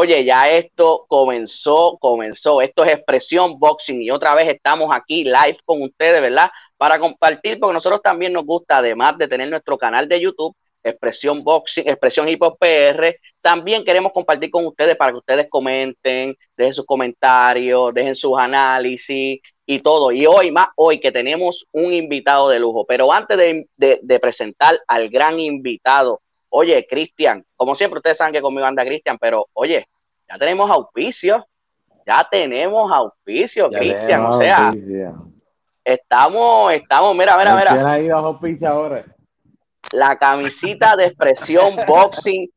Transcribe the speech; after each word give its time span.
Oye, 0.00 0.24
ya 0.24 0.48
esto 0.48 1.06
comenzó, 1.08 1.98
comenzó. 2.00 2.62
Esto 2.62 2.84
es 2.84 2.92
Expresión 2.92 3.58
Boxing 3.58 4.00
y 4.00 4.12
otra 4.12 4.32
vez 4.32 4.46
estamos 4.46 4.90
aquí 4.92 5.24
live 5.24 5.58
con 5.64 5.82
ustedes, 5.82 6.22
¿verdad? 6.22 6.50
Para 6.76 7.00
compartir, 7.00 7.58
porque 7.58 7.74
nosotros 7.74 8.00
también 8.00 8.32
nos 8.32 8.44
gusta, 8.44 8.76
además 8.76 9.18
de 9.18 9.26
tener 9.26 9.48
nuestro 9.48 9.76
canal 9.76 10.08
de 10.08 10.20
YouTube, 10.20 10.54
Expresión 10.84 11.42
Boxing, 11.42 11.88
Expresión 11.88 12.28
Hip 12.28 12.40
PR, 12.60 13.16
también 13.40 13.84
queremos 13.84 14.12
compartir 14.12 14.52
con 14.52 14.66
ustedes 14.66 14.94
para 14.94 15.10
que 15.10 15.18
ustedes 15.18 15.48
comenten, 15.50 16.36
dejen 16.56 16.74
sus 16.74 16.86
comentarios, 16.86 17.92
dejen 17.92 18.14
sus 18.14 18.38
análisis 18.38 19.40
y 19.66 19.80
todo. 19.80 20.12
Y 20.12 20.26
hoy 20.26 20.52
más, 20.52 20.68
hoy 20.76 21.00
que 21.00 21.10
tenemos 21.10 21.66
un 21.72 21.92
invitado 21.92 22.50
de 22.50 22.60
lujo. 22.60 22.86
Pero 22.86 23.12
antes 23.12 23.36
de 23.76 24.20
presentar 24.20 24.78
al 24.86 25.08
gran 25.08 25.40
invitado, 25.40 26.20
Oye, 26.50 26.86
Cristian, 26.88 27.44
como 27.56 27.74
siempre 27.74 27.98
ustedes 27.98 28.16
saben 28.16 28.32
que 28.32 28.40
conmigo 28.40 28.66
anda 28.66 28.84
Cristian, 28.84 29.18
pero 29.18 29.46
oye, 29.52 29.86
ya 30.28 30.38
tenemos 30.38 30.70
auspicio, 30.70 31.46
ya 32.06 32.26
tenemos 32.30 32.90
auspicio, 32.90 33.70
Cristian, 33.70 34.24
o 34.26 34.38
sea, 34.38 34.72
estamos, 35.84 36.72
estamos, 36.72 37.16
mira, 37.16 37.36
mira, 37.36 37.54
mira. 37.54 37.74
La 39.92 40.18
camisita 40.18 40.96
de 40.96 41.06
expresión 41.06 41.76
boxing 41.86 42.50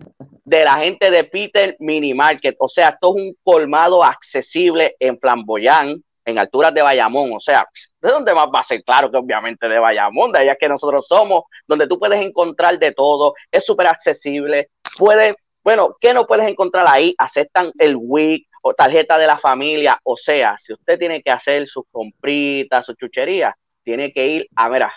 de 0.43 0.65
la 0.65 0.73
gente 0.73 1.11
de 1.11 1.23
Peter 1.23 1.75
Mini 1.79 2.13
Market, 2.13 2.55
o 2.59 2.67
sea, 2.67 2.89
esto 2.89 3.15
es 3.15 3.23
un 3.23 3.37
colmado 3.43 4.03
accesible 4.03 4.95
en 4.99 5.17
Flamboyán, 5.17 6.03
en 6.25 6.39
alturas 6.39 6.73
de 6.73 6.81
Bayamón, 6.81 7.31
o 7.33 7.39
sea, 7.39 7.65
¿de 8.01 8.09
dónde 8.09 8.33
más 8.33 8.47
va 8.53 8.59
a 8.59 8.63
ser? 8.63 8.83
Claro 8.83 9.11
que 9.11 9.17
obviamente 9.17 9.69
de 9.69 9.79
Bayamón, 9.79 10.31
de 10.31 10.39
allá 10.39 10.55
que 10.55 10.67
nosotros 10.67 11.07
somos, 11.07 11.43
donde 11.67 11.87
tú 11.87 11.99
puedes 11.99 12.19
encontrar 12.21 12.79
de 12.79 12.91
todo, 12.91 13.35
es 13.51 13.65
súper 13.65 13.87
accesible, 13.87 14.69
puedes, 14.97 15.35
bueno, 15.63 15.95
¿qué 15.99 16.13
no 16.13 16.25
puedes 16.25 16.47
encontrar 16.47 16.85
ahí? 16.89 17.13
Aceptan 17.17 17.71
el 17.77 17.95
WIC 17.95 18.47
o 18.63 18.73
tarjeta 18.73 19.17
de 19.17 19.27
la 19.27 19.37
familia, 19.37 19.99
o 20.03 20.17
sea, 20.17 20.55
si 20.59 20.73
usted 20.73 20.99
tiene 20.99 21.21
que 21.21 21.31
hacer 21.31 21.67
sus 21.67 21.83
compritas, 21.91 22.85
su 22.85 22.93
chuchería, 22.93 23.55
tiene 23.83 24.11
que 24.11 24.27
ir 24.27 24.47
a, 24.55 24.69
mira, 24.69 24.93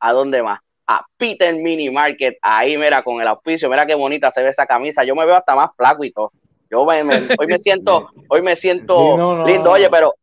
¿a 0.00 0.12
dónde 0.12 0.42
más? 0.42 0.60
A 0.88 1.04
Peter 1.16 1.54
Mini 1.54 1.90
Market, 1.90 2.36
ahí 2.42 2.76
mira, 2.76 3.02
con 3.02 3.20
el 3.20 3.26
auspicio, 3.28 3.68
mira 3.68 3.86
qué 3.86 3.94
bonita 3.94 4.30
se 4.30 4.42
ve 4.42 4.50
esa 4.50 4.66
camisa, 4.66 5.04
yo 5.04 5.14
me 5.14 5.24
veo 5.24 5.36
hasta 5.36 5.54
más 5.54 5.74
flaco 5.74 6.04
y 6.04 6.12
todo. 6.12 6.32
Yo 6.68 6.82
hoy 6.82 7.04
me 7.04 7.58
siento, 7.58 8.10
hoy 8.28 8.42
me 8.42 8.56
siento 8.56 9.44
lindo, 9.46 9.70
oye, 9.70 9.88
pero 9.88 10.14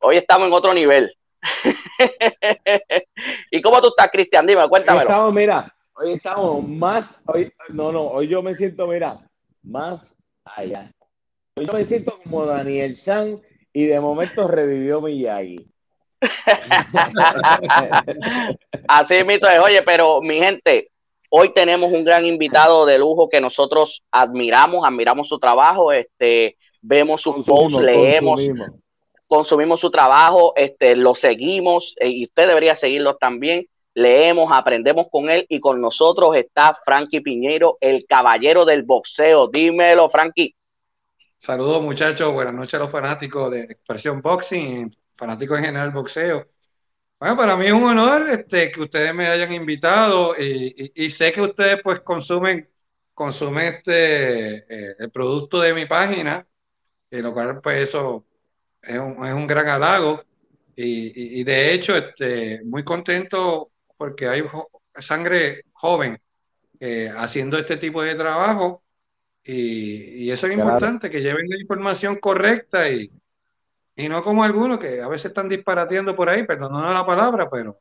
hoy 0.00 0.16
estamos 0.18 0.46
en 0.46 0.52
otro 0.52 0.72
nivel. 0.72 1.12
¿Y 3.50 3.62
cómo 3.62 3.80
tú 3.80 3.88
estás, 3.88 4.10
Cristian? 4.10 4.46
Dime, 4.46 4.68
cuéntamelo. 4.68 5.06
Hoy 5.06 5.12
estamos, 5.12 5.34
mira, 5.34 5.74
hoy 5.94 6.12
estamos 6.12 6.68
más, 6.68 7.22
hoy, 7.26 7.50
no, 7.68 7.90
no, 7.92 8.02
hoy 8.02 8.28
yo 8.28 8.42
me 8.42 8.54
siento, 8.54 8.86
mira, 8.86 9.18
más 9.62 10.18
allá. 10.44 10.90
Hoy 11.56 11.66
yo 11.66 11.72
me 11.72 11.84
siento 11.84 12.20
como 12.22 12.46
Daniel 12.46 12.94
San 12.96 13.40
y 13.72 13.86
de 13.86 14.00
momento 14.00 14.46
revivió 14.48 15.00
Miyagi. 15.00 15.70
Así 18.88 19.24
mito 19.24 19.48
es, 19.48 19.58
oye, 19.58 19.82
pero 19.82 20.22
mi 20.22 20.38
gente, 20.38 20.90
hoy 21.28 21.52
tenemos 21.52 21.92
un 21.92 22.04
gran 22.04 22.24
invitado 22.24 22.86
de 22.86 22.98
lujo 22.98 23.28
que 23.28 23.42
nosotros 23.42 24.02
admiramos, 24.10 24.86
admiramos 24.86 25.28
su 25.28 25.38
trabajo, 25.38 25.92
este, 25.92 26.56
vemos 26.80 27.20
sus 27.20 27.44
posts, 27.44 27.78
leemos, 27.80 28.40
consumimos 28.40 28.83
su 29.76 29.90
trabajo, 29.90 30.52
este, 30.56 30.96
lo 30.96 31.14
seguimos 31.14 31.94
eh, 31.98 32.08
y 32.08 32.24
usted 32.24 32.48
debería 32.48 32.76
seguirlo 32.76 33.16
también. 33.16 33.66
Leemos, 33.94 34.50
aprendemos 34.52 35.06
con 35.10 35.30
él 35.30 35.46
y 35.48 35.60
con 35.60 35.80
nosotros 35.80 36.36
está 36.36 36.74
Frankie 36.84 37.20
Piñero, 37.20 37.78
el 37.80 38.06
caballero 38.08 38.64
del 38.64 38.82
boxeo. 38.82 39.48
Dímelo, 39.48 40.10
Frankie. 40.10 40.54
Saludos 41.38 41.82
muchachos, 41.82 42.32
buenas 42.32 42.54
noches 42.54 42.74
a 42.74 42.78
los 42.78 42.90
fanáticos 42.90 43.50
de 43.52 43.60
Expresión 43.62 44.20
Boxing, 44.20 44.96
fanáticos 45.14 45.58
en 45.58 45.66
general 45.66 45.90
boxeo. 45.90 46.46
Bueno, 47.20 47.36
para 47.36 47.56
mí 47.56 47.66
es 47.66 47.72
un 47.72 47.84
honor 47.84 48.28
este, 48.30 48.72
que 48.72 48.80
ustedes 48.80 49.14
me 49.14 49.26
hayan 49.26 49.52
invitado 49.52 50.34
y, 50.36 51.10
sé 51.10 51.32
que 51.32 51.40
ustedes 51.40 51.80
pues 51.82 52.00
consumen, 52.00 52.68
consumen 53.14 53.74
este, 53.74 54.56
eh, 54.68 54.96
el 54.98 55.10
producto 55.10 55.60
de 55.60 55.72
mi 55.74 55.86
página, 55.86 56.46
lo 57.10 57.32
cual 57.32 57.60
pues 57.60 57.88
eso 57.88 58.26
es 58.86 58.98
un, 58.98 59.26
es 59.26 59.34
un 59.34 59.46
gran 59.46 59.68
halago 59.68 60.22
y, 60.76 61.40
y, 61.40 61.44
de 61.44 61.72
hecho 61.72 61.96
este, 61.96 62.62
muy 62.64 62.82
contento 62.82 63.70
porque 63.96 64.28
hay 64.28 64.42
sangre 64.98 65.64
joven 65.72 66.18
eh, 66.80 67.12
haciendo 67.16 67.58
este 67.58 67.76
tipo 67.76 68.02
de 68.02 68.14
trabajo 68.14 68.82
y, 69.44 70.24
y 70.24 70.30
eso 70.30 70.46
es 70.46 70.54
importante, 70.54 71.10
que 71.10 71.20
lleven 71.20 71.48
la 71.48 71.60
información 71.60 72.16
correcta 72.16 72.88
y, 72.88 73.10
y 73.96 74.08
no 74.08 74.22
como 74.22 74.42
algunos 74.42 74.78
que 74.78 75.00
a 75.00 75.08
veces 75.08 75.26
están 75.26 75.48
disparateando 75.48 76.16
por 76.16 76.28
ahí, 76.28 76.44
perdón, 76.44 76.72
no 76.72 76.92
la 76.92 77.06
palabra, 77.06 77.48
pero 77.50 77.78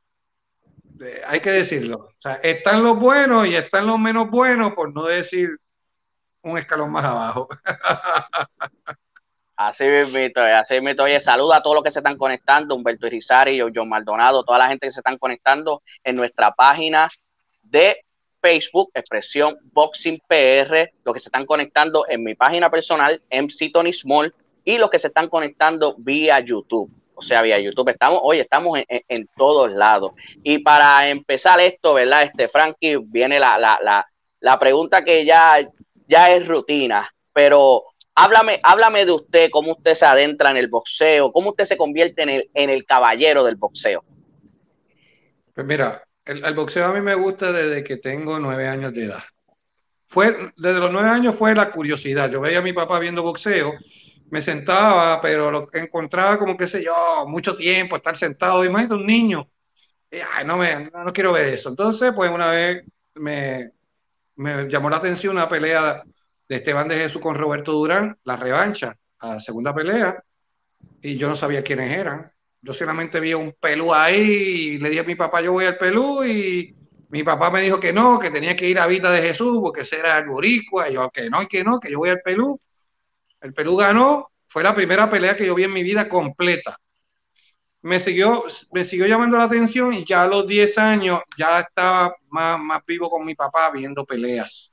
eh, 1.02 1.22
hay 1.25 1.40
que 1.42 1.52
decirlo. 1.52 1.97
O 1.97 2.16
sea, 2.19 2.36
están 2.36 2.84
los 2.84 3.00
buenos 3.00 3.47
y 3.47 3.56
están 3.56 3.88
los 3.88 4.00
menos 4.00 4.30
buenos, 4.30 4.74
por 4.74 4.94
no 4.94 5.06
decir 5.06 5.58
un 6.42 6.58
escalón 6.58 6.92
más 6.92 7.06
abajo. 7.06 7.50
Así 9.68 9.85
mismo, 9.85 10.18
así 10.57 10.81
mismo. 10.81 11.03
Oye, 11.03 11.22
saluda 11.22 11.57
a 11.57 11.63
todos 11.63 11.75
los 11.75 11.84
que 11.85 11.91
se 11.91 12.00
están 12.00 12.18
conectando, 12.18 12.75
Humberto 12.75 13.07
Irizarry, 13.07 13.62
John 13.74 13.88
Maldonado, 13.88 14.44
toda 14.44 14.57
la 14.57 14.68
gente 14.68 14.88
que 14.88 14.91
se 14.91 15.00
están 15.00 15.18
conectando 15.18 15.81
en 16.03 16.18
nuestra 16.18 16.51
página 16.51 17.09
de 17.62 18.03
Facebook, 18.41 18.91
Expresión 18.94 19.57
Boxing 19.72 20.22
PR, 20.28 20.91
los 21.06 21.13
que 21.13 21.19
se 21.22 21.29
están 21.29 21.46
conectando 21.46 22.06
en 22.09 22.25
mi 22.25 22.35
página 22.35 22.69
personal, 22.69 23.22
MC 23.31 23.72
Tony 23.72 23.94
Small, 23.94 24.35
y 24.66 24.78
los 24.78 24.90
que 24.90 25.00
se 25.00 25.07
están 25.07 25.29
conectando 25.29 25.95
vía 25.97 26.41
YouTube. 26.41 26.91
O 27.16 27.22
sea, 27.22 27.41
vía 27.41 27.57
YouTube. 27.57 27.88
Estamos, 27.88 28.19
oye, 28.22 28.41
estamos 28.41 28.80
en, 28.85 29.30
todos 29.38 29.72
lados. 29.72 30.12
Y 30.44 30.57
para 30.57 31.07
empezar 31.07 31.62
esto, 31.62 31.94
¿verdad? 31.94 32.24
Este, 32.24 32.50
Frankie, 32.50 32.97
viene 32.97 33.40
la, 33.40 33.57
la, 33.57 33.80
la, 33.81 34.06
la 34.41 34.59
pregunta 34.59 35.06
que 35.06 35.24
ya, 35.24 35.66
ya 36.06 36.31
es 36.34 36.45
rutina, 36.45 37.09
pero 37.31 37.84
Háblame, 38.16 38.59
háblame 38.62 39.06
de 39.06 39.12
usted, 39.12 39.50
cómo 39.51 39.72
usted 39.72 39.96
se 39.96 40.06
adentra 40.06 40.51
en 40.51 40.57
el 40.57 40.68
boxeo, 40.68 41.31
cómo 41.31 41.50
usted 41.50 41.66
se 41.66 41.78
convierte 41.78 42.22
en 42.22 42.69
el, 42.69 42.85
caballero 42.85 43.44
del 43.44 43.56
boxeo. 43.56 44.03
Pues 45.53 45.66
mira, 45.66 46.03
el, 46.25 46.53
boxeo 46.53 46.85
a 46.85 46.94
mí 46.94 47.01
me 47.01 47.16
gusta 47.16 47.51
desde 47.51 47.84
que 47.84 47.97
tengo 47.97 48.38
nueve 48.40 48.68
años 48.68 48.94
de 48.94 49.06
edad. 49.06 49.24
Fue, 50.06 50.51
desde 50.56 50.79
los 50.79 50.91
nueve 50.91 51.09
años 51.09 51.35
fue 51.35 51.56
la 51.56 51.72
curiosidad. 51.72 52.29
Yo 52.29 52.40
veía 52.40 52.59
a 52.59 52.63
mi 52.63 52.72
papá 52.72 53.00
viendo 53.00 53.24
boxeo, 53.24 53.74
me 54.30 54.44
sentaba, 54.44 55.19
pero 55.19 55.50
lo 55.50 55.69
encontraba 55.74 56.38
como, 56.38 56.56
qué 56.56 56.68
sé 56.68 56.84
yo, 56.84 57.25
mucho 57.28 57.56
tiempo, 57.56 57.95
estar 57.95 58.15
sentado. 58.15 58.63
Imagínate 58.63 58.95
un 58.95 59.07
niño. 59.07 59.50
ay, 60.12 60.45
no, 60.45 60.57
me, 60.57 60.92
no, 60.92 61.12
quiero 61.13 61.31
ver 61.31 61.45
eso. 61.48 61.69
Entonces, 61.69 62.12
pues 62.15 62.30
una 62.30 62.51
vez 62.51 62.83
me, 63.15 63.71
me 64.36 64.69
llamó 64.69 64.92
la 64.92 64.98
atención 64.98 65.36
una 65.36 65.50
pelea 65.50 66.04
de 66.53 66.57
Esteban 66.57 66.88
de 66.88 66.97
Jesús 66.97 67.19
con 67.19 67.33
Roberto 67.33 67.71
Durán, 67.71 68.15
la 68.25 68.35
revancha 68.35 68.95
a 69.17 69.29
la 69.29 69.39
segunda 69.39 69.73
pelea, 69.73 70.23
y 71.01 71.17
yo 71.17 71.27
no 71.27 71.35
sabía 71.35 71.63
quiénes 71.63 71.91
eran. 71.91 72.31
Yo 72.61 72.73
solamente 72.73 73.19
vi 73.19 73.33
un 73.33 73.55
pelú 73.59 73.91
ahí 73.91 74.77
le 74.77 74.89
dije 74.89 75.01
a 75.01 75.03
mi 75.03 75.15
papá, 75.15 75.41
yo 75.41 75.53
voy 75.53 75.65
al 75.65 75.79
pelú, 75.79 76.23
y 76.23 76.71
mi 77.09 77.23
papá 77.23 77.50
me 77.50 77.61
dijo 77.61 77.79
que 77.79 77.91
no, 77.91 78.19
que 78.19 78.29
tenía 78.29 78.55
que 78.55 78.69
ir 78.69 78.77
a 78.77 78.85
Vita 78.85 79.09
de 79.09 79.23
Jesús 79.23 79.57
porque 79.63 79.81
era 79.91 80.19
el 80.19 80.27
boricua, 80.27 80.89
y 80.89 80.94
yo 80.94 81.09
que 81.09 81.27
no, 81.27 81.47
que 81.47 81.63
no, 81.63 81.79
que 81.79 81.89
yo 81.89 81.97
voy 81.97 82.09
al 82.11 82.21
pelú. 82.21 82.61
El 83.41 83.53
pelú 83.53 83.75
ganó, 83.75 84.29
fue 84.47 84.61
la 84.61 84.75
primera 84.75 85.09
pelea 85.09 85.35
que 85.35 85.47
yo 85.47 85.55
vi 85.55 85.63
en 85.63 85.73
mi 85.73 85.81
vida 85.81 86.07
completa. 86.07 86.77
Me 87.81 88.00
siguió, 88.00 88.44
me 88.71 88.83
siguió 88.83 89.07
llamando 89.07 89.39
la 89.39 89.45
atención 89.45 89.91
y 89.91 90.05
ya 90.05 90.21
a 90.21 90.27
los 90.27 90.47
10 90.47 90.77
años 90.77 91.19
ya 91.35 91.61
estaba 91.61 92.15
más 92.29 92.85
vivo 92.85 93.09
con 93.09 93.25
mi 93.25 93.33
papá 93.33 93.71
viendo 93.71 94.05
peleas 94.05 94.69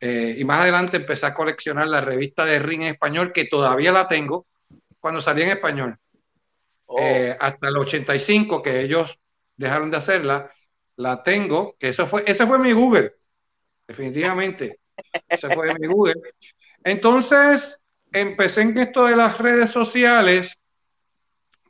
eh, 0.00 0.36
y 0.38 0.44
más 0.44 0.60
adelante 0.60 0.98
empecé 0.98 1.26
a 1.26 1.34
coleccionar 1.34 1.88
la 1.88 2.00
revista 2.00 2.44
de 2.44 2.58
Ring 2.58 2.82
en 2.82 2.88
español, 2.88 3.32
que 3.32 3.46
todavía 3.46 3.92
la 3.92 4.06
tengo, 4.08 4.46
cuando 5.00 5.20
salí 5.20 5.42
en 5.42 5.50
español. 5.50 5.98
Oh. 6.86 6.98
Eh, 7.00 7.36
hasta 7.38 7.68
el 7.68 7.76
85, 7.76 8.62
que 8.62 8.80
ellos 8.80 9.18
dejaron 9.56 9.90
de 9.90 9.96
hacerla, 9.96 10.50
la 10.96 11.22
tengo, 11.22 11.76
que 11.78 11.88
eso 11.90 12.06
fue, 12.06 12.24
ese 12.26 12.46
fue 12.46 12.58
mi 12.58 12.72
Google, 12.72 13.12
definitivamente. 13.86 14.80
Ese 15.28 15.52
fue 15.54 15.72
mi 15.74 15.86
Google. 15.86 16.20
Entonces, 16.82 17.80
empecé 18.12 18.62
en 18.62 18.76
esto 18.78 19.04
de 19.06 19.16
las 19.16 19.38
redes 19.38 19.70
sociales 19.70 20.56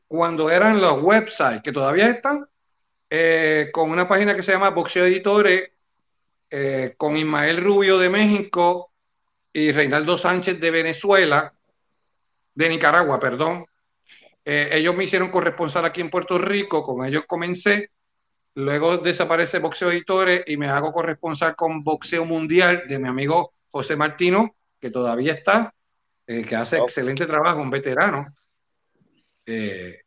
cuando 0.07 0.51
eran 0.51 0.81
los 0.81 1.03
websites, 1.03 1.63
que 1.63 1.73
todavía 1.73 2.09
están, 2.09 2.47
eh, 3.11 3.69
con 3.73 3.91
una 3.91 4.09
página 4.09 4.35
que 4.35 4.43
se 4.43 4.53
llama 4.53 4.71
Boxeo 4.71 5.05
Editores, 5.05 5.71
eh, 6.51 6.95
con 6.97 7.17
Ismael 7.17 7.63
Rubio 7.63 7.99
de 7.99 8.11
México 8.11 8.93
y 9.53 9.73
Reinaldo 9.73 10.17
Sánchez 10.17 10.61
de 10.61 10.71
Venezuela, 10.71 11.53
de 12.55 12.69
Nicaragua, 12.69 13.21
perdón. 13.21 13.67
Eh, 14.45 14.71
ellos 14.73 14.97
me 14.97 15.05
hicieron 15.05 15.31
corresponsal 15.31 15.85
aquí 15.85 16.01
en 16.01 16.11
Puerto 16.11 16.39
Rico, 16.39 16.83
con 16.83 17.05
ellos 17.05 17.25
comencé. 17.27 17.91
Luego 18.55 18.99
desaparece 18.99 19.59
Boxeo 19.59 19.91
Editores 19.91 20.43
y 20.47 20.57
me 20.57 20.69
hago 20.69 20.91
corresponsal 20.91 21.55
con 21.55 21.85
Boxeo 21.85 22.25
Mundial 22.25 22.85
de 22.89 22.99
mi 22.99 23.09
amigo 23.09 23.53
José 23.71 23.95
Martino, 23.95 24.57
que 24.81 24.91
todavía 24.91 25.35
está, 25.35 25.75
eh, 26.27 26.45
que 26.45 26.57
hace 26.57 26.79
excelente 26.79 27.27
trabajo, 27.27 27.61
un 27.61 27.71
veterano. 27.71 28.35
Eh, 29.47 30.01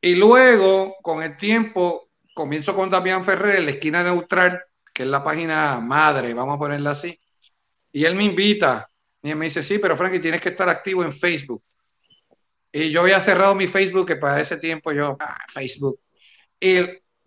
y 0.00 0.14
luego, 0.14 0.96
con 1.02 1.22
el 1.22 1.36
tiempo, 1.36 2.10
comienzo 2.34 2.74
con 2.74 2.90
Damián 2.90 3.24
Ferrer 3.24 3.56
en 3.56 3.64
la 3.66 3.72
esquina 3.72 4.02
neutral, 4.02 4.62
que 5.00 5.04
es 5.04 5.10
la 5.10 5.24
página 5.24 5.80
madre, 5.80 6.34
vamos 6.34 6.56
a 6.56 6.58
ponerla 6.58 6.90
así. 6.90 7.18
Y 7.90 8.04
él 8.04 8.14
me 8.14 8.24
invita 8.24 8.86
y 9.22 9.30
él 9.30 9.36
me 9.36 9.46
dice, 9.46 9.62
sí, 9.62 9.78
pero 9.78 9.96
Frankie, 9.96 10.18
tienes 10.18 10.42
que 10.42 10.50
estar 10.50 10.68
activo 10.68 11.02
en 11.02 11.10
Facebook. 11.10 11.62
Y 12.70 12.90
yo 12.90 13.00
había 13.00 13.18
cerrado 13.22 13.54
mi 13.54 13.66
Facebook, 13.66 14.06
que 14.06 14.16
para 14.16 14.38
ese 14.38 14.58
tiempo 14.58 14.92
yo, 14.92 15.16
ah, 15.18 15.38
Facebook. 15.54 16.00
Y 16.60 16.80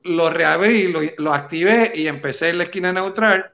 lo 0.03 0.29
reabrí, 0.29 0.91
lo, 0.91 1.01
lo 1.17 1.33
activé 1.33 1.93
y 1.95 2.05
empecé 2.05 2.49
en 2.49 2.59
la 2.59 2.65
esquina 2.65 2.93
neutral. 2.93 3.51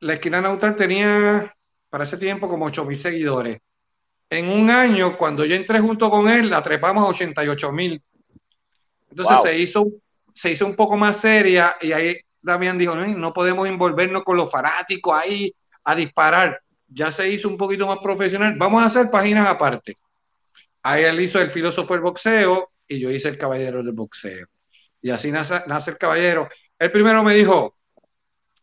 La 0.00 0.14
esquina 0.14 0.40
neutral 0.40 0.74
tenía 0.74 1.54
para 1.90 2.04
ese 2.04 2.16
tiempo 2.16 2.48
como 2.48 2.64
8 2.64 2.86
mil 2.86 2.98
seguidores. 2.98 3.58
En 4.30 4.48
un 4.48 4.70
año, 4.70 5.18
cuando 5.18 5.44
yo 5.44 5.54
entré 5.54 5.78
junto 5.78 6.08
con 6.08 6.26
él, 6.26 6.48
la 6.48 6.62
trepamos 6.62 7.04
a 7.04 7.08
88 7.08 7.70
mil. 7.70 8.02
Entonces 9.10 9.42
se, 9.42 9.58
hizo, 9.58 9.86
se 10.32 10.52
hizo 10.52 10.64
un 10.64 10.74
poco 10.74 10.96
más 10.96 11.18
seria 11.18 11.76
y 11.82 11.92
ahí 11.92 12.16
Damián 12.42 12.76
dijo, 12.76 12.94
no, 12.94 13.06
no 13.06 13.32
podemos 13.32 13.68
envolvernos 13.68 14.24
con 14.24 14.36
los 14.36 14.50
fanáticos 14.50 15.14
ahí 15.14 15.54
a 15.84 15.94
disparar. 15.94 16.60
Ya 16.88 17.10
se 17.10 17.28
hizo 17.30 17.48
un 17.48 17.56
poquito 17.56 17.86
más 17.86 17.98
profesional. 18.02 18.54
Vamos 18.58 18.82
a 18.82 18.86
hacer 18.86 19.10
páginas 19.10 19.48
aparte. 19.48 19.96
Ahí 20.82 21.04
él 21.04 21.20
hizo 21.20 21.40
el 21.40 21.50
filósofo 21.50 21.94
del 21.94 22.02
boxeo 22.02 22.72
y 22.86 22.98
yo 22.98 23.10
hice 23.10 23.28
el 23.28 23.38
caballero 23.38 23.82
del 23.82 23.92
boxeo. 23.92 24.46
Y 25.00 25.10
así 25.10 25.30
nace, 25.30 25.62
nace 25.66 25.92
el 25.92 25.98
caballero. 25.98 26.48
El 26.78 26.90
primero 26.90 27.22
me 27.22 27.34
dijo, 27.34 27.76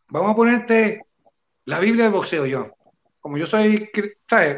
vamos 0.08 0.32
a 0.32 0.36
ponerte 0.36 1.02
la 1.64 1.80
Biblia 1.80 2.04
del 2.04 2.12
boxeo 2.12 2.46
yo. 2.46 2.74
Como 3.20 3.36
yo 3.36 3.46
soy, 3.46 3.90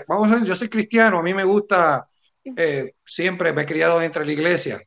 Vamos 0.07 0.33
a 0.33 0.45
yo 0.45 0.55
soy 0.55 0.69
cristiano, 0.69 1.19
a 1.19 1.23
mí 1.23 1.35
me 1.35 1.45
gusta, 1.45 2.09
eh, 2.57 2.95
siempre 3.05 3.53
me 3.53 3.63
he 3.63 3.67
criado 3.67 4.01
entre 4.01 4.25
la 4.25 4.33
iglesia. 4.33 4.83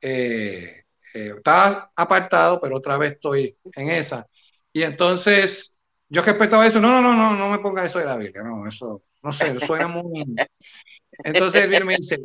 Eh, 0.00 0.85
eh, 1.16 1.32
estaba 1.34 1.90
apartado, 1.96 2.60
pero 2.60 2.76
otra 2.76 2.98
vez 2.98 3.12
estoy 3.12 3.56
en 3.74 3.88
esa. 3.88 4.26
Y 4.70 4.82
entonces, 4.82 5.74
yo 6.10 6.20
respetaba 6.20 6.66
eso, 6.66 6.78
no, 6.78 7.00
no, 7.00 7.14
no, 7.14 7.30
no, 7.30 7.36
no 7.36 7.50
me 7.50 7.58
ponga 7.60 7.86
eso 7.86 7.98
de 7.98 8.04
la 8.04 8.16
Biblia, 8.16 8.42
no, 8.42 8.68
eso, 8.68 9.02
no 9.22 9.32
sé, 9.32 9.58
suena 9.60 9.88
muy... 9.88 10.26
Entonces 11.24 11.70
él 11.72 11.84
me 11.86 11.96
dice, 11.96 12.20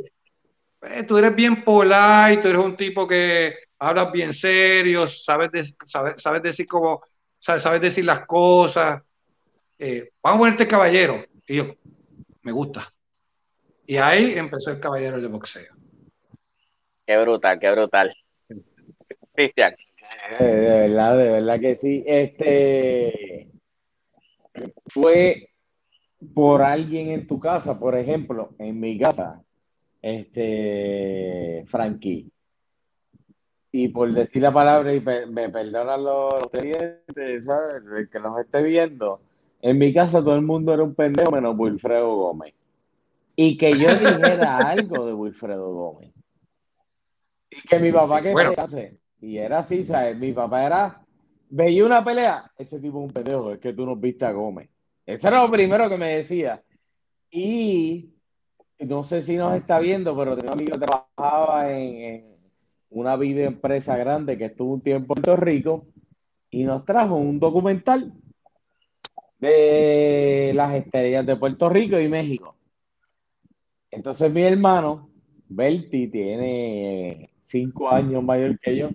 tú 1.08 1.18
eres 1.18 1.34
bien 1.34 1.64
polite, 1.64 2.42
tú 2.42 2.50
eres 2.50 2.66
un 2.66 2.76
tipo 2.76 3.08
que 3.08 3.56
hablas 3.80 4.12
bien 4.12 4.34
serio, 4.34 5.08
sabes, 5.08 5.74
sabes, 5.86 6.22
sabes 6.22 6.44
decir 6.44 6.68
sabes, 7.40 7.64
sabes 7.64 7.80
decir 7.80 8.04
las 8.04 8.26
cosas, 8.26 9.02
eh, 9.80 10.12
vamos 10.22 10.36
a 10.36 10.40
ponerte 10.40 10.68
caballero. 10.68 11.26
Y 11.48 11.56
yo, 11.56 11.76
me 12.42 12.52
gusta. 12.52 12.92
Y 13.88 13.96
ahí 13.96 14.34
empezó 14.38 14.72
el 14.72 14.82
caballero 14.82 15.22
de 15.22 15.28
boxeo. 15.28 15.74
Qué 17.08 17.18
brutal, 17.18 17.58
qué 17.58 17.72
brutal. 17.72 18.14
Cristian. 19.34 19.76
De 20.40 20.46
verdad, 20.46 21.18
de 21.18 21.30
verdad 21.30 21.60
que 21.60 21.76
sí. 21.76 22.04
Este 22.06 23.50
fue 24.88 25.50
por 26.34 26.62
alguien 26.62 27.10
en 27.10 27.28
tu 27.28 27.40
casa, 27.40 27.80
por 27.80 27.96
ejemplo, 27.96 28.54
en 28.60 28.80
mi 28.80 28.98
casa, 28.98 29.42
este 30.02 31.66
Frankie. 31.68 32.32
Y 33.74 33.88
por 33.88 34.12
decir 34.14 34.42
la 34.42 34.52
palabra, 34.52 34.94
y 34.94 35.00
me 35.00 35.50
perdonan 35.50 36.04
los, 36.04 36.34
clientes, 36.52 37.46
¿sabes? 37.46 37.84
El 37.98 38.10
que 38.10 38.20
nos 38.20 38.40
esté 38.40 38.62
viendo, 38.64 39.22
en 39.62 39.78
mi 39.78 39.94
casa 39.94 40.20
todo 40.20 40.36
el 40.36 40.42
mundo 40.42 40.74
era 40.74 40.84
un 40.84 40.94
pendejo 40.94 41.32
menos 41.32 41.56
Wilfredo 41.58 42.16
Gómez. 42.16 42.54
Y 43.36 43.58
que 43.58 43.78
yo 43.78 43.96
dijera 43.96 44.58
algo 44.70 45.06
de 45.06 45.14
Wilfredo 45.14 45.74
Gómez. 45.74 46.12
Y 47.50 47.62
que 47.62 47.80
mi 47.80 47.92
papá 47.92 48.22
que 48.22 48.34
bueno. 48.34 48.54
hace. 48.58 49.01
Y 49.22 49.38
era 49.38 49.60
así, 49.60 49.84
¿sabes? 49.84 50.18
Mi 50.18 50.34
papá 50.34 50.66
era, 50.66 51.06
veía 51.50 51.86
una 51.86 52.04
pelea, 52.04 52.52
ese 52.58 52.80
tipo 52.80 53.00
es 53.00 53.06
un 53.06 53.14
pendejo, 53.14 53.52
es 53.54 53.60
que 53.60 53.74
tú 53.74 53.86
no 53.86 53.96
viste 53.96 54.26
a 54.26 54.32
Gómez. 54.32 54.70
Eso 55.06 55.28
era 55.28 55.44
lo 55.44 55.52
primero 55.52 55.88
que 55.88 55.98
me 55.98 56.18
decía. 56.18 56.64
Y 57.30 58.10
no 58.80 59.04
sé 59.04 59.22
si 59.22 59.38
nos 59.38 59.56
está 59.56 59.80
viendo, 59.80 60.18
pero 60.18 60.36
tenía 60.36 60.52
un 60.52 60.60
amigo 60.60 60.74
que 60.74 60.86
trabajaba 60.86 61.72
en, 61.72 61.96
en 62.02 62.38
una 62.90 63.16
videoempresa 63.16 63.96
grande 63.96 64.38
que 64.38 64.46
estuvo 64.46 64.74
un 64.74 64.82
tiempo 64.82 65.14
en 65.14 65.24
Puerto 65.24 65.36
Rico 65.36 65.86
y 66.50 66.64
nos 66.64 66.84
trajo 66.84 67.16
un 67.16 67.40
documental 67.40 68.12
de 69.40 70.52
las 70.54 70.76
estrellas 70.76 71.26
de 71.26 71.36
Puerto 71.36 71.70
Rico 71.70 72.00
y 72.00 72.10
México. 72.10 72.56
Entonces 73.90 74.32
mi 74.32 74.44
hermano, 74.44 75.10
Berti, 75.48 76.08
tiene 76.08 77.32
cinco 77.44 77.90
años 77.90 78.24
mayor 78.24 78.60
que 78.60 78.78
yo, 78.78 78.90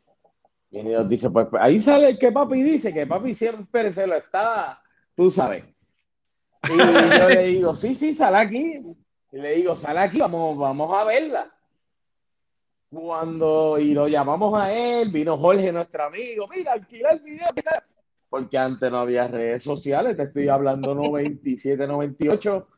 y 0.76 0.82
nos 0.82 1.08
dice, 1.08 1.30
pues, 1.30 1.46
pues 1.48 1.62
ahí 1.62 1.80
sale 1.80 2.10
el 2.10 2.18
que 2.18 2.32
papi 2.32 2.62
dice, 2.62 2.92
que 2.92 3.06
papi 3.06 3.32
siempre 3.32 3.92
se 3.92 4.06
lo 4.06 4.14
está, 4.14 4.82
tú 5.14 5.30
sabes. 5.30 5.64
Y 6.68 6.76
yo 6.76 7.28
le 7.28 7.42
digo, 7.44 7.74
sí, 7.74 7.94
sí, 7.94 8.12
sale 8.12 8.36
aquí. 8.36 8.82
Y 9.32 9.38
le 9.38 9.52
digo, 9.52 9.74
sale 9.74 10.00
aquí, 10.00 10.18
vamos, 10.18 10.58
vamos 10.58 10.92
a 10.92 11.04
verla. 11.04 11.50
Cuando, 12.90 13.78
y 13.78 13.94
lo 13.94 14.06
llamamos 14.06 14.60
a 14.60 14.72
él, 14.72 15.10
vino 15.10 15.38
Jorge, 15.38 15.72
nuestro 15.72 16.04
amigo, 16.04 16.46
mira, 16.48 16.72
alquila 16.72 17.10
el 17.10 17.20
video, 17.20 17.48
porque 18.28 18.58
antes 18.58 18.90
no 18.90 18.98
había 18.98 19.28
redes 19.28 19.62
sociales, 19.62 20.16
te 20.16 20.24
estoy 20.24 20.48
hablando 20.48 20.94
97, 20.94 21.86
98, 21.86 22.68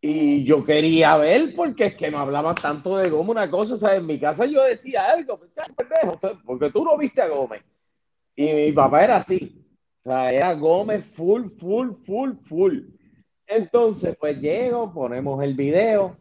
y 0.00 0.44
yo 0.44 0.64
quería 0.64 1.16
ver 1.16 1.54
porque 1.56 1.86
es 1.86 1.96
que 1.96 2.10
no 2.10 2.18
hablaban 2.18 2.54
tanto 2.54 2.96
de 2.96 3.10
Gómez, 3.10 3.30
una 3.30 3.50
cosa, 3.50 3.76
sea, 3.76 3.96
en 3.96 4.06
mi 4.06 4.18
casa 4.18 4.46
yo 4.46 4.62
decía 4.64 5.10
algo, 5.10 5.40
porque 6.44 6.70
tú 6.70 6.84
no 6.84 6.96
viste 6.96 7.22
a 7.22 7.28
Gómez, 7.28 7.62
y 8.36 8.52
mi 8.52 8.72
papá 8.72 9.04
era 9.04 9.16
así, 9.16 9.64
o 10.00 10.02
sea, 10.04 10.32
era 10.32 10.54
Gómez 10.54 11.04
full, 11.06 11.48
full, 11.48 11.90
full, 11.90 12.32
full. 12.34 12.78
Entonces, 13.46 14.16
pues 14.20 14.38
llego, 14.40 14.92
ponemos 14.92 15.42
el 15.42 15.54
video, 15.54 16.16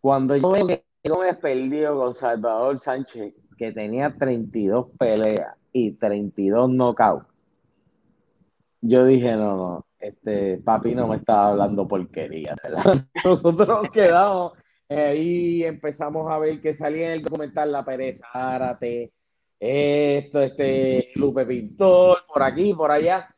cuando 0.00 0.36
yo 0.36 0.50
veo 0.50 0.66
que 0.66 0.84
Gómez 1.04 1.36
perdió 1.36 1.96
con 1.96 2.14
Salvador 2.14 2.78
Sánchez, 2.78 3.34
que 3.56 3.70
tenía 3.70 4.14
32 4.16 4.86
peleas, 4.98 5.54
y 5.72 5.92
32 5.92 6.70
knockouts. 6.70 7.26
Yo 8.80 9.04
dije, 9.04 9.36
no, 9.36 9.56
no, 9.56 9.86
este 10.02 10.58
papi 10.58 10.94
no 10.94 11.08
me 11.08 11.16
estaba 11.16 11.50
hablando 11.50 11.86
porquería. 11.86 12.56
Nosotros 13.24 13.68
nos 13.68 13.90
quedamos 13.90 14.52
ahí 14.96 15.64
empezamos 15.64 16.30
a 16.30 16.38
ver 16.38 16.60
que 16.60 16.74
salía 16.74 17.08
en 17.08 17.12
el 17.12 17.22
documental 17.22 17.72
La 17.72 17.84
Pereza 17.84 18.26
Árate, 18.32 19.12
esto, 19.58 20.42
este 20.42 21.10
Lupe 21.14 21.46
Pintor, 21.46 22.18
por 22.26 22.42
aquí, 22.42 22.74
por 22.74 22.90
allá. 22.90 23.28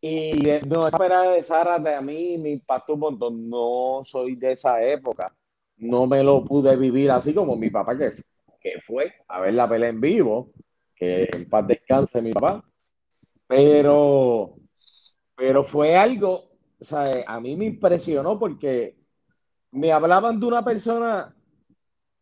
Y 0.00 0.48
no, 0.66 0.88
esa 0.88 0.98
pelea 0.98 1.22
de 1.22 1.42
Zárate 1.42 1.94
a 1.94 2.00
mí 2.00 2.38
me 2.38 2.50
impactó 2.50 2.94
un 2.94 3.00
montón. 3.00 3.50
No 3.50 4.00
soy 4.04 4.36
de 4.36 4.52
esa 4.52 4.82
época. 4.82 5.34
No 5.76 6.06
me 6.06 6.22
lo 6.22 6.44
pude 6.44 6.74
vivir 6.76 7.10
así 7.10 7.34
como 7.34 7.56
mi 7.56 7.68
papá 7.68 7.98
que, 7.98 8.12
que 8.60 8.80
fue 8.86 9.12
a 9.28 9.40
ver 9.40 9.54
la 9.54 9.68
pelea 9.68 9.90
en 9.90 10.00
vivo 10.00 10.52
que 10.94 11.28
en 11.32 11.48
paz 11.48 11.66
descanse 11.66 12.20
mi 12.20 12.30
papá, 12.30 12.62
pero, 13.46 14.54
pero 15.40 15.64
fue 15.64 15.96
algo, 15.96 16.50
o 16.78 16.84
sea, 16.84 17.24
a 17.26 17.40
mí 17.40 17.56
me 17.56 17.64
impresionó 17.64 18.38
porque 18.38 18.94
me 19.70 19.90
hablaban 19.90 20.38
de 20.38 20.44
una 20.44 20.62
persona, 20.62 21.34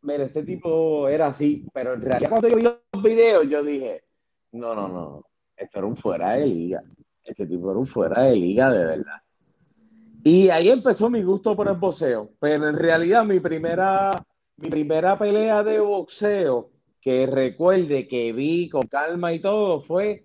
mira, 0.03 0.23
este 0.23 0.45
tipo 0.45 1.09
era 1.09 1.27
así, 1.27 1.67
pero 1.75 1.95
en 1.95 2.03
realidad 2.03 2.31
cuando 2.31 2.49
yo 2.49 2.57
vi 2.57 2.63
los 2.63 3.03
videos 3.03 3.49
yo 3.49 3.65
dije, 3.65 4.05
no, 4.53 4.73
no, 4.73 4.87
no, 4.87 5.25
esto 5.57 5.81
era 5.81 5.89
un 5.89 5.97
fuera 5.97 6.35
de 6.35 6.47
liga, 6.47 6.81
este 7.25 7.45
tipo 7.45 7.73
era 7.73 7.81
un 7.81 7.87
fuera 7.87 8.23
de 8.23 8.37
liga 8.37 8.71
de 8.71 8.87
verdad. 8.87 9.21
Y 10.23 10.49
ahí 10.51 10.69
empezó 10.69 11.11
mi 11.11 11.23
gusto 11.25 11.57
por 11.57 11.67
el 11.67 11.75
boxeo, 11.77 12.31
pero 12.39 12.69
en 12.69 12.77
realidad 12.77 13.25
mi 13.25 13.41
primera, 13.41 14.25
mi 14.59 14.71
primera 14.71 15.19
pelea 15.19 15.65
de 15.65 15.81
boxeo 15.81 16.71
que 17.01 17.27
recuerde 17.27 18.07
que 18.07 18.33
vi 18.33 18.69
con 18.69 18.87
calma 18.87 19.33
y 19.33 19.41
todo 19.41 19.83
fue 19.83 20.25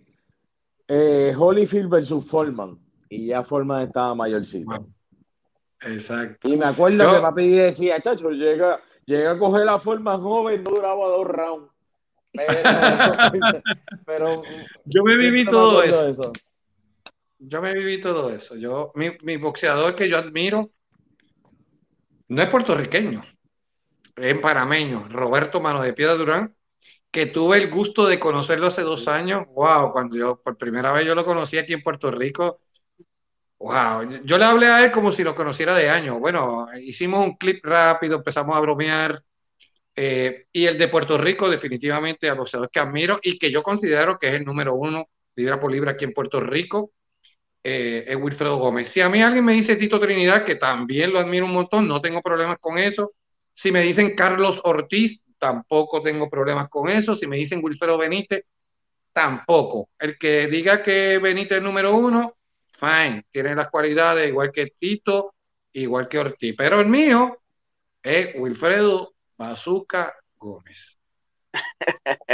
eh, 0.87 1.33
Holyfield 1.35 1.89
versus 1.89 2.27
Foreman. 2.27 2.82
Y 3.13 3.27
ya 3.27 3.43
Foreman 3.43 3.83
estaba 3.83 4.15
mayorcito. 4.15 4.87
Exacto. 5.81 6.49
Y 6.49 6.57
me 6.57 6.65
acuerdo 6.65 7.13
que 7.13 7.19
papi 7.19 7.49
decía, 7.49 8.01
chacho, 8.01 8.31
llega, 8.31 8.81
llega 9.05 9.31
a 9.31 9.37
coger 9.37 9.65
la 9.65 9.77
forma 9.77 10.17
joven, 10.17 10.63
no 10.63 10.71
duraba 10.71 11.07
dos 11.07 11.27
rounds. 11.27 11.71
Pero, 14.05 14.41
yo 14.85 15.03
me 15.03 15.17
viví 15.17 15.45
todo 15.45 15.83
eso. 15.83 16.33
Yo 17.37 17.61
me 17.61 17.73
viví 17.73 18.01
todo 18.01 18.31
eso. 18.31 18.55
Yo, 18.55 18.91
mi, 18.95 19.11
mi 19.21 19.37
boxeador 19.37 19.95
que 19.95 20.09
yo 20.09 20.17
admiro 20.17 20.71
no 22.29 22.41
es 22.41 22.49
puertorriqueño, 22.49 23.23
es 24.15 24.39
parameño, 24.39 25.07
Roberto 25.09 25.61
Mano 25.61 25.83
de 25.83 25.93
Piedra 25.93 26.15
Durán, 26.15 26.55
que 27.11 27.27
tuve 27.27 27.57
el 27.57 27.69
gusto 27.69 28.07
de 28.07 28.19
conocerlo 28.19 28.67
hace 28.67 28.81
dos 28.81 29.07
años. 29.07 29.45
Wow, 29.53 29.91
cuando 29.91 30.15
yo 30.17 30.41
por 30.41 30.57
primera 30.57 30.91
vez 30.91 31.05
yo 31.05 31.13
lo 31.13 31.23
conocí 31.23 31.59
aquí 31.59 31.73
en 31.73 31.83
Puerto 31.83 32.09
Rico. 32.09 32.61
Wow, 33.63 34.25
yo 34.25 34.37
le 34.37 34.43
hablé 34.43 34.67
a 34.67 34.83
él 34.83 34.91
como 34.91 35.13
si 35.13 35.23
lo 35.23 35.33
conociera 35.33 35.73
de 35.73 35.89
años. 35.89 36.19
Bueno, 36.19 36.67
hicimos 36.81 37.25
un 37.25 37.37
clip 37.37 37.63
rápido, 37.63 38.17
empezamos 38.17 38.57
a 38.57 38.59
bromear. 38.59 39.23
Eh, 39.95 40.47
y 40.51 40.65
el 40.65 40.77
de 40.77 40.89
Puerto 40.89 41.17
Rico, 41.17 41.49
definitivamente, 41.49 42.29
a 42.29 42.33
boxeador 42.33 42.69
que 42.69 42.81
admiro 42.81 43.19
y 43.23 43.39
que 43.39 43.51
yo 43.51 43.63
considero 43.63 44.19
que 44.19 44.27
es 44.27 44.33
el 44.33 44.43
número 44.43 44.75
uno 44.75 45.07
libra 45.35 45.61
por 45.61 45.71
libra 45.71 45.91
aquí 45.91 46.03
en 46.03 46.11
Puerto 46.11 46.41
Rico, 46.41 46.91
eh, 47.63 48.03
es 48.05 48.17
Wilfredo 48.17 48.57
Gómez. 48.57 48.89
Si 48.89 48.99
a 48.99 49.07
mí 49.07 49.21
alguien 49.21 49.45
me 49.45 49.53
dice 49.53 49.77
Tito 49.77 49.97
Trinidad, 49.97 50.43
que 50.43 50.55
también 50.55 51.13
lo 51.13 51.19
admiro 51.19 51.45
un 51.45 51.53
montón, 51.53 51.87
no 51.87 52.01
tengo 52.01 52.21
problemas 52.21 52.57
con 52.59 52.77
eso. 52.77 53.13
Si 53.53 53.71
me 53.71 53.81
dicen 53.81 54.13
Carlos 54.13 54.59
Ortiz, 54.65 55.21
tampoco 55.39 56.01
tengo 56.01 56.29
problemas 56.29 56.67
con 56.67 56.89
eso. 56.89 57.15
Si 57.15 57.27
me 57.27 57.37
dicen 57.37 57.61
Wilfredo 57.63 57.97
Benítez, 57.97 58.43
tampoco. 59.13 59.89
El 59.97 60.17
que 60.17 60.47
diga 60.47 60.83
que 60.83 61.17
Benítez 61.19 61.59
es 61.59 61.63
número 61.63 61.95
uno, 61.95 62.35
fine, 62.73 63.25
tiene 63.31 63.55
las 63.55 63.69
cualidades 63.69 64.27
igual 64.27 64.51
que 64.51 64.67
Tito, 64.77 65.35
igual 65.73 66.07
que 66.07 66.19
Ortiz. 66.19 66.55
Pero 66.57 66.79
el 66.79 66.87
mío 66.87 67.37
es 68.01 68.35
Wilfredo 68.35 69.13
Bazooka 69.37 70.15
Gómez. 70.37 70.97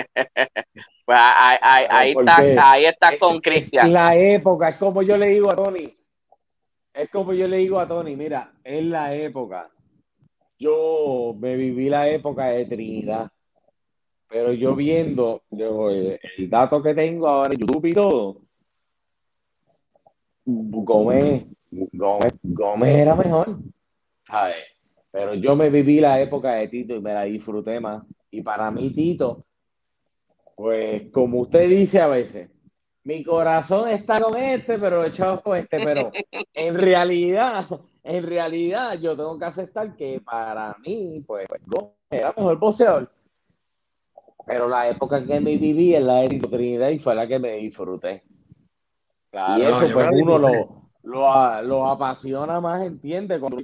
pues 1.06 1.18
ahí, 1.18 1.86
ahí, 1.90 2.16
está, 2.18 2.72
ahí 2.72 2.86
está 2.86 3.18
con 3.18 3.40
Cristian. 3.40 3.92
La 3.92 4.16
época, 4.16 4.70
es 4.70 4.78
como 4.78 5.02
yo 5.02 5.18
le 5.18 5.28
digo 5.28 5.52
a 5.52 5.56
Tony. 5.56 5.96
Es 6.94 7.10
como 7.10 7.34
yo 7.34 7.48
le 7.48 7.58
digo 7.58 7.80
a 7.80 7.88
Tony, 7.88 8.16
mira, 8.16 8.52
es 8.64 8.84
la 8.84 9.16
época. 9.16 9.70
Yo 10.58 11.36
me 11.40 11.56
viví 11.56 11.88
la 11.88 12.10
época 12.10 12.48
de 12.48 12.66
Trinidad, 12.66 13.32
pero 14.28 14.52
yo 14.52 14.76
viendo 14.76 15.44
yo, 15.50 15.90
el, 15.90 16.20
dato 16.50 16.84
que 16.84 16.94
tengo 16.94 17.28
ahora 17.28 17.54
en 17.54 17.62
YouTube 17.62 17.86
y 17.86 17.94
todo, 17.94 18.42
Gómez, 20.50 21.46
Gómez, 21.70 22.34
Gómez 22.44 22.96
era 22.96 23.16
mejor, 23.16 23.60
¿sabes? 24.26 24.56
Pero 25.12 25.34
yo 25.36 25.56
me 25.56 25.70
viví 25.70 26.00
la 26.00 26.20
época 26.22 26.54
de 26.54 26.68
Tito 26.68 26.96
y 26.96 27.02
me 27.02 27.14
la 27.14 27.24
disfruté 27.24 27.80
más. 27.80 28.04
Y 28.32 28.42
para 28.42 28.70
mí, 28.72 28.92
Tito, 28.92 29.46
pues 30.56 31.12
como 31.12 31.42
usted 31.42 31.68
dice 31.70 32.02
a 32.02 32.08
veces, 32.08 32.52
mi 33.04 33.24
corazón 33.24 33.90
está 33.90 34.20
con 34.20 34.38
este, 34.38 34.78
pero 34.78 35.04
echado 35.04 35.42
con 35.42 35.58
este, 35.58 35.84
pero 35.84 36.12
en 36.54 36.76
realidad, 36.76 37.66
en 38.04 38.26
realidad 38.26 39.00
yo 39.00 39.16
tengo 39.16 39.38
que 39.38 39.46
aceptar 39.46 39.96
que 39.96 40.22
para 40.22 40.76
mí, 40.86 41.24
pues, 41.26 41.48
Gómez 41.66 41.94
era 42.10 42.34
mejor 42.36 42.60
boxeador. 42.60 43.12
Pero 44.46 44.68
la 44.68 44.90
época 44.90 45.24
que 45.26 45.40
me 45.40 45.58
viví 45.58 45.96
en 45.96 46.08
la 46.08 46.22
de 46.22 46.40
Trinidad 46.40 46.90
y 46.90 47.00
fue 47.00 47.14
la 47.14 47.28
que 47.28 47.38
me 47.38 47.54
disfruté. 47.54 48.24
Y 49.32 49.62
eso, 49.62 49.90
pues 49.94 50.08
uno 50.12 50.38
lo, 50.38 50.90
lo, 51.04 51.62
lo, 51.64 51.86
apasiona 51.86 52.60
más, 52.60 52.86
entiende, 52.86 53.40
cuando 53.40 53.62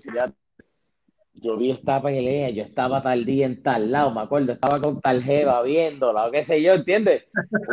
yo 1.34 1.57
vi 1.57 1.72
esta 1.72 2.01
pelea, 2.01 2.50
yo 2.50 2.63
estaba 2.63 3.01
tal 3.01 3.25
día 3.25 3.45
en 3.45 3.62
tal 3.62 3.91
lado, 3.91 4.12
me 4.13 4.22
acuerdo, 4.22 4.53
estaba 4.53 4.79
con 4.79 5.01
tal 5.01 5.22
jeva 5.22 5.62
viéndola, 5.63 6.27
o 6.27 6.31
qué 6.31 6.43
sé 6.43 6.62
yo, 6.62 6.74
¿entiendes? 6.74 7.25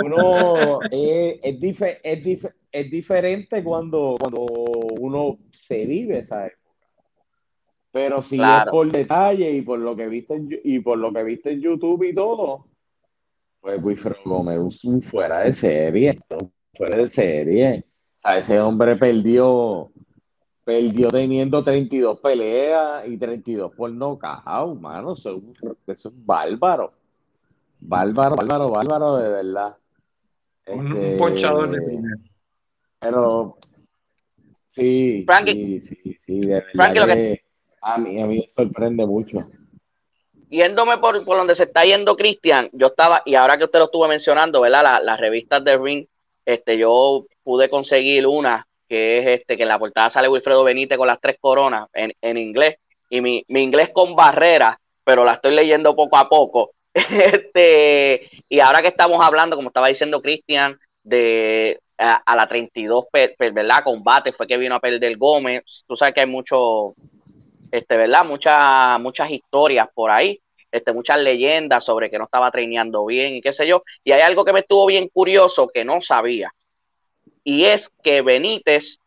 Uno 0.04 0.80
es, 0.90 1.38
es, 1.42 2.48
es, 2.72 2.90
diferente 2.90 3.62
cuando, 3.62 4.16
cuando 4.18 4.46
uno 5.00 5.38
se 5.50 5.86
vive 5.86 6.18
esa 6.18 6.46
época. 6.46 6.58
Pero 7.92 8.22
si 8.22 8.40
es 8.40 8.64
por 8.70 8.90
detalle 8.90 9.50
y 9.50 9.60
por 9.60 9.78
lo 9.78 9.94
que 9.94 10.08
viste 10.08 10.34
en, 10.34 10.48
y 10.64 10.80
por 10.80 10.98
lo 10.98 11.12
que 11.12 11.22
viste 11.22 11.52
en 11.52 11.60
YouTube 11.60 12.02
y 12.04 12.14
todo, 12.14 12.66
pues 13.60 13.80
Wilfredo 13.82 14.18
Gómez, 14.24 14.82
un 14.84 15.02
fuera 15.02 15.40
de 15.40 15.52
serie, 15.52 16.18
fuera 16.76 16.96
de 16.96 17.08
serie. 17.08 17.84
O 18.18 18.20
sea, 18.20 18.38
ese 18.38 18.60
hombre 18.60 18.96
perdió 18.96 19.92
Perdió 20.64 21.10
teniendo 21.10 21.64
32 21.64 22.20
peleas 22.20 23.04
y 23.08 23.18
32 23.18 23.72
por 23.74 23.90
nocaut, 23.90 24.78
mano. 24.80 25.12
Eso, 25.12 25.42
eso 25.88 26.08
es 26.08 26.14
bárbaro. 26.24 26.92
Bárbaro, 27.80 28.36
bárbaro, 28.36 28.68
bárbaro, 28.68 29.16
de 29.16 29.28
verdad. 29.28 29.76
un, 30.68 30.96
este, 30.96 31.16
ponchador 31.16 31.68
de 31.68 31.82
primera. 31.82 32.16
Pero 33.00 33.56
sí, 34.68 35.26
sí, 35.26 35.80
sí, 35.82 36.18
sí, 36.24 36.40
de 36.42 36.64
verdad 36.74 37.38
a, 37.80 37.98
mí, 37.98 38.22
a 38.22 38.26
mí 38.28 38.38
me 38.38 38.50
sorprende 38.54 39.04
mucho. 39.04 39.44
Yéndome 40.48 40.98
por, 40.98 41.24
por 41.24 41.38
donde 41.38 41.56
se 41.56 41.64
está 41.64 41.84
yendo 41.84 42.14
Cristian, 42.14 42.70
yo 42.72 42.88
estaba, 42.88 43.22
y 43.24 43.34
ahora 43.34 43.58
que 43.58 43.64
usted 43.64 43.80
lo 43.80 43.86
estuvo 43.86 44.06
mencionando, 44.06 44.60
¿verdad? 44.60 45.00
las 45.02 45.18
revistas 45.18 45.64
de 45.64 45.76
Ring, 45.76 46.06
este, 46.44 46.78
yo 46.78 47.26
pude 47.42 47.68
conseguir 47.68 48.26
una 48.26 48.66
que 48.88 49.18
es 49.18 49.40
este, 49.40 49.56
que 49.56 49.62
en 49.62 49.70
la 49.70 49.78
portada 49.78 50.10
sale 50.10 50.28
Wilfredo 50.28 50.64
Benítez 50.64 50.98
con 50.98 51.06
las 51.06 51.18
tres 51.18 51.36
coronas 51.40 51.88
en, 51.94 52.12
en 52.20 52.36
inglés, 52.36 52.76
y 53.08 53.22
mi, 53.22 53.42
mi, 53.48 53.62
inglés 53.62 53.90
con 53.90 54.14
barreras, 54.14 54.76
pero 55.02 55.24
la 55.24 55.32
estoy 55.32 55.54
leyendo 55.54 55.96
poco 55.96 56.18
a 56.18 56.28
poco. 56.28 56.72
este, 56.94 58.28
y 58.50 58.60
ahora 58.60 58.82
que 58.82 58.88
estamos 58.88 59.24
hablando, 59.24 59.56
como 59.56 59.70
estaba 59.70 59.88
diciendo 59.88 60.20
Cristian, 60.20 60.78
de 61.02 61.80
a, 61.96 62.36
la 62.36 62.46
32, 62.46 63.06
¿verdad? 63.38 63.84
Combate 63.84 64.32
fue 64.32 64.46
que 64.46 64.56
vino 64.56 64.74
a 64.74 64.80
perder 64.80 65.16
Gómez. 65.16 65.84
Tú 65.86 65.96
sabes 65.96 66.14
que 66.14 66.20
hay 66.20 66.26
mucho, 66.26 66.94
este, 67.70 67.96
¿verdad? 67.96 68.24
Muchas, 68.24 69.00
muchas 69.00 69.30
historias 69.30 69.88
por 69.94 70.10
ahí, 70.10 70.38
este, 70.72 70.92
muchas 70.92 71.18
leyendas 71.18 71.84
sobre 71.84 72.10
que 72.10 72.18
no 72.18 72.24
estaba 72.24 72.50
traineando 72.50 73.04
bien 73.06 73.34
y 73.36 73.40
qué 73.40 73.52
sé 73.52 73.66
yo. 73.66 73.84
Y 74.02 74.12
hay 74.12 74.22
algo 74.22 74.44
que 74.44 74.52
me 74.52 74.60
estuvo 74.60 74.86
bien 74.86 75.08
curioso 75.08 75.68
que 75.68 75.84
no 75.84 76.00
sabía 76.00 76.52
y 77.44 77.64
es 77.64 77.90
que 78.02 78.22
Benítez 78.22 78.98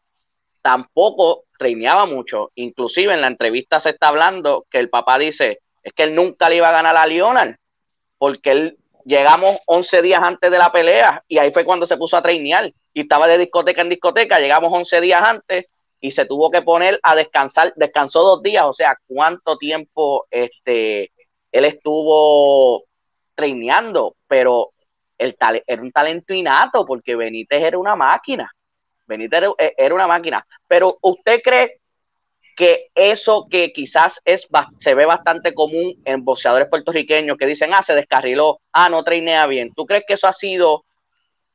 tampoco 0.62 1.44
traineaba 1.58 2.06
mucho. 2.06 2.52
Inclusive 2.56 3.14
en 3.14 3.22
la 3.22 3.28
entrevista 3.28 3.80
se 3.80 3.92
está 3.92 4.10
hablando 4.10 4.66
que 4.70 4.80
el 4.80 4.90
papá 4.90 5.18
dice, 5.18 5.60
es 5.84 5.94
que 5.94 6.04
él 6.04 6.16
nunca 6.16 6.50
le 6.50 6.58
iba 6.58 6.70
a 6.70 6.74
ganar 6.74 6.98
a 6.98 7.06
Leonard, 7.06 7.56
porque 8.18 8.52
él 8.52 8.78
llegamos 9.06 9.58
11 9.68 10.02
días 10.02 10.20
antes 10.22 10.50
de 10.50 10.58
la 10.58 10.72
pelea 10.72 11.24
y 11.28 11.38
ahí 11.38 11.52
fue 11.52 11.64
cuando 11.66 11.86
se 11.86 11.98
puso 11.98 12.18
a 12.18 12.24
trainear 12.24 12.74
y 12.94 13.02
estaba 13.02 13.28
de 13.28 13.38
discoteca 13.38 13.82
en 13.82 13.90
discoteca, 13.90 14.40
llegamos 14.40 14.72
11 14.74 15.02
días 15.02 15.22
antes 15.22 15.66
y 16.02 16.12
se 16.12 16.26
tuvo 16.26 16.50
que 16.50 16.62
poner 16.62 17.00
a 17.04 17.16
descansar, 17.16 17.74
descansó 17.76 18.24
dos 18.24 18.42
días, 18.42 18.66
o 18.66 18.74
sea, 18.74 18.98
cuánto 19.08 19.58
tiempo 19.58 20.26
este, 20.32 21.12
él 21.56 21.64
estuvo 21.64 22.84
traineando, 23.34 24.18
pero 24.28 24.72
el 25.18 25.38
era 25.66 25.82
un 25.82 25.92
talento 25.94 26.34
innato 26.34 26.86
porque 26.86 27.16
Benítez 27.16 27.64
era 27.64 27.78
una 27.78 27.96
máquina. 27.96 28.52
Benítez 29.08 29.44
eh, 29.58 29.74
era, 29.78 29.96
una 29.96 30.06
máquina. 30.06 30.46
Pero 30.68 30.98
usted 31.02 31.40
cree 31.42 31.80
que 32.58 32.88
eso 32.94 33.48
que 33.50 33.72
quizás 33.72 34.20
es 34.26 34.46
se 34.80 34.94
ve 34.96 35.06
bastante 35.06 35.54
común 35.54 35.94
en 36.04 36.26
boxeadores 36.26 36.68
puertorriqueños 36.68 37.38
que 37.38 37.46
dicen, 37.46 37.74
ah, 37.74 37.82
se 37.82 37.96
descarriló, 37.96 38.60
ah, 38.74 38.90
no 38.90 39.06
trainea 39.06 39.48
bien. 39.48 39.72
¿Tú 39.74 39.86
crees 39.86 40.04
que 40.06 40.16
eso 40.16 40.28
ha 40.28 40.34
sido 40.34 40.84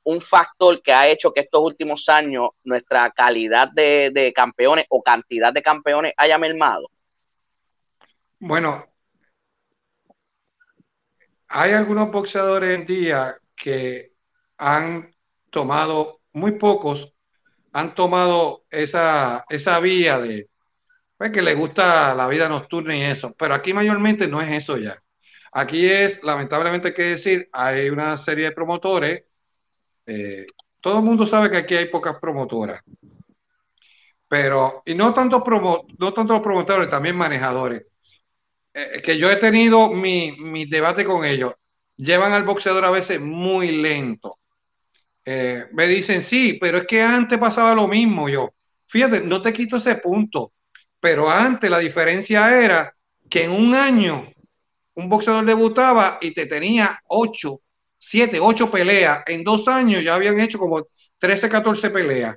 un 0.05 0.23
factor 0.23 0.81
que 0.81 0.95
ha 0.95 1.09
hecho 1.09 1.31
que 1.31 1.41
estos 1.41 1.63
últimos 1.63 2.09
años 2.09 2.49
nuestra 2.65 3.11
calidad 3.11 3.69
de, 3.69 4.11
de 4.15 4.33
campeones 4.33 4.87
o 4.89 5.03
cantidad 5.03 5.53
de 5.53 5.61
campeones 5.61 6.15
haya 6.17 6.39
mermado? 6.39 6.89
Bueno, 8.39 8.87
hay 11.53 11.73
algunos 11.73 12.11
boxeadores 12.13 12.77
en 12.77 12.87
día 12.87 13.37
que 13.57 14.13
han 14.57 15.13
tomado, 15.51 16.21
muy 16.33 16.53
pocos, 16.53 17.13
han 17.73 17.95
tomado 17.95 18.65
esa, 18.71 19.45
esa 19.49 19.81
vía 19.81 20.21
de 20.21 20.49
pues, 21.17 21.33
que 21.33 21.43
les 21.43 21.57
gusta 21.57 22.15
la 22.15 22.29
vida 22.29 22.49
nocturna 22.49 22.97
y 22.97 23.03
eso, 23.03 23.35
pero 23.37 23.55
aquí 23.55 23.75
mayormente 23.75 24.29
no 24.29 24.41
es 24.41 24.51
eso 24.53 24.77
ya. 24.79 25.03
Aquí 25.53 25.87
es, 25.87 26.23
lamentablemente 26.23 26.89
hay 26.89 26.95
que 26.95 27.03
decir, 27.03 27.49
hay 27.53 27.91
una 27.91 28.17
serie 28.17 28.47
de 28.47 28.53
promotores, 28.53 29.25
eh, 30.07 30.47
todo 30.81 30.99
el 30.99 31.05
mundo 31.05 31.27
sabe 31.27 31.51
que 31.51 31.57
aquí 31.57 31.75
hay 31.75 31.87
pocas 31.87 32.17
promotoras, 32.21 32.81
pero, 34.29 34.83
y 34.87 34.95
no 34.95 35.13
tanto, 35.13 35.43
promo, 35.43 35.85
no 35.99 36.13
tanto 36.15 36.35
los 36.35 36.43
promotores, 36.43 36.89
también 36.89 37.17
manejadores, 37.17 37.87
eh, 38.75 39.03
que 39.03 39.19
yo 39.19 39.31
he 39.31 39.37
tenido 39.37 39.93
mi, 39.93 40.33
mi 40.39 40.67
debate 40.67 41.05
con 41.05 41.25
ellos 41.25 41.55
llevan 42.01 42.33
al 42.33 42.45
boxeador 42.45 42.85
a 42.85 42.91
veces 42.91 43.21
muy 43.21 43.73
lento. 43.73 44.39
Eh, 45.25 45.67
me 45.73 45.87
dicen, 45.87 46.23
sí, 46.23 46.59
pero 46.61 46.79
es 46.79 46.87
que 46.87 47.03
antes 47.03 47.39
pasaba 47.39 47.75
lo 47.75 47.87
mismo 47.87 48.29
yo. 48.29 48.55
Fíjate, 48.87 49.21
no 49.21 49.43
te 49.43 49.53
quito 49.53 49.77
ese 49.77 49.97
punto, 49.97 50.53
pero 50.99 51.31
antes 51.31 51.71
la 51.71 51.79
diferencia 51.79 52.59
era 52.59 52.95
que 53.29 53.45
en 53.45 53.53
un 53.53 53.75
año 53.75 54.33
un 54.95 55.09
boxeador 55.09 55.45
debutaba 55.45 56.19
y 56.21 56.33
te 56.33 56.47
tenía 56.47 57.01
8, 57.07 57.61
7, 57.99 58.41
8 58.41 58.71
peleas. 58.71 59.23
En 59.27 59.45
dos 59.45 59.69
años 59.69 60.03
ya 60.03 60.15
habían 60.15 60.41
hecho 60.41 60.59
como 60.59 60.87
13, 61.19 61.49
14 61.49 61.91
peleas. 61.91 62.37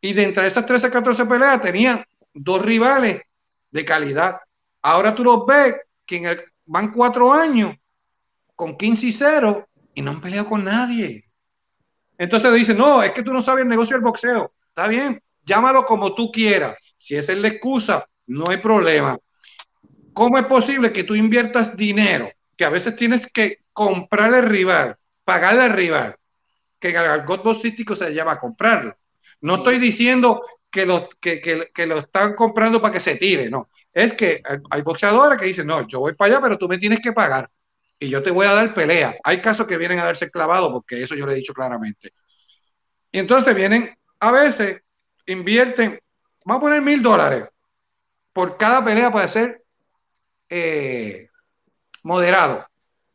Y 0.00 0.12
de 0.12 0.24
entre 0.24 0.48
esas 0.48 0.66
13, 0.66 0.90
14 0.90 1.24
peleas 1.24 1.62
tenían 1.62 2.04
dos 2.34 2.60
rivales 2.60 3.22
de 3.70 3.84
calidad. 3.84 4.40
Ahora 4.84 5.14
tú 5.14 5.24
los 5.24 5.46
ves 5.46 5.76
que 6.04 6.16
en 6.18 6.40
van 6.66 6.92
cuatro 6.92 7.32
años 7.32 7.74
con 8.54 8.76
15 8.76 9.06
y 9.06 9.12
0 9.12 9.66
y 9.94 10.02
no 10.02 10.10
han 10.10 10.20
peleado 10.20 10.46
con 10.46 10.62
nadie. 10.62 11.24
Entonces 12.18 12.52
dice 12.52 12.74
no, 12.74 13.02
es 13.02 13.12
que 13.12 13.22
tú 13.22 13.32
no 13.32 13.40
sabes 13.40 13.62
el 13.62 13.68
negocio 13.70 13.96
del 13.96 14.04
boxeo. 14.04 14.52
Está 14.68 14.86
bien, 14.86 15.22
llámalo 15.42 15.86
como 15.86 16.14
tú 16.14 16.30
quieras. 16.30 16.76
Si 16.98 17.16
esa 17.16 17.32
es 17.32 17.38
la 17.38 17.48
excusa, 17.48 18.06
no 18.26 18.50
hay 18.50 18.58
problema. 18.58 19.18
¿Cómo 20.12 20.36
es 20.36 20.44
posible 20.44 20.92
que 20.92 21.04
tú 21.04 21.14
inviertas 21.14 21.74
dinero? 21.74 22.30
Que 22.54 22.66
a 22.66 22.70
veces 22.70 22.94
tienes 22.94 23.26
que 23.32 23.60
comprar 23.72 24.34
el 24.34 24.44
rival, 24.44 24.96
pagarle 25.24 25.62
al 25.62 25.72
rival, 25.72 26.16
que 26.78 26.90
el 26.90 26.96
argot 26.98 27.42
boxístico 27.42 27.96
se 27.96 28.12
llama 28.12 28.38
comprarlo. 28.38 28.94
No 29.40 29.56
estoy 29.56 29.78
diciendo 29.78 30.42
que 30.74 30.84
lo, 30.84 31.08
que, 31.20 31.86
lo 31.86 31.98
están 31.98 32.34
comprando 32.34 32.82
para 32.82 32.94
que 32.94 32.98
se 32.98 33.14
tire, 33.14 33.48
no. 33.48 33.70
Es 33.92 34.14
que 34.14 34.42
hay 34.70 34.82
boxeadores 34.82 35.38
que 35.38 35.46
dicen, 35.46 35.68
no, 35.68 35.86
yo 35.86 36.00
voy 36.00 36.14
para 36.14 36.32
allá, 36.32 36.42
pero 36.42 36.58
tú 36.58 36.68
me 36.68 36.78
tienes 36.78 36.98
que 36.98 37.12
pagar 37.12 37.48
y 37.96 38.08
yo 38.08 38.20
te 38.24 38.32
voy 38.32 38.44
a 38.44 38.54
dar 38.54 38.74
pelea. 38.74 39.16
Hay 39.22 39.40
casos 39.40 39.68
que 39.68 39.76
vienen 39.76 40.00
a 40.00 40.04
darse 40.04 40.32
clavado, 40.32 40.72
porque 40.72 41.00
eso 41.00 41.14
yo 41.14 41.26
le 41.26 41.34
he 41.34 41.36
dicho 41.36 41.54
claramente. 41.54 42.12
Y 43.12 43.20
entonces 43.20 43.54
vienen, 43.54 43.96
a 44.18 44.32
veces, 44.32 44.82
invierten, 45.26 46.00
vamos 46.44 46.60
a 46.60 46.64
poner 46.64 46.82
mil 46.82 47.00
dólares 47.00 47.48
por 48.32 48.56
cada 48.56 48.84
pelea 48.84 49.12
para 49.12 49.28
ser 49.28 49.62
eh, 50.48 51.28
moderado. 52.02 52.66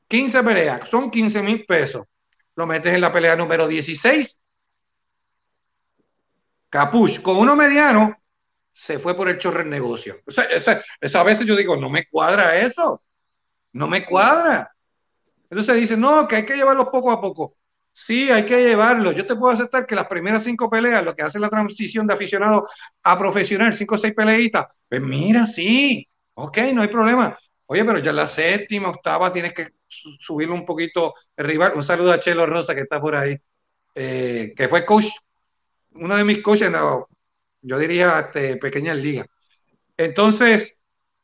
15 0.08 0.44
peleas, 0.44 0.90
son 0.90 1.12
15 1.12 1.44
mil 1.44 1.66
pesos. 1.66 2.08
Lo 2.56 2.66
metes 2.66 2.94
en 2.94 3.02
la 3.02 3.12
pelea 3.12 3.36
número 3.36 3.68
16. 3.68 4.40
Capuch, 6.70 7.22
con 7.22 7.38
uno 7.38 7.56
mediano, 7.56 8.16
se 8.72 9.00
fue 9.00 9.16
por 9.16 9.30
el 9.30 9.38
chorro 9.38 9.62
el 9.62 9.70
negocio. 9.70 10.22
O 10.26 10.32
sea, 10.32 10.46
esa, 10.46 11.20
a 11.20 11.24
veces 11.24 11.46
yo 11.46 11.56
digo, 11.56 11.76
no 11.76 11.90
me 11.90 12.08
cuadra 12.08 12.58
eso. 12.60 13.04
No 13.74 13.88
me 13.88 14.06
cuadra. 14.06 14.72
Entonces 15.50 15.76
dice, 15.76 15.98
no, 15.98 16.28
que 16.28 16.38
hay 16.38 16.46
que 16.46 16.56
llevarlo 16.56 16.92
poco 16.92 17.12
a 17.12 17.20
poco. 17.20 17.56
Sí, 17.92 18.32
hay 18.32 18.46
que 18.46 18.64
llevarlo. 18.64 19.12
Yo 19.12 19.28
te 19.28 19.36
puedo 19.36 19.54
aceptar 19.54 19.86
que 19.86 19.96
las 19.96 20.08
primeras 20.08 20.44
cinco 20.44 20.70
peleas, 20.70 21.04
lo 21.04 21.16
que 21.16 21.24
hace 21.24 21.40
la 21.40 21.50
transición 21.50 22.08
de 22.08 22.14
aficionado 22.14 22.68
a 23.04 23.18
profesional, 23.18 23.76
cinco 23.76 23.96
o 23.96 23.98
seis 23.98 24.14
peleitas, 24.14 24.78
pues 24.88 25.02
mira, 25.02 25.46
sí, 25.46 26.08
ok, 26.36 26.58
no 26.74 26.82
hay 26.82 26.88
problema. 26.88 27.38
Oye, 27.66 27.84
pero 27.84 28.00
ya 28.00 28.14
la 28.14 28.28
séptima, 28.28 28.90
octava, 28.90 29.32
tienes 29.34 29.54
que 29.54 29.70
subirlo 29.88 30.56
un 30.56 30.66
poquito 30.66 31.14
el 31.36 31.46
rival. 31.46 31.74
Un 31.76 31.84
saludo 31.84 32.12
a 32.12 32.20
Chelo 32.20 32.46
Rosa 32.46 32.74
que 32.74 32.82
está 32.82 33.02
por 33.02 33.16
ahí, 33.16 33.38
eh, 33.96 34.54
que 34.56 34.68
fue 34.68 34.86
coach, 34.86 35.08
uno 35.94 36.16
de 36.16 36.24
mis 36.24 36.42
coaches, 36.42 36.72
yo 37.62 37.78
diría 37.78 38.20
este, 38.20 38.58
pequeñas 38.58 38.98
ligas. 38.98 39.28
Entonces, 39.98 40.78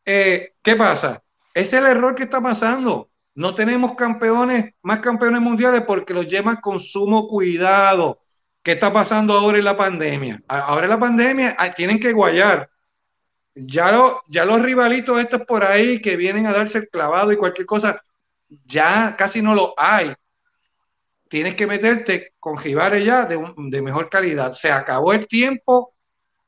eh, 0.03 0.53
¿qué 0.61 0.75
pasa? 0.75 1.23
Es 1.53 1.71
el 1.73 1.85
error 1.85 2.15
que 2.15 2.23
está 2.23 2.41
pasando. 2.41 3.09
No 3.35 3.55
tenemos 3.55 3.95
campeones, 3.95 4.73
más 4.81 4.99
campeones 4.99 5.41
mundiales 5.41 5.83
porque 5.85 6.13
los 6.13 6.27
llevan 6.27 6.57
con 6.57 6.79
sumo 6.79 7.27
cuidado. 7.27 8.19
¿Qué 8.63 8.73
está 8.73 8.91
pasando 8.91 9.33
ahora 9.33 9.57
en 9.57 9.65
la 9.65 9.77
pandemia? 9.77 10.41
Ahora 10.47 10.85
en 10.85 10.89
la 10.89 10.99
pandemia 10.99 11.55
ah, 11.57 11.73
tienen 11.73 11.99
que 11.99 12.13
guayar. 12.13 12.69
Ya, 13.53 14.13
ya 14.27 14.45
los 14.45 14.61
rivalitos 14.61 15.19
estos 15.19 15.41
por 15.41 15.63
ahí 15.63 16.01
que 16.01 16.17
vienen 16.17 16.45
a 16.47 16.51
darse 16.51 16.79
el 16.79 16.89
clavado 16.89 17.31
y 17.31 17.37
cualquier 17.37 17.65
cosa, 17.65 18.01
ya 18.65 19.15
casi 19.17 19.41
no 19.41 19.53
lo 19.53 19.73
hay. 19.77 20.13
Tienes 21.27 21.55
que 21.55 21.67
meterte 21.67 22.33
con 22.39 22.57
jibares 22.57 23.03
ya 23.03 23.25
de, 23.25 23.81
mejor 23.81 24.09
calidad. 24.09 24.53
Se 24.53 24.71
acabó 24.71 25.13
el 25.13 25.27
tiempo 25.27 25.93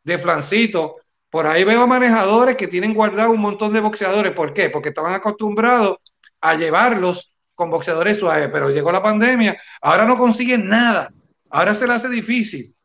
de 0.04 0.18
flancito. 0.18 0.98
Por 1.30 1.48
ahí 1.48 1.63
veo 1.63 1.88
manejadores 1.88 2.56
que 2.56 2.68
tienen 2.68 2.94
guardado 2.94 3.32
un 3.32 3.42
montón 3.42 3.74
de 3.74 3.80
boxeadores. 3.80 4.34
¿Por 4.34 4.54
qué? 4.54 4.70
Porque 4.70 4.90
estaban 4.90 5.13
acostumbrados 5.13 5.98
a 6.42 6.56
llevarlos 6.56 7.34
con 7.58 7.72
boxeadores 7.72 8.20
suaves, 8.20 8.50
pero 8.54 8.70
llegó 8.70 8.92
la 8.92 9.02
pandemia, 9.02 9.60
ahora 9.82 10.06
no 10.06 10.16
consiguen 10.16 10.70
nada, 10.70 11.12
ahora 11.50 11.74
se 11.74 11.88
le 11.88 11.94
hace 11.94 12.08
difícil. 12.08 12.76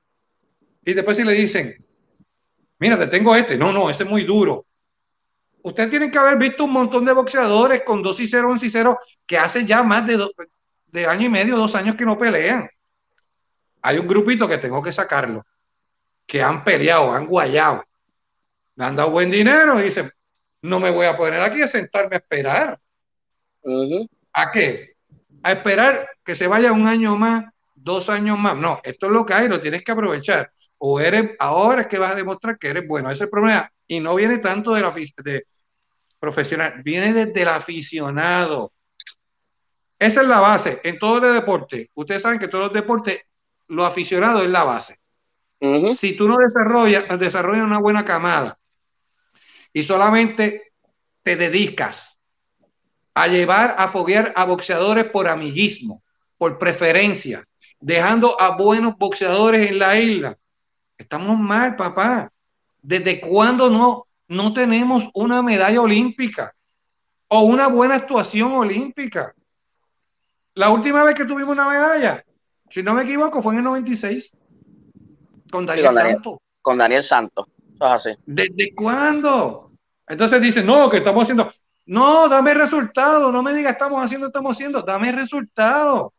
Y 0.83 0.95
después 0.95 1.19
si 1.19 1.25
le 1.25 1.35
dicen, 1.35 1.77
mira, 2.79 2.99
te 2.99 3.07
tengo 3.09 3.37
este, 3.37 3.59
no, 3.59 3.71
no, 3.71 3.91
ese 3.91 4.05
es 4.05 4.09
muy 4.09 4.25
duro. 4.25 4.65
Usted 5.63 5.91
tiene 5.91 6.11
que 6.11 6.19
haber 6.19 6.39
visto 6.39 6.65
un 6.65 6.73
montón 6.73 7.05
de 7.05 7.13
boxeadores 7.13 7.83
con 7.85 8.03
2 8.03 8.21
y 8.21 8.29
0, 8.29 8.49
11 8.49 8.67
y 8.67 8.71
0, 8.71 8.99
que 9.27 9.37
hace 9.37 9.67
ya 9.67 9.83
más 9.83 10.07
de, 10.07 10.27
de 10.93 11.07
año 11.07 11.27
y 11.27 11.31
medio, 11.31 11.57
dos 11.57 11.75
años 11.75 11.97
que 11.97 12.05
no 12.05 12.17
pelean. 12.17 12.69
Hay 13.81 13.99
un 13.99 14.07
grupito 14.07 14.47
que 14.47 14.59
tengo 14.59 14.81
que 14.83 14.93
sacarlo, 14.93 15.45
que 16.27 16.41
han 16.41 16.63
peleado, 16.63 17.13
han 17.13 17.27
guayado, 17.27 17.85
me 18.77 18.85
han 18.85 18.95
dado 18.95 19.11
buen 19.11 19.31
dinero 19.31 19.81
y 19.81 19.85
dicen, 19.85 20.13
no 20.63 20.79
me 20.79 20.91
voy 20.91 21.07
a 21.07 21.17
poner 21.17 21.41
aquí 21.41 21.63
a 21.63 21.69
sentarme 21.69 22.17
a 22.17 22.19
esperar. 22.19 22.79
¿A 24.33 24.53
qué? 24.53 24.95
A 25.43 25.53
esperar 25.53 26.09
que 26.25 26.37
se 26.37 26.47
vaya 26.47 26.73
un 26.73 26.87
año 26.87 27.17
más, 27.17 27.53
dos 27.75 28.09
años 28.09 28.39
más. 28.39 28.57
No, 28.57 28.81
esto 28.85 29.07
es 29.07 29.13
lo 29.13 29.27
que 29.27 29.35
hay, 29.35 29.49
lo 29.49 29.61
tienes 29.61 29.83
que 29.83 29.93
aprovechar. 29.93 30.53
O 30.79 31.01
eres, 31.01 31.31
ahora 31.39 31.83
es 31.83 31.87
que 31.89 31.99
vas 31.99 32.13
a 32.13 32.17
demostrar 32.17 32.59
que 32.59 32.69
eres 32.69 32.87
bueno. 32.87 33.09
Ese 33.09 33.17
es 33.17 33.21
el 33.23 33.31
problema. 33.31 33.71
Y 33.89 33.99
no 33.99 34.15
viene 34.15 34.39
tanto 34.39 34.73
de 34.73 34.81
la 34.81 34.91
de 34.91 35.45
profesional, 36.21 36.83
viene 36.85 37.13
desde 37.13 37.43
el 37.43 37.49
aficionado. 37.49 38.73
Esa 40.03 40.23
es 40.23 40.27
la 40.27 40.41
base. 40.41 40.81
En 40.83 40.99
todo 40.99 41.25
el 41.25 41.33
deporte, 41.33 41.93
ustedes 41.95 42.23
saben 42.23 42.41
que 42.41 42.49
todos 42.49 42.65
los 42.65 42.73
deportes, 42.73 43.21
lo 43.69 43.87
aficionado 43.87 44.43
es 44.43 44.51
la 44.51 44.65
base. 44.65 44.99
Si 45.95 46.17
tú 46.17 46.27
no 46.27 46.39
desarrollas, 46.39 47.05
desarrollas 47.21 47.63
una 47.65 47.79
buena 47.79 48.05
camada 48.05 48.59
y 49.73 49.85
solamente 49.85 50.73
te 51.23 51.37
dedicas 51.37 52.19
a 53.15 53.29
llevar 53.29 53.77
a 53.79 53.91
foguear 53.91 54.33
a 54.35 54.45
boxeadores 54.45 55.05
por 55.05 55.29
amiguismo, 55.29 56.03
por 56.37 56.59
preferencia, 56.59 57.47
dejando 57.79 58.41
a 58.41 58.57
buenos 58.57 58.99
boxeadores 58.99 59.71
en 59.71 59.79
la 59.79 60.01
isla. 60.01 60.37
Estamos 60.99 61.39
mal, 61.39 61.77
papá. 61.77 62.29
¿Desde 62.83 63.21
cuándo 63.21 63.71
no, 63.71 64.09
no 64.27 64.53
tenemos 64.53 65.05
una 65.15 65.43
medalla 65.43 65.81
olímpica 65.81 66.53
o 67.29 67.43
una 67.43 67.69
buena 67.69 67.95
actuación 67.95 68.53
olímpica? 68.53 69.33
La 70.55 70.71
última 70.71 71.05
vez 71.05 71.15
que 71.15 71.25
tuvimos 71.25 71.53
una 71.53 71.69
medalla, 71.69 72.25
si 72.71 72.83
no 72.83 72.95
me 72.95 73.03
equivoco, 73.03 73.43
fue 73.43 73.53
en 73.55 73.59
el 73.59 73.65
96 73.65 74.37
con 75.51 75.67
Daniel, 75.67 75.93
Santos. 75.93 76.39
Con 76.61 76.79
Daniel 76.79 77.03
Santos. 77.03 77.47
¿Desde 78.25 78.75
cuándo? 78.75 79.73
Entonces 80.07 80.41
dicen, 80.41 80.67
no, 80.67 80.89
que 80.89 80.99
estamos 80.99 81.25
haciendo. 81.25 81.53
No, 81.87 82.29
dame 82.29 82.55
resultado, 82.55 83.33
no 83.33 83.43
me 83.43 83.55
digas 83.55 83.73
estamos 83.73 84.03
haciendo, 84.03 84.29
estamos 84.29 84.57
haciendo, 84.57 84.83
dame 84.83 85.11
resultado. 85.13 86.15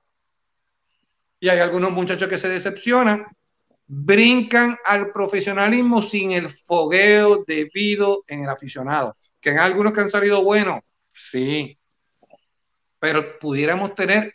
Y 1.40 1.50
hay 1.50 1.60
algunos 1.60 1.92
muchachos 1.92 2.28
que 2.28 2.38
se 2.38 2.50
decepcionan, 2.50 3.26
brincan 3.88 4.78
al 4.86 5.12
profesionalismo 5.12 6.02
sin 6.02 6.32
el 6.32 6.50
fogueo 6.50 7.44
debido 7.48 8.24
en 8.28 8.44
el 8.44 8.50
aficionado. 8.50 9.16
Que 9.40 9.52
en 9.52 9.60
algunos 9.60 9.94
que 9.94 10.02
han 10.02 10.10
salido 10.10 10.44
buenos, 10.44 10.82
sí, 11.12 11.78
pero 13.04 13.38
pudiéramos 13.38 13.96
tener 13.96 14.34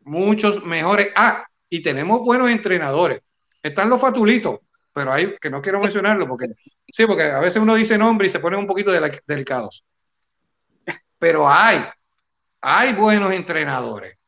muchos 0.00 0.62
mejores. 0.62 1.08
Ah, 1.16 1.46
y 1.70 1.82
tenemos 1.82 2.20
buenos 2.20 2.50
entrenadores. 2.50 3.22
Están 3.62 3.88
los 3.88 3.98
fatulitos, 3.98 4.60
pero 4.92 5.10
hay 5.10 5.34
que 5.40 5.48
no 5.48 5.62
quiero 5.62 5.80
mencionarlo 5.80 6.28
porque 6.28 6.48
sí, 6.92 7.06
porque 7.06 7.22
a 7.22 7.38
veces 7.38 7.62
uno 7.62 7.74
dice 7.74 7.96
nombre 7.96 8.28
y 8.28 8.30
se 8.30 8.38
pone 8.38 8.58
un 8.58 8.66
poquito 8.66 8.92
delicados 9.26 9.82
pero 11.18 11.48
hay, 11.48 11.82
hay 12.60 12.92
buenos 12.92 13.32
entrenadores. 13.32 14.18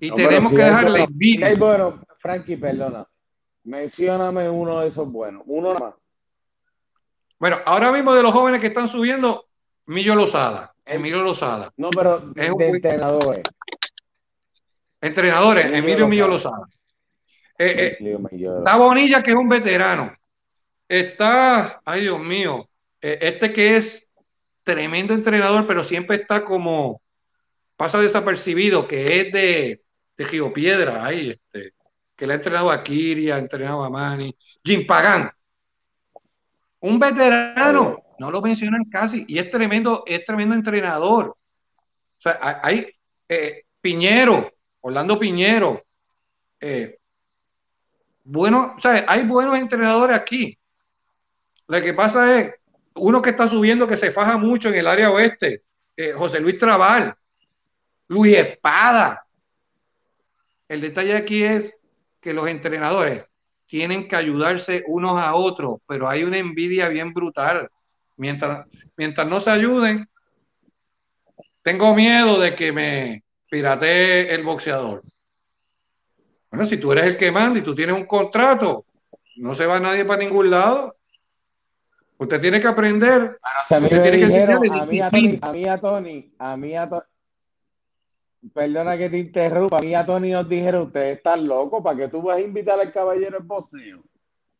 Y 0.00 0.10
tenemos 0.10 0.50
que 0.50 0.58
dejarle 0.58 1.04
envidia. 1.04 1.46
Hay 1.46 1.56
bueno, 1.56 2.00
Frankie, 2.18 2.56
perdona. 2.56 3.06
Mencióname 3.62 4.50
uno 4.50 4.80
de 4.80 4.88
esos 4.88 5.08
buenos. 5.08 5.44
Uno 5.46 5.74
más. 5.74 5.94
Bueno, 7.38 7.58
ahora 7.64 7.92
mismo 7.92 8.12
de 8.12 8.24
los 8.24 8.32
jóvenes 8.32 8.60
que 8.60 8.66
están 8.66 8.88
subiendo, 8.88 9.46
Millo 9.86 10.16
Lozada. 10.16 10.73
Emilio 10.86 11.22
Lozada. 11.22 11.72
No, 11.76 11.90
pero 11.90 12.20
de 12.20 12.46
entrenadores. 12.46 13.42
Entrenadores, 15.00 15.66
Emilio, 15.66 16.08
Millo 16.08 16.28
Lozada. 16.28 16.66
Eh, 17.58 17.98
eh, 18.00 18.18
está 18.58 18.76
Bonilla, 18.76 19.22
que 19.22 19.30
es 19.32 19.36
un 19.36 19.48
veterano. 19.48 20.14
Está, 20.88 21.80
ay 21.84 22.02
Dios 22.02 22.20
mío, 22.20 22.68
eh, 23.00 23.18
este 23.20 23.52
que 23.52 23.76
es 23.76 24.06
tremendo 24.62 25.12
entrenador, 25.12 25.66
pero 25.66 25.84
siempre 25.84 26.16
está 26.16 26.44
como, 26.44 27.02
pasa 27.76 28.00
desapercibido, 28.00 28.88
que 28.88 29.20
es 29.20 29.32
de, 29.32 29.82
de 30.16 30.24
Gio 30.24 30.52
Piedra, 30.52 31.04
ahí, 31.04 31.30
este, 31.30 31.74
que 32.16 32.26
le 32.26 32.32
ha 32.32 32.36
entrenado 32.36 32.70
a 32.70 32.82
Kiria, 32.82 33.36
ha 33.36 33.38
entrenado 33.38 33.84
a 33.84 33.90
Manny, 33.90 34.34
Jim 34.64 34.86
Pagan, 34.86 35.30
un 36.80 36.98
veterano, 36.98 38.03
no 38.18 38.30
lo 38.30 38.40
mencionan 38.40 38.84
casi, 38.84 39.24
y 39.28 39.38
es 39.38 39.50
tremendo, 39.50 40.04
es 40.06 40.24
tremendo 40.24 40.54
entrenador. 40.54 41.26
O 41.26 42.20
sea, 42.20 42.60
hay 42.62 42.88
eh, 43.28 43.64
Piñero, 43.80 44.52
Orlando 44.80 45.18
Piñero, 45.18 45.82
eh, 46.60 46.98
bueno, 48.24 48.74
o 48.76 48.80
sea, 48.80 49.04
hay 49.06 49.26
buenos 49.26 49.56
entrenadores 49.58 50.16
aquí. 50.16 50.56
Lo 51.66 51.82
que 51.82 51.92
pasa 51.92 52.40
es 52.40 52.54
uno 52.94 53.20
que 53.20 53.30
está 53.30 53.48
subiendo 53.48 53.86
que 53.86 53.96
se 53.96 54.12
faja 54.12 54.38
mucho 54.38 54.68
en 54.68 54.76
el 54.76 54.86
área 54.86 55.10
oeste, 55.10 55.62
eh, 55.96 56.12
José 56.12 56.40
Luis 56.40 56.58
Trabal, 56.58 57.14
Luis 58.08 58.36
Espada. 58.36 59.26
El 60.68 60.80
detalle 60.80 61.16
aquí 61.16 61.42
es 61.42 61.74
que 62.20 62.32
los 62.32 62.48
entrenadores 62.48 63.24
tienen 63.66 64.08
que 64.08 64.16
ayudarse 64.16 64.84
unos 64.86 65.18
a 65.18 65.34
otros, 65.34 65.80
pero 65.86 66.08
hay 66.08 66.24
una 66.24 66.38
envidia 66.38 66.88
bien 66.88 67.12
brutal. 67.12 67.68
Mientras, 68.16 68.68
mientras 68.96 69.26
no 69.26 69.40
se 69.40 69.50
ayuden, 69.50 70.08
tengo 71.62 71.94
miedo 71.94 72.38
de 72.38 72.54
que 72.54 72.72
me 72.72 73.24
piratee 73.50 74.34
el 74.34 74.44
boxeador. 74.44 75.02
Bueno, 76.50 76.66
si 76.66 76.76
tú 76.76 76.92
eres 76.92 77.06
el 77.06 77.16
que 77.16 77.32
manda 77.32 77.58
y 77.58 77.62
tú 77.62 77.74
tienes 77.74 77.96
un 77.96 78.06
contrato, 78.06 78.84
no 79.36 79.54
se 79.54 79.66
va 79.66 79.80
nadie 79.80 80.04
para 80.04 80.22
ningún 80.22 80.50
lado. 80.50 80.94
Usted 82.18 82.40
tiene 82.40 82.60
que 82.60 82.68
aprender. 82.68 83.38
a 83.42 83.80
mí 83.80 83.88
dijeron, 83.88 84.62
a 84.70 84.86
mí 84.86 85.00
a 85.00 85.10
Tony, 85.10 85.38
a 85.40 85.52
mí 85.52 85.66
a 85.66 85.78
Tony, 85.78 86.32
a 86.38 86.56
mí 86.56 86.76
a 86.76 86.88
Tony, 86.88 87.02
perdona 88.52 88.96
que 88.96 89.10
te 89.10 89.18
interrumpa, 89.18 89.78
a 89.78 89.82
mí 89.82 89.94
a 89.94 90.06
Tony 90.06 90.30
nos 90.30 90.48
dijeron, 90.48 90.82
ustedes 90.82 91.16
están 91.16 91.46
locos, 91.46 91.82
¿para 91.82 91.96
qué 91.96 92.08
tú 92.08 92.22
vas 92.22 92.36
a 92.36 92.40
invitar 92.40 92.78
al 92.78 92.92
caballero 92.92 93.38
en 93.38 93.48
boxeo? 93.48 94.02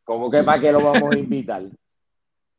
¿Cómo 0.02 0.30
que 0.30 0.42
para 0.42 0.60
qué 0.60 0.72
lo 0.72 0.82
vamos 0.82 1.12
a 1.12 1.18
invitar? 1.18 1.62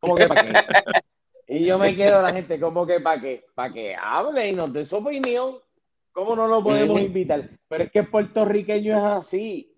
¿Cómo 0.06 0.15
que 0.18 0.28
para 0.28 0.44
qué? 0.44 0.54
Y 1.48 1.63
yo 1.63 1.78
me 1.78 1.96
quedo 1.96 2.24
la 2.24 2.34
gente, 2.34 2.60
¿cómo 2.60 2.88
que 2.88 3.00
para 3.00 3.22
qué? 3.22 3.46
Para 3.54 3.72
que 3.72 3.96
hable 3.96 4.50
y 4.50 4.54
nos 4.54 4.74
dé 4.74 4.84
su 4.84 4.96
opinión. 4.96 5.58
¿Cómo 6.12 6.36
no 6.36 6.48
lo 6.48 6.63
podemos 6.63 7.00
invitar? 7.00 7.50
Pero 7.68 7.84
es 7.84 7.91
que 7.91 8.00
el 8.00 8.10
puertorriqueño 8.10 8.98
es 8.98 9.04
así. 9.04 9.72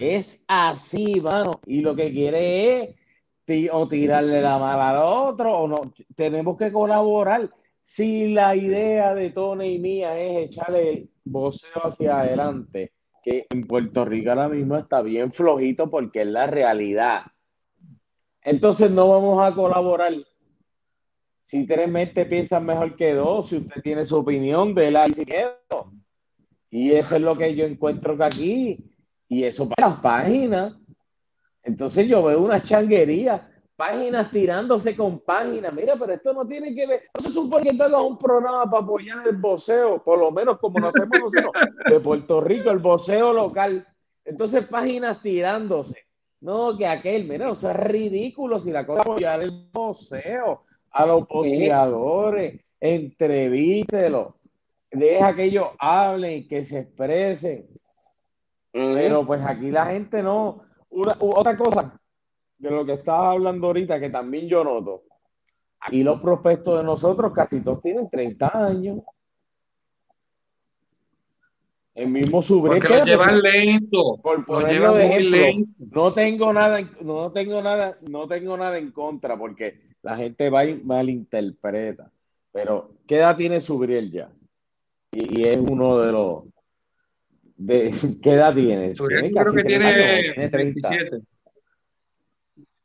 Es 0.00 0.44
así, 0.48 1.20
mano. 1.20 1.60
Y 1.64 1.80
lo 1.80 1.94
que 1.94 2.10
quiere 2.10 2.96
es 3.46 3.70
o 3.70 3.86
tirarle 3.86 4.40
la 4.40 4.58
mala 4.58 4.90
al 4.90 4.96
otro 4.98 5.58
o 5.58 5.68
no. 5.68 5.94
Tenemos 6.16 6.56
que 6.56 6.72
colaborar. 6.72 7.50
Si 7.84 8.32
la 8.32 8.56
idea 8.56 9.14
de 9.14 9.30
Tony 9.30 9.74
y 9.74 9.78
mía 9.78 10.18
es 10.18 10.48
echarle 10.48 10.90
el 10.90 11.10
voceo 11.24 11.86
hacia 11.86 12.20
adelante, 12.20 12.92
que 13.22 13.46
en 13.48 13.66
Puerto 13.66 14.04
Rico 14.04 14.30
ahora 14.30 14.48
mismo 14.48 14.76
está 14.76 15.02
bien 15.02 15.30
flojito 15.30 15.88
porque 15.88 16.22
es 16.22 16.26
la 16.26 16.46
realidad. 16.46 17.26
Entonces 18.44 18.90
no 18.90 19.08
vamos 19.08 19.42
a 19.42 19.54
colaborar. 19.54 20.12
Si 21.46 21.66
tres 21.66 21.88
mentes 21.88 22.26
piensan 22.26 22.66
mejor 22.66 22.94
que 22.94 23.14
dos, 23.14 23.48
si 23.48 23.56
usted 23.56 23.82
tiene 23.82 24.04
su 24.04 24.18
opinión, 24.18 24.74
de 24.74 24.90
la 24.90 25.06
Y 26.70 26.92
eso 26.92 27.16
es 27.16 27.22
lo 27.22 27.36
que 27.36 27.54
yo 27.54 27.64
encuentro 27.64 28.16
que 28.16 28.24
aquí, 28.24 28.90
y 29.28 29.44
eso 29.44 29.68
para 29.68 29.88
las 29.88 30.00
páginas. 30.00 30.74
Entonces 31.62 32.06
yo 32.06 32.22
veo 32.22 32.42
una 32.42 32.62
changuería, 32.62 33.50
páginas 33.76 34.30
tirándose 34.30 34.94
con 34.94 35.20
páginas. 35.20 35.72
Mira, 35.72 35.94
pero 35.98 36.12
esto 36.12 36.34
no 36.34 36.46
tiene 36.46 36.74
que 36.74 36.86
ver. 36.86 37.02
No 37.14 37.22
se 37.22 37.30
supone 37.30 37.64
que 37.64 37.70
tengas 37.70 38.02
un 38.02 38.18
programa 38.18 38.70
para 38.70 38.82
apoyar 38.82 39.26
el 39.26 39.36
voceo, 39.36 40.02
por 40.02 40.18
lo 40.18 40.30
menos 40.30 40.58
como 40.58 40.78
lo 40.80 40.88
hacemos 40.88 41.18
nosotros, 41.18 41.52
de 41.88 42.00
Puerto 42.00 42.42
Rico, 42.42 42.70
el 42.70 42.78
voceo 42.78 43.32
local. 43.32 43.86
Entonces, 44.22 44.66
páginas 44.66 45.22
tirándose. 45.22 46.03
No, 46.44 46.76
que 46.76 46.86
aquel, 46.86 47.26
mira, 47.26 47.50
o 47.50 47.54
sea, 47.54 47.70
es 47.70 47.78
ridículo 47.78 48.60
si 48.60 48.70
la 48.70 48.84
cosa 48.84 49.00
es 49.00 49.06
apoyar 49.06 49.40
el 49.40 49.70
voceo 49.72 50.64
a 50.90 51.06
los 51.06 51.26
poseadores, 51.26 52.60
entrevístelo, 52.78 54.36
deja 54.90 55.34
que 55.34 55.44
ellos 55.44 55.68
hablen, 55.78 56.46
que 56.46 56.66
se 56.66 56.80
expresen. 56.80 57.66
Pero 58.70 59.26
pues 59.26 59.40
aquí 59.42 59.70
la 59.70 59.86
gente 59.86 60.22
no. 60.22 60.60
Una, 60.90 61.16
otra 61.18 61.56
cosa 61.56 61.98
de 62.58 62.70
lo 62.70 62.84
que 62.84 62.92
estaba 62.92 63.30
hablando 63.30 63.68
ahorita, 63.68 63.98
que 63.98 64.10
también 64.10 64.46
yo 64.46 64.62
noto, 64.62 65.04
aquí 65.80 66.02
los 66.02 66.20
prospectos 66.20 66.76
de 66.76 66.84
nosotros 66.84 67.32
casi 67.32 67.62
todos 67.62 67.80
tienen 67.80 68.10
30 68.10 68.66
años. 68.66 68.98
El 71.94 72.08
mismo 72.08 72.42
Subre. 72.42 72.72
Porque 72.72 72.88
lo 72.88 73.04
llevan 73.04 73.40
lento. 73.40 74.18
Por 74.20 74.44
ponerlo 74.44 74.94
de 74.94 75.06
ejemplo, 75.06 75.66
no 75.92 76.12
tengo 76.12 76.52
nada, 76.52 76.80
no 77.00 77.30
tengo 77.30 77.62
nada, 77.62 77.94
no 78.02 78.26
tengo 78.26 78.56
nada 78.56 78.78
en 78.78 78.90
contra, 78.90 79.38
porque 79.38 79.80
la 80.02 80.16
gente 80.16 80.50
va 80.50 80.64
y 80.66 80.74
malinterpreta. 80.82 82.10
Pero, 82.52 82.94
¿qué 83.06 83.16
edad 83.16 83.36
tiene 83.36 83.60
Subriel 83.60 84.10
ya? 84.10 84.30
Y, 85.12 85.46
es 85.46 85.56
uno 85.56 86.00
de 86.00 86.12
los. 86.12 86.44
De, 87.56 87.90
¿Qué 88.22 88.32
edad 88.32 88.54
tiene? 88.54 88.96
Subriel 88.96 89.32
creo 89.32 89.54
que 89.54 89.62
tiene, 89.62 90.22
tiene 90.22 90.48
30. 90.48 90.90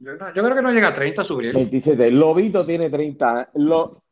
Yo, 0.02 0.16
no, 0.16 0.34
yo, 0.34 0.44
creo 0.44 0.56
que 0.56 0.62
no 0.62 0.72
llega 0.72 0.90
a 0.90 0.94
30 0.94 1.24
Subriel. 1.24 1.54
27. 1.54 2.12
Lobito 2.12 2.66
tiene 2.66 2.90
30 2.90 3.52
Lo, 3.56 4.04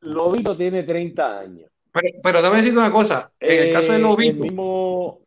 Lobito 0.00 0.56
tiene 0.56 0.84
30 0.84 1.38
años. 1.40 1.70
Pero, 1.94 2.08
pero 2.22 2.38
déjame 2.38 2.56
decirte 2.58 2.78
una 2.78 2.90
cosa. 2.90 3.32
En 3.38 3.62
el 3.62 3.72
caso 3.72 3.92
de 3.92 3.98
eh, 3.98 4.00
Lobito. 4.00 4.42
mismo... 4.42 5.20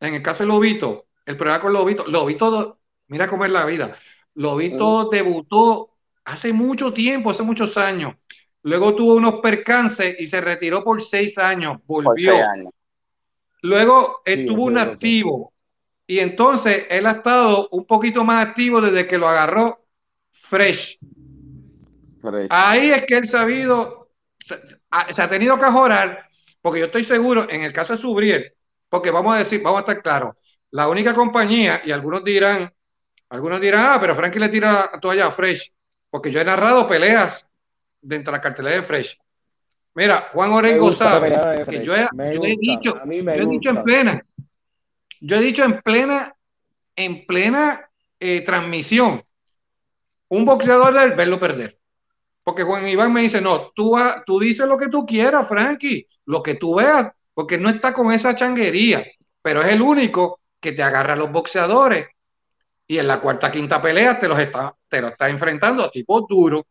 En 0.00 0.14
el 0.14 0.22
caso 0.22 0.42
de 0.42 0.48
Lobito, 0.48 1.06
el 1.26 1.36
problema 1.36 1.60
con 1.60 1.72
Lobito, 1.72 2.06
Lobito, 2.06 2.78
mira 3.08 3.26
cómo 3.26 3.44
es 3.44 3.50
la 3.50 3.64
vida. 3.64 3.96
Lobito 4.34 5.06
mm. 5.06 5.10
debutó 5.10 5.90
hace 6.24 6.52
mucho 6.52 6.92
tiempo, 6.92 7.30
hace 7.30 7.42
muchos 7.42 7.76
años. 7.76 8.14
Luego 8.62 8.94
tuvo 8.94 9.14
unos 9.14 9.40
percances 9.40 10.16
y 10.18 10.26
se 10.26 10.40
retiró 10.40 10.84
por 10.84 11.02
seis 11.02 11.36
años, 11.36 11.80
volvió. 11.86 12.34
Luego 13.62 14.22
estuvo 14.24 14.64
un 14.64 14.78
activo 14.78 15.52
y 16.06 16.18
entonces 16.18 16.84
él 16.90 17.06
ha 17.06 17.12
estado 17.12 17.68
un 17.70 17.86
poquito 17.86 18.24
más 18.24 18.46
activo 18.46 18.80
desde 18.80 19.06
que 19.06 19.18
lo 19.18 19.28
agarró 19.28 19.84
Fresh. 20.30 20.98
Ahí 22.50 22.90
es 22.90 23.04
que 23.06 23.16
él 23.16 23.28
sabido, 23.28 24.10
se 25.10 25.22
ha 25.22 25.28
tenido 25.28 25.58
que 25.58 25.66
jorar, 25.66 26.28
porque 26.60 26.80
yo 26.80 26.86
estoy 26.86 27.04
seguro, 27.04 27.48
en 27.48 27.62
el 27.62 27.72
caso 27.72 27.94
de 27.94 27.98
Subriel, 27.98 28.52
porque 28.88 29.10
vamos 29.10 29.34
a 29.34 29.38
decir, 29.38 29.62
vamos 29.62 29.78
a 29.78 29.80
estar 29.80 30.02
claros, 30.02 30.36
la 30.70 30.88
única 30.88 31.14
compañía, 31.14 31.82
y 31.84 31.92
algunos 31.92 32.24
dirán, 32.24 32.72
algunos 33.28 33.60
dirán, 33.60 33.86
ah, 33.90 33.98
pero 34.00 34.14
Frankie 34.14 34.38
le 34.38 34.48
tira 34.48 34.90
toalla 35.00 35.26
a 35.26 35.32
Fresh 35.32 35.72
porque 36.14 36.30
yo 36.30 36.40
he 36.40 36.44
narrado 36.44 36.86
peleas 36.86 37.44
dentro 38.00 38.30
de 38.30 38.38
la 38.38 38.42
cartelera 38.42 38.76
de 38.76 38.82
Fresh. 38.84 39.18
Mira, 39.94 40.28
Juan 40.32 40.52
Orengo 40.52 40.92
sabe 40.92 41.32
que 41.68 41.84
yo 41.84 41.92
he, 41.92 42.06
dicho, 42.56 43.00
yo 43.04 43.32
he 43.32 43.46
dicho 43.46 43.70
en 43.70 43.82
plena, 43.82 44.24
yo 45.20 45.36
he 45.36 45.40
dicho 45.40 45.64
en 45.64 45.82
plena, 45.82 46.32
en 46.94 47.26
plena 47.26 47.90
eh, 48.20 48.42
transmisión, 48.42 49.24
un 50.28 50.44
boxeador 50.44 50.94
del 50.94 51.14
verlo 51.14 51.40
perder. 51.40 51.80
Porque 52.44 52.62
Juan 52.62 52.86
Iván 52.86 53.12
me 53.12 53.22
dice, 53.22 53.40
no, 53.40 53.72
tú, 53.74 53.96
tú 54.26 54.38
dices 54.38 54.66
lo 54.66 54.76
que 54.76 54.88
tú 54.88 55.06
quieras, 55.06 55.48
Frankie, 55.48 56.06
lo 56.26 56.42
que 56.42 56.56
tú 56.56 56.76
veas, 56.76 57.10
porque 57.32 57.56
no 57.58 57.70
está 57.70 57.94
con 57.94 58.12
esa 58.12 58.34
changuería, 58.34 59.04
pero 59.40 59.62
es 59.62 59.72
el 59.72 59.80
único 59.80 60.40
que 60.60 60.72
te 60.72 60.82
agarra 60.82 61.14
a 61.14 61.16
los 61.16 61.32
boxeadores 61.32 62.06
y 62.86 62.98
en 62.98 63.08
la 63.08 63.20
cuarta 63.20 63.50
quinta 63.50 63.80
pelea 63.80 64.20
te 64.20 64.28
los 64.28 64.38
está, 64.38 64.74
te 64.88 65.00
lo 65.00 65.08
está 65.08 65.28
enfrentando 65.30 65.82
a 65.82 65.90
tipo 65.90 66.20
duro. 66.28 66.66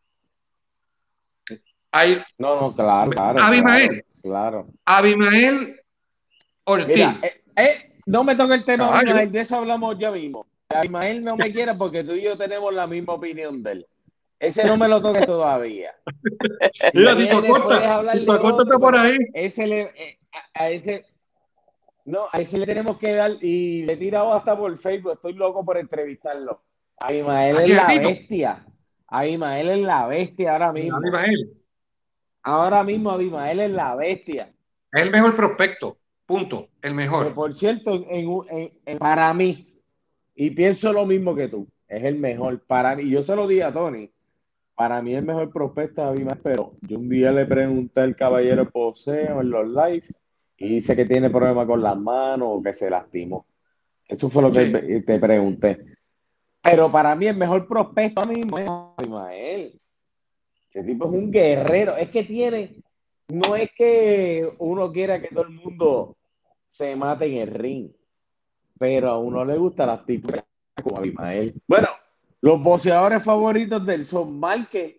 Hay, 1.90 2.22
no, 2.38 2.60
no, 2.60 2.74
claro, 2.74 3.10
claro. 3.10 3.42
Abimael. 3.42 4.04
Claro. 4.22 4.66
Abimael 4.84 5.80
Ortiz. 6.64 7.06
Eh, 7.22 7.42
eh, 7.56 7.92
no 8.06 8.24
me 8.24 8.36
toca 8.36 8.54
el 8.54 8.64
tema, 8.64 9.02
de 9.02 9.40
eso 9.40 9.56
hablamos 9.56 9.98
ya 9.98 10.10
mismo. 10.10 10.46
Abimael 10.68 11.22
no 11.22 11.36
me 11.36 11.52
quiere 11.52 11.74
porque 11.74 12.04
tú 12.04 12.12
y 12.12 12.22
yo 12.22 12.36
tenemos 12.36 12.72
la 12.72 12.86
misma 12.86 13.14
opinión 13.14 13.62
de 13.62 13.72
él. 13.72 13.86
Ese 14.38 14.64
no 14.66 14.76
me 14.76 14.88
lo 14.88 15.00
toque 15.00 15.26
todavía. 15.26 15.94
Mira, 16.94 17.16
Tito 17.16 17.46
Costa, 17.46 18.12
Tito 18.12 18.40
Costa 18.40 18.62
está 18.64 18.78
por 18.78 18.96
ahí. 18.96 19.16
Ese 19.32 19.66
le, 19.66 19.80
eh, 19.82 20.18
a 20.54 20.68
ese, 20.70 21.06
no, 22.04 22.26
a 22.30 22.40
ese 22.40 22.58
le 22.58 22.66
tenemos 22.66 22.98
que 22.98 23.12
dar, 23.12 23.32
y 23.40 23.84
le 23.84 23.94
he 23.94 23.96
tirado 23.96 24.32
hasta 24.34 24.56
por 24.56 24.76
Facebook, 24.78 25.12
estoy 25.12 25.34
loco 25.34 25.64
por 25.64 25.78
entrevistarlo. 25.78 26.62
Abimael 26.98 27.58
es 27.58 27.70
la 27.70 27.86
bestia. 27.98 28.66
Abimael 29.06 29.68
es 29.70 29.78
la 29.78 30.06
bestia 30.06 30.52
ahora 30.52 30.72
mismo. 30.72 30.98
Ahora 32.42 32.84
mismo 32.84 33.10
Abimael 33.10 33.60
es 33.60 33.70
la 33.70 33.94
bestia. 33.94 34.52
Es 34.92 35.02
el 35.02 35.10
mejor 35.10 35.34
prospecto, 35.34 35.98
punto, 36.26 36.68
el 36.82 36.94
mejor. 36.94 37.34
por 37.34 37.54
cierto, 37.54 38.04
para 38.98 39.32
mí, 39.34 39.82
y 40.34 40.50
pienso 40.50 40.92
lo 40.92 41.06
mismo 41.06 41.34
que 41.34 41.48
tú, 41.48 41.66
es 41.88 42.04
el 42.04 42.18
mejor 42.18 42.64
para 42.66 42.94
mí. 42.94 43.08
Yo 43.08 43.22
se 43.22 43.34
lo 43.34 43.48
di 43.48 43.60
a 43.60 43.72
Tony, 43.72 44.12
para 44.74 45.00
mí 45.02 45.14
el 45.14 45.24
mejor 45.24 45.52
prospecto 45.52 46.02
es 46.02 46.08
Abimael, 46.08 46.40
pero 46.42 46.72
yo 46.82 46.98
un 46.98 47.08
día 47.08 47.30
le 47.32 47.46
pregunté 47.46 48.00
al 48.00 48.16
caballero 48.16 48.68
poseo 48.70 49.40
en 49.40 49.50
los 49.50 49.68
live 49.68 50.04
y 50.56 50.68
dice 50.68 50.96
que 50.96 51.04
tiene 51.04 51.30
problemas 51.30 51.66
con 51.66 51.82
las 51.82 51.96
manos 51.96 52.48
o 52.50 52.62
que 52.62 52.74
se 52.74 52.90
lastimó. 52.90 53.46
Eso 54.08 54.28
fue 54.30 54.42
lo 54.42 54.52
que 54.52 55.02
te 55.06 55.18
pregunté. 55.18 55.84
Pero 56.62 56.90
para 56.90 57.14
mí 57.14 57.26
el 57.26 57.36
mejor 57.36 57.66
prospecto 57.66 58.22
a 58.22 58.26
mismo 58.26 58.58
es 58.58 58.68
Ismael. 59.02 59.80
Ese 60.70 60.82
tipo 60.82 61.06
es 61.06 61.12
un 61.12 61.30
guerrero. 61.30 61.96
Es 61.96 62.10
que 62.10 62.24
tiene, 62.24 62.82
no 63.28 63.54
es 63.54 63.70
que 63.76 64.50
uno 64.58 64.92
quiera 64.92 65.20
que 65.20 65.28
todo 65.28 65.44
el 65.44 65.50
mundo 65.50 66.16
se 66.72 66.96
mate 66.96 67.26
en 67.26 67.48
el 67.48 67.54
ring, 67.54 67.90
pero 68.78 69.10
a 69.10 69.18
uno 69.18 69.44
le 69.44 69.56
gusta 69.56 69.86
las 69.86 70.04
tipas 70.04 70.42
como 70.82 70.98
Abimael. 70.98 71.54
Bueno, 71.68 71.88
los 72.44 72.62
boxeadores 72.62 73.22
favoritos 73.22 73.86
del 73.86 74.04
son 74.04 74.38
Márquez 74.38 74.96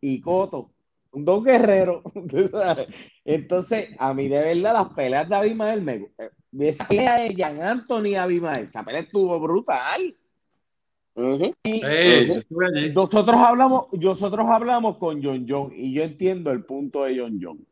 y 0.00 0.20
Coto 0.20 0.72
dos 1.12 1.44
guerreros. 1.44 2.02
Entonces, 3.24 3.94
a 3.96 4.12
mí 4.12 4.28
de 4.28 4.40
verdad 4.40 4.72
las 4.72 4.88
peleas 4.94 5.28
de 5.28 5.36
Abimael 5.36 5.82
me, 5.82 6.68
esa 6.68 6.86
pelea 6.86 7.18
de 7.20 7.34
Jan 7.34 7.62
Anthony 7.62 8.16
Abimael, 8.18 8.64
esa 8.64 8.84
pelea 8.84 9.02
estuvo 9.02 9.38
brutal. 9.38 10.00
y 11.62 12.92
nosotros 12.92 13.36
hablamos, 13.36 13.86
nosotros 13.92 14.46
hablamos 14.48 14.98
con 14.98 15.22
John 15.22 15.46
John 15.48 15.72
y 15.72 15.92
yo 15.92 16.02
entiendo 16.02 16.50
el 16.50 16.64
punto 16.64 17.04
de 17.04 17.20
John 17.20 17.38
John. 17.40 17.64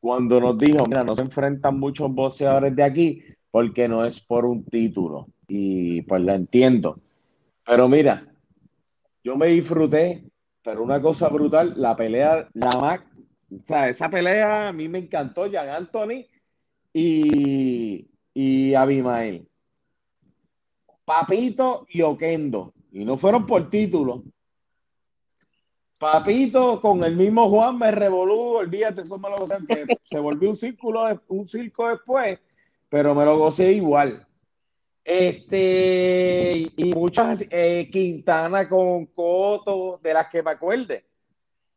Cuando 0.00 0.40
nos 0.40 0.58
dijo, 0.58 0.84
mira, 0.86 1.04
no 1.04 1.14
se 1.14 1.22
enfrentan 1.22 1.78
muchos 1.78 2.12
boxeadores 2.12 2.74
de 2.74 2.82
aquí 2.82 3.22
porque 3.52 3.86
no 3.86 4.04
es 4.04 4.20
por 4.20 4.44
un 4.44 4.64
título. 4.64 5.28
Y 5.46 6.02
pues 6.02 6.22
lo 6.22 6.32
entiendo. 6.32 6.98
Pero 7.64 7.88
mira, 7.88 8.33
yo 9.24 9.36
me 9.36 9.46
disfruté, 9.46 10.22
pero 10.62 10.82
una 10.82 11.00
cosa 11.00 11.28
brutal, 11.30 11.72
la 11.76 11.96
pelea, 11.96 12.48
la 12.52 12.78
Mac, 12.78 13.06
o 13.50 13.66
sea, 13.66 13.88
esa 13.88 14.10
pelea 14.10 14.68
a 14.68 14.72
mí 14.72 14.88
me 14.88 14.98
encantó, 14.98 15.50
Jan 15.50 15.70
Anthony 15.70 16.26
y, 16.92 18.06
y 18.34 18.74
Abimael. 18.74 19.48
Papito 21.04 21.86
y 21.88 22.02
Oquendo. 22.02 22.72
Y 22.92 23.04
no 23.04 23.16
fueron 23.16 23.46
por 23.46 23.68
título. 23.68 24.24
Papito 25.98 26.80
con 26.80 27.02
el 27.04 27.16
mismo 27.16 27.48
Juan 27.48 27.78
me 27.78 27.90
revolú, 27.90 28.56
olvídate, 28.56 29.02
eso 29.02 29.18
me 29.18 29.30
lo 29.30 29.38
gocé, 29.38 29.86
se 30.02 30.18
volvió 30.18 30.50
un 30.50 30.56
círculo, 30.56 31.04
un 31.28 31.48
circo 31.48 31.88
después, 31.88 32.38
pero 32.88 33.14
me 33.14 33.24
lo 33.24 33.38
gocé 33.38 33.72
igual. 33.72 34.26
Este, 35.04 36.72
y 36.76 36.94
muchas, 36.94 37.44
eh, 37.50 37.88
Quintana 37.92 38.68
con 38.68 39.06
Coto, 39.06 40.00
de 40.02 40.14
las 40.14 40.28
que 40.28 40.42
me 40.42 40.52
acuerde. 40.52 41.04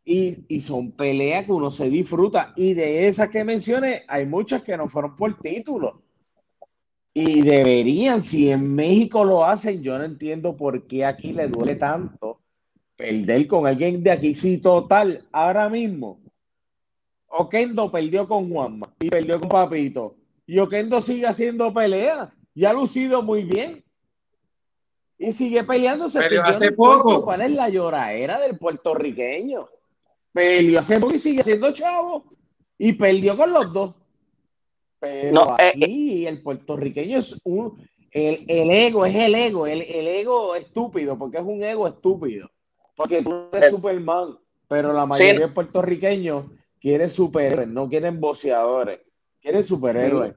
Y, 0.05 0.45
y, 0.47 0.61
son 0.61 0.93
peleas 0.93 1.45
que 1.45 1.51
uno 1.51 1.69
se 1.69 1.89
disfruta. 1.89 2.53
Y 2.55 2.73
de 2.73 3.07
esas 3.07 3.29
que 3.29 3.43
mencioné, 3.43 4.03
hay 4.07 4.25
muchas 4.25 4.63
que 4.63 4.77
no 4.77 4.87
fueron 4.87 5.15
por 5.17 5.37
título. 5.39 6.01
Y 7.13 7.41
deberían, 7.41 8.21
si 8.21 8.49
en 8.51 8.73
México 8.73 9.25
lo 9.25 9.43
hacen, 9.43 9.83
yo 9.83 9.97
no 9.97 10.05
entiendo 10.05 10.55
por 10.55 10.87
qué 10.87 11.03
aquí 11.03 11.33
le 11.33 11.47
duele 11.47 11.75
tanto 11.75 12.39
perder 12.95 13.47
con 13.47 13.67
alguien 13.67 14.03
de 14.03 14.11
aquí. 14.11 14.35
Sí, 14.35 14.61
total, 14.61 15.27
ahora 15.31 15.69
mismo, 15.69 16.19
Oquendo 17.27 17.91
perdió 17.91 18.27
con 18.27 18.49
Juanma 18.49 18.93
y 18.99 19.09
perdió 19.09 19.39
con 19.39 19.49
Papito. 19.49 20.15
Y 20.45 20.59
Oquendo 20.59 21.01
sigue 21.01 21.27
haciendo 21.27 21.73
pelea 21.73 22.33
y 22.57 22.65
ha 22.65 22.73
lucido 22.73 23.21
muy 23.21 23.43
bien. 23.43 23.83
Y 25.19 25.31
sigue 25.31 25.63
peleándose. 25.63 26.19
Pero 26.21 26.43
hace 26.43 26.71
poco. 26.71 27.23
¿Cuál 27.23 27.41
es 27.41 27.51
la 27.51 27.69
lloradera 27.69 28.39
del 28.39 28.57
puertorriqueño? 28.57 29.69
Peleó 30.33 30.79
hace 30.79 30.99
poco 30.99 31.13
y 31.13 31.19
sigue 31.19 31.43
siendo 31.43 31.71
chavo. 31.71 32.23
Y 32.79 32.93
perdió 32.93 33.37
con 33.37 33.53
los 33.53 33.71
dos. 33.71 33.93
Pero 34.99 35.55
eh, 35.59 35.71
aquí 35.75 36.25
el 36.25 36.41
puertorriqueño 36.41 37.19
es 37.19 37.39
un. 37.43 37.87
El, 38.09 38.47
ego 38.47 39.05
es 39.05 39.13
el 39.13 39.35
ego, 39.35 39.67
el, 39.67 39.83
ego 39.83 40.55
estúpido, 40.55 41.15
porque 41.15 41.37
es 41.37 41.43
un 41.43 41.61
ego 41.61 41.87
estúpido. 41.87 42.49
Porque 42.95 43.21
tú 43.21 43.49
eres 43.53 43.67
eh, 43.67 43.69
Superman, 43.69 44.35
pero 44.67 44.93
la 44.93 45.05
mayoría 45.05 45.41
de 45.41 45.53
puertorriqueños 45.53 46.45
quieren 46.81 47.11
superhéroes, 47.11 47.67
no 47.67 47.87
quieren 47.87 48.19
boceadores, 48.19 49.01
quieren 49.39 49.63
superhéroes. 49.63 50.33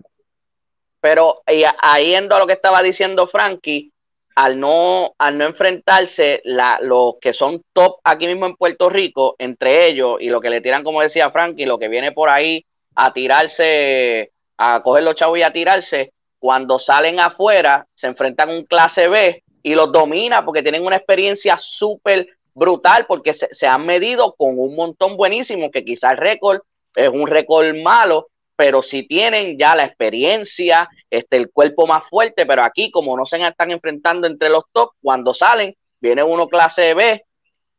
Pero 1.00 1.42
yendo 1.46 2.36
a 2.36 2.38
lo 2.38 2.46
que 2.46 2.52
estaba 2.52 2.82
diciendo 2.82 3.26
Frankie, 3.26 3.92
al 4.34 4.58
no, 4.58 5.14
al 5.18 5.38
no 5.38 5.44
enfrentarse 5.44 6.40
la, 6.44 6.78
los 6.80 7.16
que 7.20 7.32
son 7.32 7.62
top 7.72 7.98
aquí 8.04 8.26
mismo 8.26 8.46
en 8.46 8.56
Puerto 8.56 8.88
Rico, 8.88 9.34
entre 9.38 9.86
ellos, 9.86 10.16
y 10.20 10.30
lo 10.30 10.40
que 10.40 10.50
le 10.50 10.60
tiran, 10.60 10.84
como 10.84 11.02
decía 11.02 11.30
Frankie, 11.30 11.66
lo 11.66 11.78
que 11.78 11.88
viene 11.88 12.12
por 12.12 12.28
ahí 12.28 12.64
a 12.94 13.12
tirarse, 13.12 14.32
a 14.56 14.82
coger 14.82 15.04
los 15.04 15.14
chavos 15.14 15.38
y 15.38 15.42
a 15.42 15.52
tirarse, 15.52 16.12
cuando 16.38 16.78
salen 16.78 17.20
afuera, 17.20 17.86
se 17.94 18.06
enfrentan 18.06 18.50
a 18.50 18.52
un 18.52 18.64
clase 18.64 19.08
B 19.08 19.42
y 19.62 19.74
los 19.74 19.92
domina 19.92 20.44
porque 20.44 20.62
tienen 20.62 20.86
una 20.86 20.96
experiencia 20.96 21.56
súper 21.58 22.28
brutal, 22.54 23.06
porque 23.06 23.34
se, 23.34 23.48
se, 23.52 23.66
han 23.66 23.84
medido 23.84 24.34
con 24.36 24.58
un 24.58 24.74
montón 24.74 25.16
buenísimo, 25.16 25.70
que 25.70 25.84
quizás 25.84 26.12
el 26.12 26.18
récord 26.18 26.60
es 26.94 27.08
un 27.08 27.26
récord 27.26 27.74
malo, 27.82 28.28
pero 28.60 28.82
si 28.82 29.04
tienen 29.04 29.58
ya 29.58 29.74
la 29.74 29.86
experiencia, 29.86 30.86
este, 31.08 31.38
el 31.38 31.50
cuerpo 31.50 31.86
más 31.86 32.04
fuerte, 32.10 32.44
pero 32.44 32.62
aquí 32.62 32.90
como 32.90 33.16
no 33.16 33.24
se 33.24 33.40
están 33.40 33.70
enfrentando 33.70 34.26
entre 34.26 34.50
los 34.50 34.64
top, 34.70 34.90
cuando 35.00 35.32
salen, 35.32 35.74
viene 35.98 36.22
uno 36.22 36.46
clase 36.46 36.92
B 36.92 37.24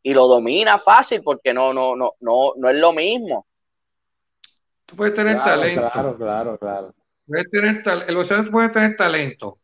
y 0.01 0.11
lo 0.15 0.25
domina 0.25 0.79
fácil 0.79 1.21
porque 1.21 1.53
no, 1.53 1.71
no, 1.71 1.95
no, 1.95 2.13
no, 2.19 2.53
no 2.57 2.69
es 2.71 2.77
lo 2.77 2.93
mismo. 2.93 3.45
Tú 4.87 4.95
puedes 4.95 5.13
tener 5.13 5.37
talento. 5.37 5.87
Claro, 5.91 6.17
claro, 6.17 6.57
claro. 6.57 6.95
Puedes 7.27 7.51
tener 7.51 7.83
el 8.07 8.15
boxeador 8.15 8.49
puede 8.49 8.69
tener 8.69 8.97
talento. 8.97 9.59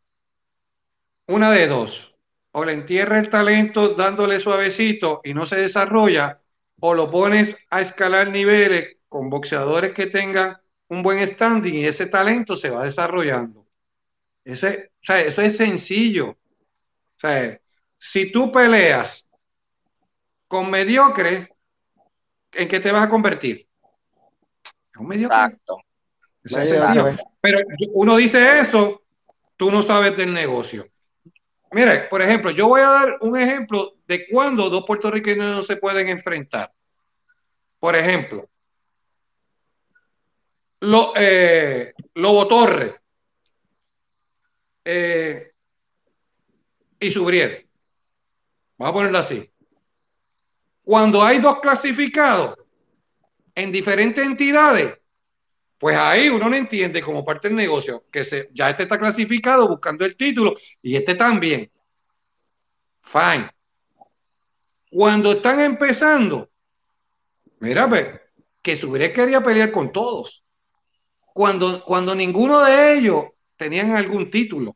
Una 1.26 1.50
de 1.50 1.66
dos. 1.66 2.14
O 2.52 2.64
le 2.64 2.74
entierra 2.74 3.18
el 3.18 3.28
talento 3.28 3.94
dándole 3.94 4.38
suavecito 4.38 5.20
y 5.24 5.34
no 5.34 5.46
se 5.46 5.56
desarrolla, 5.56 6.38
o 6.78 6.94
lo 6.94 7.10
pones 7.10 7.56
a 7.70 7.80
escalar 7.80 8.30
niveles 8.30 8.98
con 9.08 9.28
boxeadores 9.28 9.92
que 9.94 10.06
tengan 10.06 10.58
un 10.88 11.02
buen 11.02 11.26
standing 11.26 11.74
y 11.74 11.84
ese 11.84 12.06
talento 12.06 12.56
se 12.56 12.70
va 12.70 12.84
desarrollando. 12.84 13.66
Ese, 14.44 14.92
o 15.02 15.04
sea, 15.04 15.20
eso 15.20 15.42
es 15.42 15.56
sencillo. 15.56 16.30
O 16.30 17.20
sea, 17.20 17.60
si 17.98 18.32
tú 18.32 18.50
peleas 18.50 19.28
con 20.46 20.70
mediocre, 20.70 21.48
¿en 22.52 22.68
qué 22.68 22.80
te 22.80 22.92
vas 22.92 23.06
a 23.06 23.10
convertir? 23.10 23.66
un 24.98 25.06
mediocre. 25.06 25.36
Exacto. 25.36 25.78
Pero 27.40 27.60
uno 27.92 28.16
dice 28.16 28.60
eso, 28.60 29.02
tú 29.56 29.70
no 29.70 29.82
sabes 29.82 30.16
del 30.16 30.32
negocio. 30.32 30.88
Mire, 31.70 32.00
por 32.04 32.22
ejemplo, 32.22 32.50
yo 32.50 32.68
voy 32.68 32.80
a 32.80 32.88
dar 32.88 33.18
un 33.20 33.38
ejemplo 33.38 33.94
de 34.06 34.26
cuando 34.28 34.70
dos 34.70 34.84
puertorriqueños 34.86 35.56
no 35.56 35.62
se 35.62 35.76
pueden 35.76 36.08
enfrentar. 36.08 36.72
Por 37.78 37.94
ejemplo, 37.94 38.48
lo, 40.80 41.12
eh, 41.16 41.94
Lobo 42.14 42.46
Torre 42.46 43.00
eh, 44.84 45.52
y 47.00 47.10
Subriel. 47.10 47.68
Vamos 48.76 48.90
a 48.90 48.94
ponerlo 48.94 49.18
así. 49.18 49.50
Cuando 50.82 51.22
hay 51.22 51.38
dos 51.38 51.60
clasificados 51.60 52.58
en 53.54 53.72
diferentes 53.72 54.24
entidades, 54.24 54.98
pues 55.78 55.96
ahí 55.96 56.28
uno 56.28 56.48
no 56.48 56.56
entiende 56.56 57.02
como 57.02 57.24
parte 57.24 57.48
del 57.48 57.56
negocio 57.56 58.04
que 58.10 58.24
se, 58.24 58.48
ya 58.52 58.70
este 58.70 58.84
está 58.84 58.98
clasificado 58.98 59.68
buscando 59.68 60.04
el 60.04 60.16
título 60.16 60.56
y 60.82 60.96
este 60.96 61.14
también. 61.14 61.70
Fine. 63.02 63.50
Cuando 64.90 65.32
están 65.32 65.60
empezando, 65.60 66.48
mira, 67.60 67.88
pues, 67.88 68.08
que 68.62 68.76
Subriel 68.76 69.12
quería 69.12 69.42
pelear 69.42 69.70
con 69.70 69.92
todos 69.92 70.44
cuando, 71.38 71.84
cuando 71.84 72.16
ninguno 72.16 72.64
de 72.64 72.94
ellos 72.94 73.26
tenían 73.56 73.94
algún 73.94 74.28
título. 74.28 74.74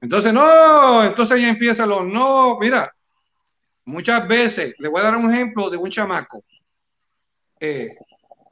Entonces, 0.00 0.32
no, 0.32 1.04
entonces 1.04 1.40
ya 1.40 1.50
empieza 1.50 1.86
lo, 1.86 2.02
no, 2.02 2.58
mira, 2.58 2.92
muchas 3.84 4.26
veces, 4.26 4.74
le 4.80 4.88
voy 4.88 5.00
a 5.00 5.04
dar 5.04 5.16
un 5.16 5.32
ejemplo 5.32 5.70
de 5.70 5.76
un 5.76 5.88
chamaco, 5.88 6.42
eh, 7.60 7.94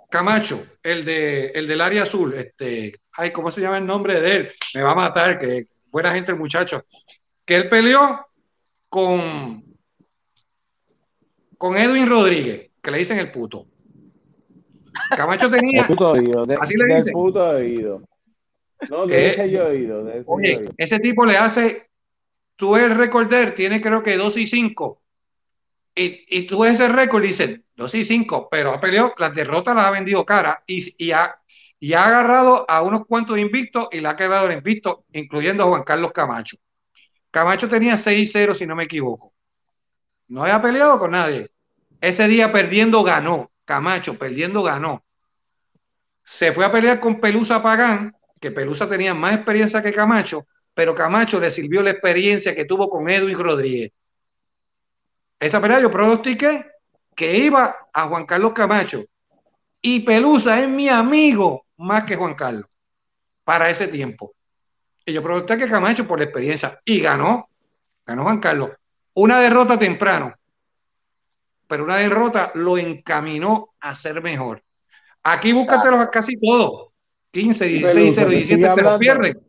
Camacho, 0.09 0.64
el, 0.85 1.05
de, 1.05 1.47
el 1.47 1.66
del 1.66 1.81
área 1.81 2.05
azul, 2.05 2.33
este, 2.35 3.01
ay, 3.11 3.33
¿cómo 3.33 3.51
se 3.51 3.61
llama 3.61 3.79
el 3.79 3.87
nombre 3.87 4.21
de 4.21 4.37
él? 4.37 4.53
Me 4.75 4.83
va 4.83 4.93
a 4.93 4.95
matar, 4.95 5.37
que 5.37 5.66
buena 5.90 6.14
gente 6.14 6.31
el 6.31 6.38
muchacho, 6.38 6.85
que 7.45 7.57
él 7.57 7.69
peleó 7.69 8.25
con, 8.88 9.64
con 11.59 11.77
Edwin 11.77 12.07
Rodríguez, 12.09 12.71
que 12.81 12.90
le 12.93 12.99
dicen 12.99 13.19
el 13.19 13.33
puto. 13.33 13.66
Camacho 15.16 15.50
tenía. 15.50 15.87
puto 15.87 16.11
oído, 16.12 16.46
así 16.61 16.74
le 16.76 16.96
dice. 16.96 17.11
puto 17.12 17.48
oído. 17.50 18.03
No, 18.88 19.07
de 19.07 19.29
ese 19.29 19.50
yo 19.50 19.66
oído. 19.66 20.05
De 20.05 20.20
ese, 20.20 20.31
oye, 20.31 20.64
ese 20.76 20.98
tipo 21.00 21.26
le 21.26 21.37
hace. 21.37 21.88
Tú 22.57 22.76
el 22.76 22.94
recorder 22.94 23.55
tiene 23.55 23.81
creo 23.81 24.03
que 24.03 24.16
2 24.16 24.37
y 24.37 24.46
5. 24.46 25.00
Y, 25.94 26.24
y 26.29 26.46
tú 26.46 26.64
ese 26.64 26.88
récord 26.88 27.22
dices 27.22 27.61
2 27.76 27.94
y 27.94 28.05
5, 28.05 28.48
pero 28.50 28.74
ha 28.74 28.81
peleado, 28.81 29.14
las 29.18 29.35
derrotas 29.35 29.74
las 29.74 29.87
ha 29.87 29.90
vendido 29.90 30.24
cara 30.24 30.62
y, 30.66 30.94
y, 31.03 31.12
ha, 31.12 31.37
y 31.79 31.94
ha 31.94 32.07
agarrado 32.07 32.64
a 32.68 32.83
unos 32.83 33.07
cuantos 33.07 33.38
invictos 33.38 33.88
y 33.90 34.00
la 34.00 34.11
ha 34.11 34.16
quedado 34.16 34.53
invicto, 34.53 35.05
incluyendo 35.12 35.64
a 35.64 35.66
Juan 35.68 35.85
Carlos 35.85 36.12
Camacho. 36.12 36.59
Camacho 37.31 37.68
tenía 37.68 37.96
6-0, 37.96 38.55
si 38.55 38.66
no 38.66 38.76
me 38.76 38.85
equivoco. 38.85 39.33
No 40.29 40.42
había 40.42 40.61
peleado 40.61 40.98
con 40.98 41.12
nadie. 41.12 41.50
Ese 42.00 42.29
día 42.29 42.53
perdiendo 42.53 43.03
ganó. 43.03 43.50
Camacho, 43.70 44.18
perdiendo, 44.18 44.64
ganó. 44.64 45.04
Se 46.24 46.52
fue 46.52 46.64
a 46.64 46.72
pelear 46.72 46.98
con 46.98 47.20
Pelusa 47.20 47.62
Pagán, 47.62 48.12
que 48.40 48.50
Pelusa 48.50 48.88
tenía 48.88 49.14
más 49.14 49.37
experiencia 49.37 49.80
que 49.80 49.92
Camacho, 49.92 50.48
pero 50.74 50.92
Camacho 50.92 51.38
le 51.38 51.52
sirvió 51.52 51.80
la 51.80 51.92
experiencia 51.92 52.52
que 52.52 52.64
tuvo 52.64 52.90
con 52.90 53.09
Edwin 53.09 53.38
Rodríguez. 53.38 53.92
Esa 55.38 55.61
pelea 55.61 55.78
yo 55.78 55.88
pronostiqué 55.88 56.66
que 57.14 57.37
iba 57.37 57.76
a 57.92 58.09
Juan 58.09 58.26
Carlos 58.26 58.54
Camacho. 58.54 59.04
Y 59.80 60.00
Pelusa 60.00 60.59
es 60.61 60.68
mi 60.68 60.88
amigo 60.88 61.66
más 61.76 62.02
que 62.04 62.16
Juan 62.16 62.35
Carlos. 62.35 62.66
para 63.44 63.70
ese 63.70 63.87
tiempo. 63.87 64.35
Y 65.06 65.12
yo 65.12 65.22
pregunté 65.22 65.56
que 65.56 65.68
Camacho 65.68 66.09
por 66.09 66.18
la 66.18 66.24
experiencia 66.24 66.80
y 66.85 67.00
ganó, 67.00 67.48
ganó 68.04 68.24
Juan 68.24 68.40
Carlos. 68.40 68.70
Una 69.14 69.40
derrota 69.40 69.78
temprano, 69.78 70.35
pero 71.70 71.85
una 71.85 71.98
derrota 71.98 72.50
lo 72.56 72.76
encaminó 72.76 73.74
a 73.78 73.94
ser 73.94 74.20
mejor. 74.20 74.61
Aquí 75.22 75.52
búscatelos 75.52 76.00
a 76.00 76.11
casi 76.11 76.37
todos. 76.37 76.88
15, 77.30 77.64
16, 77.64 78.12
0, 78.16 78.30
17, 78.30 78.74
te 78.74 78.83
los 78.83 78.98
pierden. 78.98 79.40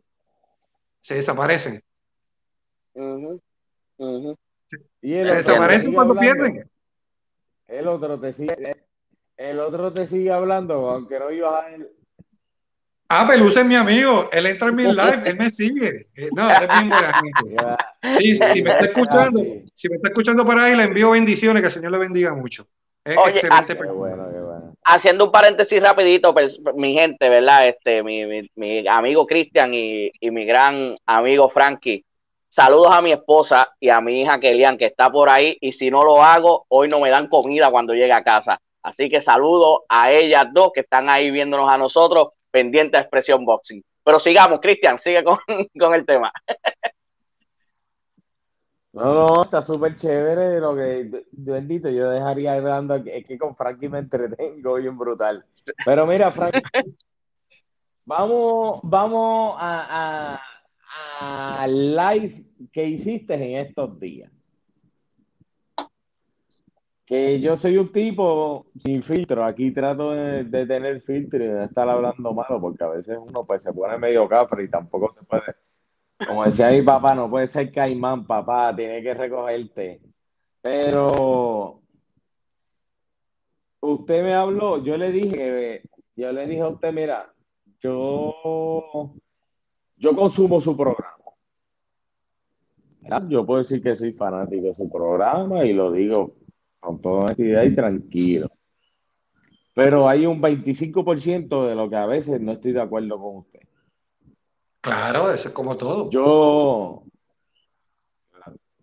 Se 1.00 1.14
desaparecen. 1.14 1.82
Y 5.00 5.14
el 5.14 5.28
Se 5.28 5.34
desaparecen 5.34 5.92
cuando 5.92 6.14
hablando. 6.14 6.20
pierden. 6.20 6.70
El 7.66 7.88
otro 7.88 8.20
te 8.20 8.32
sigue, 8.32 8.84
el 9.36 9.58
otro 9.58 9.92
te 9.92 10.06
sigue 10.06 10.30
hablando, 10.30 10.90
aunque 10.90 11.18
no 11.18 11.28
ibas 11.32 11.64
a 11.64 11.70
él. 11.74 11.90
Ah, 13.14 13.26
Pelusa 13.28 13.60
es 13.60 13.66
mi 13.66 13.76
amigo. 13.76 14.28
Él 14.32 14.46
entra 14.46 14.68
en 14.68 14.74
mi 14.76 14.84
live, 14.84 15.22
él 15.26 15.36
me 15.36 15.50
sigue. 15.50 16.06
Eh, 16.16 16.28
No, 16.34 16.48
él 16.50 16.62
es 16.62 16.68
bien 16.68 16.88
buena 16.88 17.12
gente. 17.20 18.18
Sí, 18.18 18.36
si 18.36 18.62
me 18.62 18.70
está 18.70 18.84
escuchando, 18.86 19.40
Ah, 19.42 19.44
sí. 19.44 19.64
si 19.74 19.88
me 19.90 19.96
está 19.96 20.08
escuchando 20.08 20.44
por 20.46 20.58
ahí, 20.58 20.74
le 20.74 20.84
envío 20.84 21.10
bendiciones, 21.10 21.60
que 21.60 21.66
el 21.66 21.72
Señor 21.72 21.92
le 21.92 21.98
bendiga 21.98 22.32
mucho. 22.34 22.66
Es 23.04 23.16
Oye, 23.16 23.32
excelente 23.32 23.56
hace- 23.60 23.72
Qué 23.74 23.78
persona. 23.80 23.98
bueno, 23.98 24.24
qué 24.32 24.40
bueno. 24.40 24.74
haciendo 24.84 25.24
un 25.26 25.32
paréntesis 25.32 25.82
rapidito, 25.82 26.32
pues, 26.32 26.58
mi 26.74 26.94
gente, 26.94 27.28
¿verdad? 27.28 27.68
Este, 27.68 28.02
mi, 28.02 28.24
mi, 28.26 28.48
mi 28.54 28.86
amigo 28.88 29.26
Cristian 29.26 29.74
y, 29.74 30.10
y 30.20 30.30
mi 30.30 30.44
gran 30.46 30.96
amigo 31.04 31.48
Frankie. 31.50 32.04
Saludos 32.48 32.92
a 32.92 33.02
mi 33.02 33.12
esposa 33.12 33.68
y 33.80 33.88
a 33.88 34.00
mi 34.00 34.20
hija 34.22 34.38
Kelian, 34.38 34.78
que 34.78 34.86
está 34.86 35.10
por 35.10 35.28
ahí, 35.30 35.56
y 35.60 35.72
si 35.72 35.90
no 35.90 36.02
lo 36.04 36.22
hago, 36.22 36.64
hoy 36.68 36.88
no 36.88 37.00
me 37.00 37.10
dan 37.10 37.28
comida 37.28 37.70
cuando 37.70 37.92
llegue 37.94 38.12
a 38.12 38.22
casa. 38.22 38.58
Así 38.82 39.08
que 39.10 39.20
saludos 39.20 39.80
a 39.88 40.10
ellas 40.12 40.46
dos 40.52 40.70
que 40.74 40.80
están 40.80 41.08
ahí 41.08 41.30
viéndonos 41.30 41.68
a 41.68 41.78
nosotros, 41.78 42.28
pendiente 42.52 42.96
de 42.96 43.02
Expresión 43.02 43.44
Boxing. 43.44 43.82
Pero 44.04 44.20
sigamos, 44.20 44.60
Cristian, 44.60 45.00
sigue 45.00 45.24
con, 45.24 45.38
con 45.78 45.94
el 45.94 46.06
tema. 46.06 46.30
No, 48.92 49.14
no, 49.14 49.42
está 49.44 49.62
súper 49.62 49.96
chévere 49.96 50.60
lo 50.60 50.76
que, 50.76 51.24
bendito, 51.32 51.88
yo 51.88 52.10
dejaría 52.10 52.52
hablando, 52.52 52.96
es 52.96 53.24
que 53.24 53.38
con 53.38 53.56
Frankie 53.56 53.88
me 53.88 54.00
entretengo 54.00 54.74
bien 54.74 54.98
brutal. 54.98 55.46
Pero 55.86 56.06
mira, 56.06 56.30
Frank, 56.30 56.52
vamos, 58.04 58.80
vamos 58.82 59.56
a, 59.58 60.36
a, 61.20 61.62
a 61.62 61.66
live 61.66 62.44
que 62.70 62.84
hiciste 62.84 63.34
en 63.34 63.66
estos 63.66 63.98
días. 63.98 64.30
Que 67.04 67.40
yo 67.40 67.56
soy 67.56 67.76
un 67.78 67.92
tipo 67.92 68.66
sin 68.78 69.02
filtro, 69.02 69.44
aquí 69.44 69.72
trato 69.72 70.12
de, 70.12 70.44
tener 70.66 71.00
filtro 71.00 71.44
y 71.44 71.48
de 71.48 71.64
estar 71.64 71.88
hablando 71.88 72.32
malo, 72.32 72.60
porque 72.60 72.84
a 72.84 72.88
veces 72.88 73.18
uno 73.20 73.44
pues 73.44 73.62
se 73.62 73.72
pone 73.72 73.98
medio 73.98 74.28
cafre 74.28 74.64
y 74.64 74.70
tampoco 74.70 75.14
se 75.18 75.24
puede 75.24 75.54
como 76.26 76.44
decía 76.44 76.70
mi 76.70 76.82
papá, 76.82 77.14
no 77.14 77.28
puede 77.28 77.46
ser 77.46 77.72
caimán, 77.72 78.26
papá, 78.26 78.74
tiene 78.74 79.02
que 79.02 79.14
recogerte. 79.14 80.00
Pero 80.60 81.80
usted 83.80 84.22
me 84.22 84.34
habló, 84.34 84.82
yo 84.82 84.96
le 84.96 85.10
dije, 85.10 85.82
yo 86.14 86.32
le 86.32 86.46
dije 86.46 86.60
a 86.60 86.68
usted, 86.68 86.92
mira, 86.92 87.32
yo, 87.80 89.14
yo 89.96 90.16
consumo 90.16 90.60
su 90.60 90.76
programa. 90.76 91.08
Yo 93.28 93.44
puedo 93.44 93.58
decir 93.58 93.82
que 93.82 93.96
soy 93.96 94.12
fanático 94.12 94.68
de 94.68 94.74
su 94.76 94.88
programa 94.88 95.64
y 95.64 95.72
lo 95.72 95.90
digo 95.90 96.36
con 96.82 97.00
toda 97.00 97.26
honestidad 97.26 97.62
y 97.62 97.74
tranquilo. 97.74 98.50
Pero 99.72 100.08
hay 100.08 100.26
un 100.26 100.42
25% 100.42 101.66
de 101.66 101.74
lo 101.76 101.88
que 101.88 101.96
a 101.96 102.06
veces 102.06 102.40
no 102.40 102.52
estoy 102.52 102.72
de 102.72 102.82
acuerdo 102.82 103.18
con 103.18 103.36
usted. 103.36 103.60
Claro, 104.80 105.32
eso 105.32 105.48
es 105.48 105.54
como 105.54 105.76
todo. 105.76 106.10
Yo, 106.10 107.04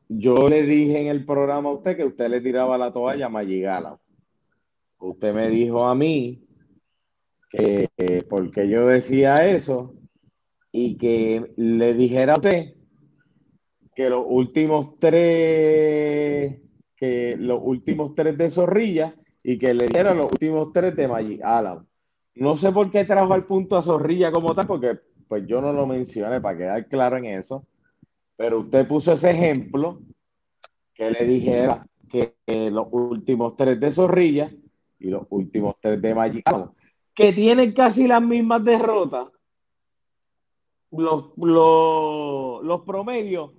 yo 0.07 0.47
le 0.47 0.63
dije 0.63 1.01
en 1.01 1.07
el 1.07 1.25
programa 1.25 1.69
a 1.69 1.73
usted 1.73 1.97
que 1.97 2.05
usted 2.05 2.29
le 2.29 2.39
tiraba 2.39 2.77
la 2.77 2.93
toalla 2.93 3.25
a 3.25 3.29
Mayigala. 3.29 3.99
Usted 4.97 5.33
me 5.33 5.49
dijo 5.49 5.85
a 5.85 5.93
mí 5.93 6.47
que 7.49 7.89
eh, 7.97 8.23
porque 8.29 8.69
yo 8.69 8.87
decía 8.87 9.45
eso 9.45 9.93
y 10.71 10.95
que 10.95 11.53
le 11.57 11.93
dijera 11.93 12.35
a 12.35 12.37
usted 12.37 12.75
que 13.93 14.09
los 14.09 14.23
últimos 14.25 14.97
tres, 14.99 16.61
que 16.99 17.37
los 17.37 17.59
últimos 17.63 18.13
tres 18.13 18.37
de 18.37 18.49
Zorrilla 18.49 19.15
y 19.41 19.57
que 19.57 19.73
le 19.73 19.87
dijera 19.87 20.13
los 20.13 20.31
últimos 20.31 20.73
tres 20.73 20.95
de 20.95 21.07
Magic 21.07 21.41
Alan. 21.43 21.87
No 22.35 22.57
sé 22.57 22.71
por 22.71 22.91
qué 22.91 23.05
trajo 23.05 23.33
al 23.33 23.45
punto 23.45 23.77
a 23.77 23.81
Zorrilla 23.81 24.31
como 24.31 24.53
tal, 24.53 24.67
porque 24.67 24.99
pues 25.27 25.45
yo 25.47 25.61
no 25.61 25.71
lo 25.71 25.87
mencioné 25.87 26.41
para 26.41 26.57
quedar 26.57 26.87
claro 26.87 27.17
en 27.17 27.25
eso, 27.25 27.65
pero 28.35 28.59
usted 28.59 28.87
puso 28.87 29.13
ese 29.13 29.31
ejemplo 29.31 30.01
que 30.93 31.09
le 31.11 31.23
dijera 31.25 31.87
que, 32.09 32.35
que 32.45 32.69
los 32.69 32.87
últimos 32.91 33.55
tres 33.55 33.79
de 33.79 33.91
Zorrilla 33.91 34.51
y 34.99 35.09
los 35.09 35.25
últimos 35.29 35.75
tres 35.79 36.01
de 36.01 36.13
Magic 36.13 36.41
Alan, 36.45 36.71
que 37.13 37.31
tienen 37.31 37.71
casi 37.71 38.07
las 38.07 38.21
mismas 38.21 38.63
derrotas, 38.63 39.29
los, 40.91 41.31
los, 41.37 42.63
los 42.63 42.81
promedios 42.81 43.51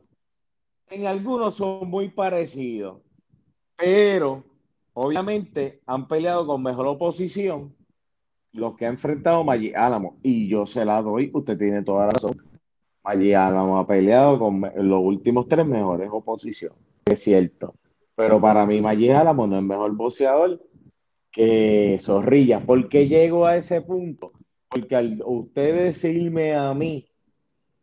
en 0.91 1.07
algunos 1.07 1.55
son 1.55 1.89
muy 1.89 2.09
parecidos, 2.09 3.01
pero 3.81 4.45
obviamente 4.93 5.81
han 5.87 6.07
peleado 6.07 6.47
con 6.47 6.63
mejor 6.63 6.87
oposición 6.87 7.75
los 8.53 8.77
que 8.77 8.85
ha 8.85 8.89
enfrentado 8.89 9.45
Maggi 9.45 9.73
Álamo, 9.75 10.19
y 10.23 10.49
yo 10.49 10.67
se 10.67 10.85
la 10.85 11.01
doy, 11.03 11.31
usted 11.33 11.57
tiene 11.57 11.83
toda 11.83 12.07
la 12.07 12.13
razón. 12.13 12.37
Maggi 13.05 13.33
Álamo 13.33 13.79
ha 13.79 13.87
peleado 13.87 14.39
con 14.39 14.61
los 14.61 15.01
últimos 15.03 15.49
tres 15.49 15.65
mejores 15.65 16.09
oposición, 16.11 16.73
es 17.05 17.23
cierto. 17.23 17.75
Pero 18.17 18.41
para 18.41 18.67
mí 18.67 18.81
Maggi 18.81 19.11
Álamo 19.11 19.47
no 19.47 19.57
es 19.57 19.63
mejor 19.63 19.95
boxeador 19.97 20.61
que 21.31 21.97
Zorrilla. 22.01 22.61
¿Por 22.61 22.89
qué 22.89 23.09
llego 23.09 23.47
a 23.47 23.57
ese 23.57 23.81
punto? 23.81 24.33
Porque 24.69 24.97
al 24.97 25.23
usted 25.25 25.85
decirme 25.85 26.55
a 26.55 26.75
mí 26.75 27.07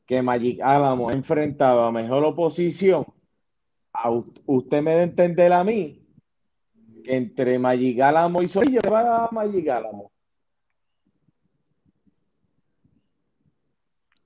que 0.05 0.21
Magic 0.21 0.61
Álamo 0.61 1.09
ha 1.09 1.13
enfrentado 1.13 1.83
a 1.83 1.91
mejor 1.91 2.23
oposición, 2.23 3.05
a 3.97 4.11
usted 4.45 4.81
me 4.83 4.93
da 4.93 4.99
a 4.99 5.03
entender 5.03 5.51
a 5.51 5.63
mí 5.63 6.05
que 7.03 7.15
entre 7.15 7.57
Magic 7.57 7.99
Álamo 7.99 8.43
y 8.43 8.47
¿qué 8.47 8.89
va 8.89 8.99
a 8.99 9.03
dar 9.03 9.33
Magic 9.33 9.67
Álamo? 9.69 10.11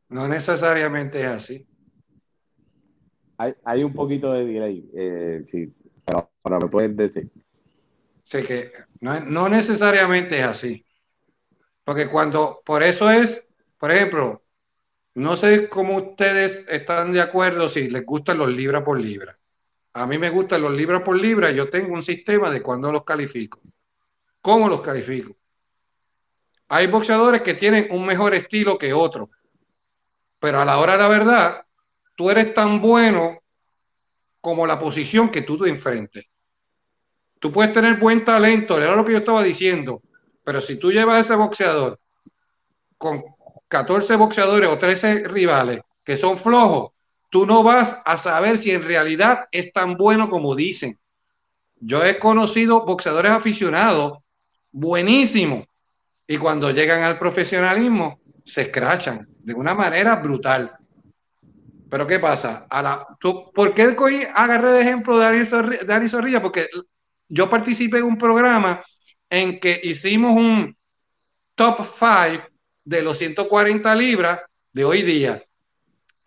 No 0.09 0.27
necesariamente 0.27 1.21
es 1.21 1.27
así. 1.27 1.67
Hay, 3.37 3.53
hay 3.63 3.83
un 3.83 3.93
poquito 3.93 4.33
de 4.33 4.45
delay, 4.45 4.91
eh, 4.93 5.43
sí, 5.45 5.73
pero, 6.05 6.59
me 6.59 6.67
pueden 6.67 6.97
decir. 6.97 7.31
Sé 8.25 8.43
que 8.43 8.71
no, 8.99 9.21
no 9.21 9.47
necesariamente 9.47 10.37
es 10.37 10.45
así. 10.45 10.85
Porque 11.85 12.09
cuando, 12.09 12.61
por 12.65 12.83
eso 12.83 13.09
es, 13.09 13.47
por 13.79 13.89
ejemplo, 13.89 14.43
no 15.15 15.37
sé 15.37 15.69
cómo 15.69 15.95
ustedes 15.97 16.59
están 16.67 17.13
de 17.13 17.21
acuerdo 17.21 17.69
si 17.69 17.89
les 17.89 18.05
gustan 18.05 18.37
los 18.37 18.49
libra 18.49 18.83
por 18.83 18.99
libra. 18.99 19.37
A 19.93 20.07
mí 20.07 20.17
me 20.17 20.29
gustan 20.29 20.61
los 20.61 20.71
libra 20.71 21.03
por 21.03 21.19
libra, 21.19 21.51
yo 21.51 21.69
tengo 21.69 21.93
un 21.93 22.03
sistema 22.03 22.49
de 22.49 22.61
cuándo 22.61 22.91
los 22.91 23.03
califico. 23.03 23.59
¿Cómo 24.41 24.69
los 24.69 24.81
califico? 24.81 25.35
Hay 26.69 26.87
boxeadores 26.87 27.41
que 27.41 27.55
tienen 27.55 27.87
un 27.91 28.05
mejor 28.05 28.33
estilo 28.33 28.77
que 28.77 28.93
otros, 28.93 29.29
pero 30.39 30.61
a 30.61 30.65
la 30.65 30.79
hora 30.79 30.93
de 30.93 30.99
la 30.99 31.07
verdad, 31.09 31.65
tú 32.15 32.29
eres 32.29 32.53
tan 32.53 32.79
bueno 32.79 33.41
como 34.39 34.65
la 34.65 34.79
posición 34.79 35.29
que 35.29 35.41
tú 35.41 35.57
te 35.57 35.69
enfrentes. 35.69 36.25
Tú 37.39 37.51
puedes 37.51 37.73
tener 37.73 37.97
buen 37.97 38.23
talento, 38.23 38.77
era 38.77 38.95
lo 38.95 39.03
que 39.03 39.11
yo 39.11 39.17
estaba 39.17 39.43
diciendo, 39.43 40.01
pero 40.43 40.61
si 40.61 40.77
tú 40.77 40.91
llevas 40.91 41.17
a 41.17 41.19
ese 41.19 41.35
boxeador 41.35 41.99
con 42.97 43.23
14 43.67 44.15
boxeadores 44.15 44.69
o 44.69 44.77
13 44.77 45.27
rivales 45.27 45.81
que 46.03 46.15
son 46.15 46.37
flojos, 46.37 46.91
tú 47.31 47.45
no 47.47 47.63
vas 47.63 47.99
a 48.05 48.17
saber 48.17 48.59
si 48.59 48.71
en 48.71 48.83
realidad 48.83 49.45
es 49.51 49.71
tan 49.73 49.95
bueno 49.95 50.29
como 50.29 50.53
dicen. 50.53 50.99
Yo 51.79 52.03
he 52.03 52.19
conocido 52.19 52.85
boxeadores 52.85 53.31
aficionados 53.31 54.19
buenísimos 54.71 55.65
y 56.27 56.37
cuando 56.37 56.69
llegan 56.71 57.03
al 57.03 57.17
profesionalismo 57.17 58.19
se 58.45 58.63
escrachan 58.63 59.27
de 59.39 59.53
una 59.53 59.73
manera 59.73 60.17
brutal. 60.17 60.75
Pero 61.89 62.05
¿qué 62.05 62.19
pasa? 62.19 62.67
A 62.69 62.81
la, 62.81 63.07
tú, 63.19 63.51
¿Por 63.53 63.73
qué 63.73 63.95
agarré 64.35 64.71
de 64.71 64.81
ejemplo 64.81 65.17
de 65.17 65.25
Ari? 65.25 66.39
Porque 66.41 66.67
yo 67.29 67.49
participé 67.49 67.99
en 67.99 68.05
un 68.05 68.17
programa 68.17 68.83
en 69.29 69.57
que 69.59 69.79
hicimos 69.83 70.33
un 70.33 70.75
top 71.55 71.87
5 71.97 72.43
de 72.83 73.01
los 73.01 73.17
140 73.17 73.95
libras 73.95 74.41
de 74.73 74.83
hoy 74.83 75.01
día. 75.01 75.43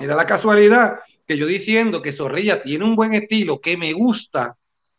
Da 0.06 0.16
la 0.16 0.26
casualidad 0.26 1.00
que 1.26 1.36
yo 1.36 1.46
diciendo 1.46 2.02
que 2.02 2.12
Zorrilla 2.12 2.60
tiene 2.60 2.84
un 2.84 2.96
buen 2.96 3.14
estilo 3.14 3.60
que 3.60 3.76
me 3.76 3.92
gusta, 3.92 4.56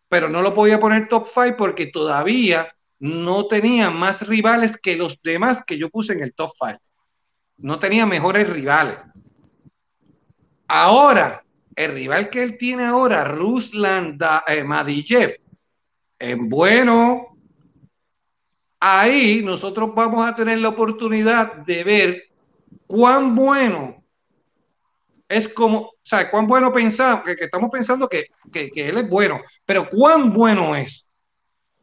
pero 0.09 0.29
no 0.29 0.41
lo 0.41 0.53
podía 0.53 0.79
poner 0.79 1.07
top 1.07 1.27
5 1.33 1.55
porque 1.57 1.87
todavía 1.87 2.73
no 2.99 3.47
tenía 3.47 3.91
más 3.91 4.25
rivales 4.25 4.77
que 4.77 4.95
los 4.95 5.21
demás 5.21 5.63
que 5.65 5.77
yo 5.77 5.89
puse 5.89 6.13
en 6.13 6.23
el 6.23 6.33
top 6.33 6.51
5. 6.59 6.79
no 7.57 7.79
tenía 7.79 8.05
mejores 8.05 8.49
rivales. 8.49 8.97
Ahora, 10.67 11.43
el 11.75 11.93
rival 11.93 12.29
que 12.29 12.41
él 12.41 12.57
tiene 12.57 12.85
ahora, 12.85 13.23
Ruslan 13.25 14.17
eh, 14.47 14.63
Madijev, 14.63 15.39
es 16.17 16.37
bueno. 16.39 17.37
Ahí 18.79 19.41
nosotros 19.43 19.91
vamos 19.93 20.25
a 20.25 20.35
tener 20.35 20.59
la 20.59 20.69
oportunidad 20.69 21.53
de 21.65 21.83
ver 21.83 22.23
cuán 22.87 23.35
bueno 23.35 24.04
es 25.27 25.47
como, 25.49 25.79
o 25.79 25.93
sea, 26.03 26.29
cuán 26.29 26.47
bueno 26.47 26.71
pensamos, 26.71 27.23
que, 27.25 27.45
estamos 27.45 27.69
pensando 27.71 28.07
que, 28.07 28.27
que, 28.51 28.69
él 28.75 28.97
es 28.97 29.09
bueno, 29.09 29.41
pero 29.65 29.89
cuán 29.89 30.33
bueno 30.33 30.75
es, 30.75 31.07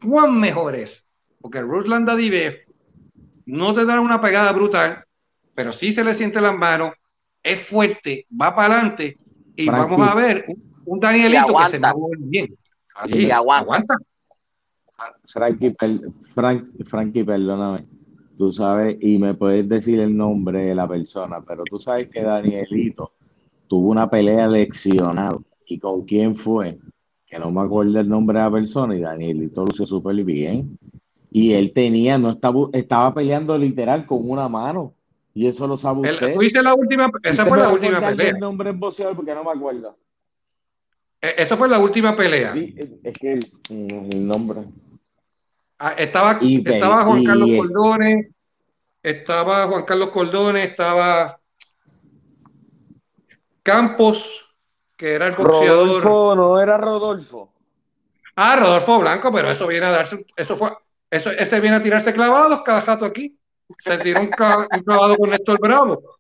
cuán 0.01 0.39
mejor 0.39 0.75
es, 0.77 1.07
porque 1.41 1.61
Ruslan 1.61 2.05
Dadivev 2.05 2.61
no 3.47 3.75
te 3.75 3.85
da 3.85 4.01
una 4.01 4.21
pegada 4.21 4.53
brutal, 4.53 5.05
pero 5.55 5.73
sí 5.73 5.93
se 5.93 6.05
le 6.05 6.15
siente 6.15 6.41
las 6.41 6.57
manos, 6.57 6.93
es 7.43 7.67
fuerte, 7.67 8.27
va 8.41 8.55
para 8.55 8.75
adelante 8.75 9.19
y 9.57 9.69
vamos 9.69 10.01
a 10.01 10.15
ver 10.15 10.47
un, 10.85 11.01
Danielito 11.01 11.55
que 11.55 11.71
se 11.71 11.79
mueve 11.81 12.17
bien. 12.21 12.57
y 13.07 13.31
aguanta. 13.31 13.97
Frankie, 15.33 15.75
Frankie, 16.87 17.25
perdóname. 17.25 17.87
Tú 18.37 18.53
sabes, 18.53 18.97
y 19.01 19.19
me 19.19 19.35
puedes 19.35 19.69
decir 19.69 19.99
el 19.99 20.17
nombre 20.17 20.65
de 20.65 20.75
la 20.75 20.89
persona, 20.89 21.43
pero 21.47 21.65
tú 21.65 21.79
sabes 21.79 22.09
que 22.09 22.23
Danielito 22.23 23.13
tuvo 23.73 23.89
una 23.89 24.11
pelea 24.11 24.47
leccionado. 24.49 25.43
¿Y 25.65 25.79
con 25.79 26.03
quién 26.05 26.37
fue? 26.37 26.79
Que 27.27 27.39
no 27.39 27.51
me 27.51 27.63
acuerdo 27.63 28.01
el 28.01 28.07
nombre 28.07 28.39
de 28.39 28.45
la 28.45 28.51
persona, 28.51 28.95
y 28.95 29.01
Danielito 29.01 29.65
lució 29.65 29.87
súper 29.87 30.15
bien. 30.25 30.79
Y 31.31 31.55
él 31.55 31.73
tenía, 31.73 32.19
no 32.19 32.29
estaba, 32.29 32.69
estaba 32.75 33.15
peleando 33.15 33.57
literal 33.57 34.05
con 34.05 34.29
una 34.29 34.47
mano. 34.47 34.93
Y 35.33 35.47
eso 35.47 35.67
lo 35.67 35.79
sabe 35.79 36.01
usted. 36.01 36.39
El, 36.39 36.65
la 36.65 36.75
última, 36.75 37.11
esa 37.23 37.47
fue 37.47 37.57
la 37.57 37.73
última 37.73 37.99
pelea. 37.99 38.29
el 38.33 38.39
nombre 38.39 38.69
en 38.69 38.79
porque 38.79 39.35
no 39.35 39.43
me 39.43 39.53
acuerdo. 39.53 39.97
E, 41.23 41.33
esa 41.39 41.57
fue 41.57 41.67
la 41.67 41.79
última 41.79 42.15
pelea. 42.15 42.53
es 42.55 43.19
que 43.19 43.39
el, 43.71 44.27
nombre. 44.27 44.65
Ah, 45.79 45.95
estaba, 45.97 46.41
estaba 46.43 47.05
Juan 47.05 47.25
Carlos 47.25 47.49
Cordones, 47.57 48.27
estaba 49.03 49.67
Juan 49.67 49.85
Carlos 49.87 50.11
Cordones, 50.11 50.69
estaba 50.69 51.39
Campos, 53.63 54.47
que 54.97 55.15
era 55.15 55.29
el 55.29 55.35
boxeador. 55.35 55.87
Rodolfo, 55.87 56.37
no 56.37 56.61
era 56.61 56.77
Rodolfo. 56.77 57.53
Ah, 58.37 58.57
Rodolfo 58.57 58.99
Blanco, 59.01 59.33
pero 59.33 59.51
eso 59.51 59.67
viene 59.67 59.87
a 59.87 59.91
darse, 59.91 60.25
eso 60.37 60.57
fue, 60.57 60.73
eso, 61.11 61.31
ese 61.31 61.61
viene 61.61 61.77
a 61.77 61.83
tirarse 61.83 62.13
clavados 62.13 62.63
cada 62.63 62.81
jato 62.81 63.05
aquí. 63.05 63.39
Se 63.79 63.99
tiró 63.99 64.21
un, 64.21 64.29
clavado 64.29 65.17
con 65.17 65.31
Néstor 65.31 65.59
Bravo. 65.61 66.19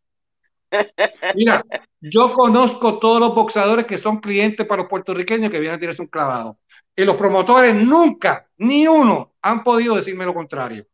Mira, 1.35 1.65
yo 2.01 2.33
conozco 2.33 2.99
todos 2.99 3.21
los 3.21 3.35
boxeadores 3.35 3.87
que 3.87 3.99
son 3.99 4.21
clientes 4.21 4.67
para 4.67 4.83
los 4.83 4.91
puertorriqueños 4.91 5.51
que 5.51 5.59
vienen 5.59 5.77
a 5.77 5.81
tirarse 5.81 6.03
un 6.03 6.09
clavado. 6.09 6.59
Y 6.95 7.05
los 7.05 7.17
promotores 7.17 7.75
nunca, 7.75 8.49
ni 8.59 8.87
uno, 8.87 9.35
han 9.43 9.63
podido 9.63 9.97
decirme 9.97 10.25
lo 10.25 10.35
contrario. 10.35 10.87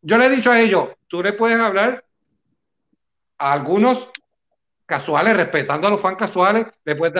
Yo 0.00 0.16
le 0.16 0.26
he 0.26 0.30
dicho 0.30 0.50
a 0.50 0.60
ellos, 0.60 0.90
tú 1.06 1.22
le 1.22 1.32
puedes 1.32 1.58
hablar 1.58 2.04
a 3.38 3.52
algunos 3.52 4.10
casuales, 4.88 5.36
respetando 5.36 5.86
a 5.86 5.90
los 5.90 6.00
fans 6.00 6.16
casuales, 6.16 6.66
le 6.82 6.96
puedes 6.96 7.14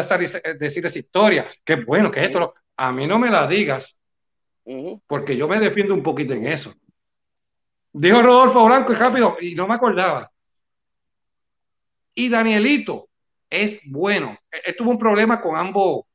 decir 0.58 0.86
esa 0.86 0.98
historia. 0.98 1.46
Qué 1.62 1.76
bueno, 1.76 2.10
que 2.10 2.24
esto. 2.24 2.54
A 2.78 2.90
mí 2.92 3.06
no 3.06 3.18
me 3.18 3.28
la 3.28 3.46
digas, 3.46 3.98
porque 5.06 5.36
yo 5.36 5.46
me 5.46 5.60
defiendo 5.60 5.92
un 5.92 6.02
poquito 6.02 6.32
en 6.32 6.46
eso. 6.46 6.74
Dijo 7.92 8.22
Rodolfo 8.22 8.64
Blanco 8.64 8.92
y 8.92 8.94
rápido, 8.94 9.36
y 9.40 9.54
no 9.54 9.68
me 9.68 9.74
acordaba. 9.74 10.30
Y 12.14 12.30
Danielito 12.30 13.08
es 13.50 13.80
bueno. 13.84 14.38
Él 14.50 14.74
tuvo 14.76 14.92
un 14.92 14.98
problema 14.98 15.40
con 15.40 15.56
ambos, 15.56 16.06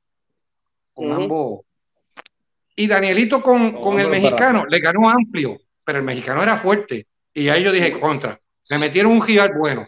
con 0.91 1.11
ambos. 1.11 1.65
Y 2.75 2.87
Danielito 2.87 3.43
con, 3.43 3.99
el 3.99 4.07
mexicano 4.07 4.65
le 4.67 4.79
ganó 4.79 5.07
amplio, 5.07 5.59
pero 5.83 5.99
el 5.99 6.03
mexicano 6.03 6.41
era 6.41 6.57
fuerte. 6.57 7.05
Y 7.31 7.47
ahí 7.49 7.63
yo 7.63 7.71
dije 7.71 7.99
contra. 7.99 8.39
Le 8.69 8.79
metieron 8.79 9.11
un 9.11 9.21
rival 9.21 9.51
bueno. 9.55 9.87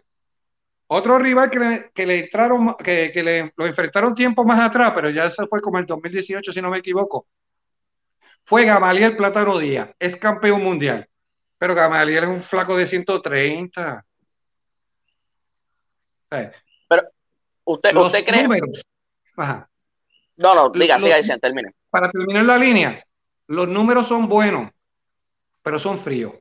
Otro 0.97 1.19
rival 1.19 1.49
que 1.49 1.59
le, 1.59 1.91
que 1.93 2.05
le 2.05 2.19
entraron, 2.19 2.73
que, 2.75 3.11
que 3.11 3.21
le, 3.21 3.53
lo 3.57 3.65
enfrentaron 3.65 4.15
tiempo 4.15 4.45
más 4.45 4.61
atrás, 4.61 4.93
pero 4.95 5.09
ya 5.09 5.25
eso 5.25 5.45
fue 5.47 5.59
como 5.59 5.77
el 5.77 5.85
2018, 5.85 6.53
si 6.53 6.61
no 6.61 6.69
me 6.69 6.77
equivoco, 6.77 7.27
fue 8.45 8.63
Gamaliel 8.63 9.17
Plátano 9.17 9.57
Díaz, 9.57 9.89
es 9.99 10.15
campeón 10.15 10.63
mundial. 10.63 11.05
Pero 11.57 11.75
Gamaliel 11.75 12.23
es 12.23 12.29
un 12.29 12.41
flaco 12.41 12.77
de 12.77 12.87
130. 12.87 14.05
Pero, 16.29 17.03
¿usted, 17.65 17.93
usted 17.97 18.25
cree? 18.25 18.47
No, 20.37 20.55
no, 20.55 20.69
diga, 20.69 20.97
siga 20.97 21.17
diciendo, 21.17 21.41
termine. 21.41 21.71
Para 21.89 22.09
terminar 22.09 22.45
la 22.45 22.57
línea, 22.57 23.05
los 23.47 23.67
números 23.67 24.07
son 24.07 24.29
buenos, 24.29 24.71
pero 25.61 25.77
son 25.77 25.99
fríos. 25.99 26.35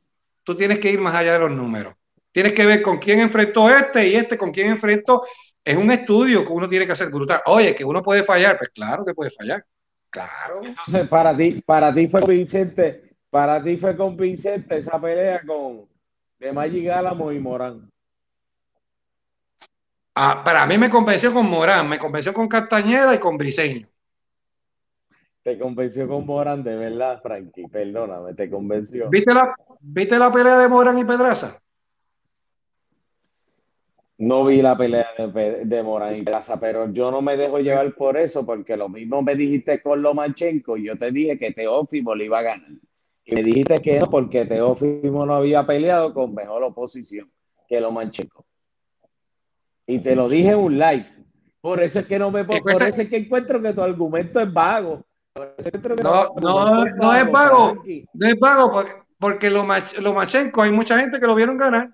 Tú 0.44 0.57
tienes 0.57 0.78
que 0.78 0.92
ir 0.92 1.00
más 1.00 1.16
allá 1.16 1.32
de 1.32 1.40
los 1.40 1.50
números. 1.50 1.96
Tienes 2.35 2.53
que 2.53 2.66
ver 2.66 2.82
con 2.82 2.99
quién 2.99 3.20
enfrentó 3.20 3.70
este 3.70 4.09
y 4.09 4.16
este 4.16 4.37
con 4.37 4.51
quién 4.51 4.72
enfrentó. 4.72 5.22
Es 5.64 5.76
un 5.76 5.89
estudio 5.93 6.45
que 6.45 6.53
uno 6.53 6.68
tiene 6.68 6.85
que 6.85 6.91
hacer 6.91 7.09
brutal. 7.09 7.41
Oye, 7.47 7.76
que 7.76 7.85
uno 7.85 8.03
puede 8.03 8.24
fallar, 8.24 8.59
pues 8.59 8.70
claro 8.70 9.05
que 9.05 9.14
puede 9.14 9.30
fallar. 9.30 9.64
Claro. 10.11 10.61
Entonces, 10.64 11.07
para 11.07 11.37
ti, 11.37 11.62
para 11.64 11.95
ti 11.95 12.09
fue 12.09 12.22
convincente, 12.22 13.14
para 13.30 13.62
ti 13.62 13.76
fue 13.76 13.97
convincente 13.97 14.78
esa 14.78 15.01
pelea 15.01 15.43
con 15.47 15.87
de 16.41 16.53
Magic 16.53 16.89
Álamo 16.89 17.30
y 17.30 17.39
Morán. 17.39 17.89
Ah, 20.16 20.43
para 20.45 20.66
mí 20.66 20.76
me 20.76 20.91
convenció 20.91 21.32
con 21.32 21.49
Morán, 21.49 21.89
me 21.89 22.01
convenció 22.01 22.35
con 22.35 22.49
Castañeda 22.49 23.14
y 23.14 23.20
con 23.20 23.39
Briseño. 23.39 23.87
Te 25.45 25.57
convenció 25.57 26.09
con 26.09 26.26
Morán, 26.26 26.64
de 26.64 26.74
verdad, 26.74 27.22
Frankie, 27.22 27.68
perdóname, 27.68 28.35
te 28.35 28.51
convenció. 28.51 29.09
¿Viste 29.09 29.32
la, 29.32 29.55
¿Viste 29.78 30.18
la 30.18 30.32
pelea 30.32 30.59
de 30.59 30.66
Morán 30.66 30.99
y 30.99 31.05
Pedraza? 31.05 31.61
No 34.16 34.44
vi 34.44 34.62
la 34.62 34.76
pelea 34.76 35.08
de, 35.16 35.82
Morán 35.82 36.16
y 36.16 36.22
Plaza, 36.22 36.60
pero 36.60 36.92
yo 36.92 37.10
no 37.10 37.20
me 37.20 37.36
dejo 37.36 37.58
llevar 37.58 37.92
por 37.94 38.16
eso, 38.16 38.46
porque 38.46 38.76
lo 38.76 38.88
mismo 38.88 39.22
me 39.22 39.34
dijiste 39.34 39.82
con 39.82 40.02
Lomachenko 40.02 40.76
yo 40.76 40.96
te 40.96 41.10
dije 41.10 41.36
que 41.36 41.52
Teófimo 41.52 42.14
le 42.14 42.26
iba 42.26 42.38
a 42.38 42.42
ganar. 42.42 42.70
Y 43.24 43.34
me 43.34 43.42
dijiste 43.42 43.80
que 43.80 43.98
no, 43.98 44.08
porque 44.08 44.44
Teófimo 44.44 45.26
no 45.26 45.34
había 45.34 45.66
peleado 45.66 46.14
con 46.14 46.32
mejor 46.32 46.62
oposición 46.62 47.30
que 47.66 47.80
Lomachenko. 47.80 48.46
Y 49.86 49.98
te 49.98 50.14
lo 50.14 50.28
dije 50.28 50.50
en 50.50 50.58
un 50.58 50.78
live. 50.78 51.06
Por 51.60 51.82
eso 51.82 51.98
es 51.98 52.06
que 52.06 52.18
no 52.18 52.30
me 52.30 52.44
por 52.44 52.82
eso 52.82 53.02
es 53.02 53.08
que 53.08 53.16
encuentro 53.16 53.60
que 53.60 53.72
tu 53.72 53.80
argumento 53.80 54.38
es 54.38 54.52
vago. 54.52 55.04
No, 56.02 56.34
no, 56.40 56.84
no, 56.84 57.16
es 57.16 57.32
vago. 57.32 57.82
No 58.12 58.28
es 58.28 58.38
vago 58.38 58.70
porque, 58.70 58.92
porque 59.18 59.50
Lomachenko 59.50 60.62
hay 60.62 60.70
mucha 60.70 61.00
gente 61.00 61.18
que 61.18 61.26
lo 61.26 61.34
vieron 61.34 61.56
ganar. 61.56 61.90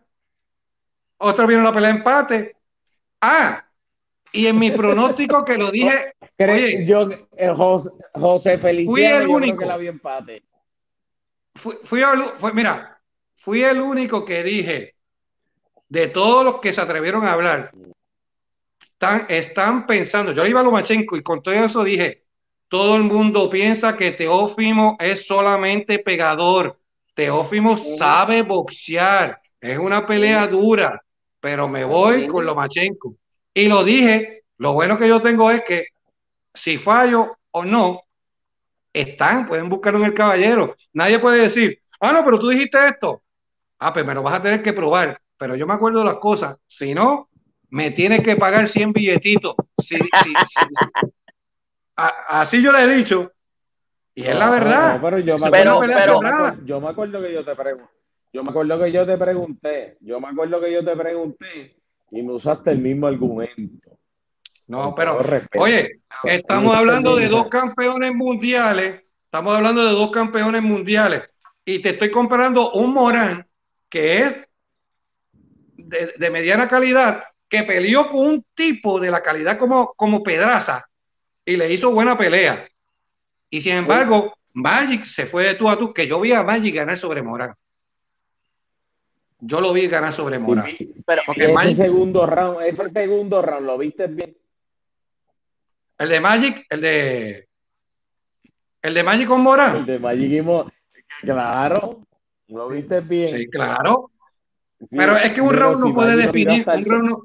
Otro 1.22 1.46
vieron 1.46 1.64
la 1.64 1.72
pelea 1.72 1.90
de 1.90 1.96
empate. 1.98 2.56
Ah, 3.20 3.64
y 4.32 4.46
en 4.46 4.58
mi 4.58 4.70
pronóstico 4.70 5.44
que 5.44 5.58
lo 5.58 5.70
dije. 5.70 6.14
Oye, 6.38 6.86
yo, 6.86 7.08
eh, 7.36 7.52
José, 7.54 7.90
José 8.14 8.58
Feliciano, 8.58 8.92
fui 8.92 9.04
el 9.04 9.28
único 9.28 9.58
que 9.58 9.66
la 9.66 9.76
vi 9.76 9.88
empate. 9.88 10.42
Fui, 11.56 11.76
fui, 11.84 12.02
mira, 12.54 12.98
fui 13.36 13.62
el 13.62 13.82
único 13.82 14.24
que 14.24 14.42
dije 14.42 14.94
de 15.88 16.06
todos 16.08 16.42
los 16.42 16.60
que 16.60 16.72
se 16.72 16.80
atrevieron 16.80 17.26
a 17.26 17.34
hablar. 17.34 17.72
Están, 18.80 19.26
están 19.28 19.86
pensando, 19.86 20.32
yo 20.32 20.46
iba 20.46 20.60
a 20.60 20.62
Lomachenko 20.62 21.16
y 21.16 21.22
con 21.22 21.42
todo 21.42 21.52
eso 21.52 21.84
dije, 21.84 22.24
todo 22.68 22.96
el 22.96 23.02
mundo 23.02 23.50
piensa 23.50 23.96
que 23.96 24.12
Teófimo 24.12 24.96
es 25.00 25.26
solamente 25.26 25.98
pegador. 25.98 26.78
Teófimo 27.14 27.76
sabe 27.98 28.40
boxear, 28.40 29.42
es 29.60 29.78
una 29.78 30.06
pelea 30.06 30.46
dura 30.46 31.02
pero 31.40 31.68
me 31.68 31.84
voy 31.84 32.28
con 32.28 32.44
Lomachenko. 32.44 33.16
Y 33.54 33.68
lo 33.68 33.82
dije, 33.82 34.44
lo 34.58 34.74
bueno 34.74 34.98
que 34.98 35.08
yo 35.08 35.20
tengo 35.20 35.50
es 35.50 35.62
que 35.66 35.86
si 36.54 36.78
fallo 36.78 37.36
o 37.50 37.64
no, 37.64 38.02
están, 38.92 39.48
pueden 39.48 39.68
buscar 39.68 39.94
en 39.94 40.04
el 40.04 40.14
caballero. 40.14 40.76
Nadie 40.92 41.18
puede 41.18 41.42
decir, 41.42 41.80
ah, 42.00 42.12
no, 42.12 42.24
pero 42.24 42.38
tú 42.38 42.48
dijiste 42.48 42.78
esto. 42.86 43.22
Ah, 43.78 43.92
pues 43.92 44.04
me 44.04 44.14
lo 44.14 44.22
vas 44.22 44.34
a 44.34 44.42
tener 44.42 44.62
que 44.62 44.72
probar. 44.72 45.20
Pero 45.38 45.56
yo 45.56 45.66
me 45.66 45.74
acuerdo 45.74 46.00
de 46.00 46.04
las 46.04 46.16
cosas. 46.16 46.56
Si 46.66 46.92
no, 46.92 47.28
me 47.70 47.90
tienes 47.92 48.20
que 48.22 48.36
pagar 48.36 48.68
100 48.68 48.92
billetitos. 48.92 49.54
así 52.28 52.62
yo 52.62 52.72
le 52.72 52.82
he 52.82 52.96
dicho. 52.96 53.32
Y 54.14 54.24
es 54.24 54.36
la 54.36 54.50
verdad. 54.50 55.00
pero 55.00 55.18
yo 55.18 55.38
me 55.38 55.46
acuerdo, 55.46 56.64
yo 56.64 56.80
me 56.80 56.88
acuerdo 56.88 57.22
que 57.22 57.32
yo 57.32 57.44
te 57.44 57.54
pregunto 57.54 57.99
yo 58.32 58.44
me 58.44 58.50
acuerdo 58.50 58.82
que 58.82 58.92
yo 58.92 59.06
te 59.06 59.16
pregunté, 59.18 59.96
yo 60.00 60.20
me 60.20 60.28
acuerdo 60.28 60.60
que 60.60 60.72
yo 60.72 60.84
te 60.84 60.96
pregunté 60.96 61.76
y 62.10 62.22
me 62.22 62.32
usaste 62.32 62.70
el 62.72 62.80
mismo 62.80 63.06
argumento. 63.06 63.98
No, 64.66 64.94
pero, 64.94 65.18
oye, 65.58 66.00
estamos 66.22 66.76
hablando 66.76 67.16
de 67.16 67.28
dos 67.28 67.48
campeones 67.48 68.14
mundiales, 68.14 69.02
estamos 69.24 69.56
hablando 69.56 69.84
de 69.84 69.92
dos 69.92 70.12
campeones 70.12 70.62
mundiales 70.62 71.24
y 71.64 71.80
te 71.80 71.90
estoy 71.90 72.10
comparando 72.10 72.72
un 72.72 72.92
Morán 72.92 73.46
que 73.88 74.18
es 74.18 74.36
de, 75.76 76.30
mediana 76.30 76.68
calidad 76.68 77.24
que 77.48 77.64
peleó 77.64 78.08
con 78.08 78.26
un 78.26 78.46
tipo 78.54 79.00
de 79.00 79.10
la 79.10 79.22
calidad 79.22 79.58
como, 79.58 79.92
como 79.94 80.22
Pedraza 80.22 80.86
y 81.44 81.56
le 81.56 81.72
hizo 81.72 81.90
buena 81.90 82.16
pelea. 82.16 82.68
Y 83.50 83.60
sin 83.60 83.72
embargo, 83.72 84.34
Magic 84.52 85.02
se 85.04 85.26
fue 85.26 85.44
de 85.44 85.54
tú 85.54 85.68
a 85.68 85.76
tú, 85.76 85.92
que 85.92 86.06
yo 86.06 86.20
vi 86.20 86.32
a 86.32 86.44
Magic 86.44 86.76
ganar 86.76 86.96
sobre 86.96 87.22
Morán. 87.22 87.54
Yo 89.40 89.60
lo 89.60 89.72
vi 89.72 89.88
ganar 89.88 90.12
sobre 90.12 90.38
Morán. 90.38 90.66
Pero 91.06 91.22
ese 91.34 91.74
segundo 91.74 92.26
round, 92.26 92.62
ese 92.62 92.88
segundo 92.88 93.40
round, 93.42 93.66
¿lo 93.66 93.78
viste 93.78 94.06
bien? 94.06 94.36
El 95.98 96.08
de 96.08 96.20
Magic, 96.20 96.66
el 96.70 96.80
de 96.80 97.48
el 98.82 98.94
de 98.94 99.02
Magic 99.02 99.28
con 99.28 99.42
Morán. 99.42 99.76
El 99.76 99.86
de 99.86 99.98
Magic 99.98 100.32
y 100.32 100.42
Morán. 100.42 100.72
Claro, 101.22 102.06
lo 102.48 102.68
viste 102.68 103.00
bien. 103.00 103.36
Sí, 103.36 103.46
claro. 103.48 104.10
pero 104.90 105.16
es 105.16 105.32
que 105.32 105.40
un 105.40 105.54
round 105.54 105.80
no 105.80 105.94
puede 105.94 106.16
definir. 106.16 106.66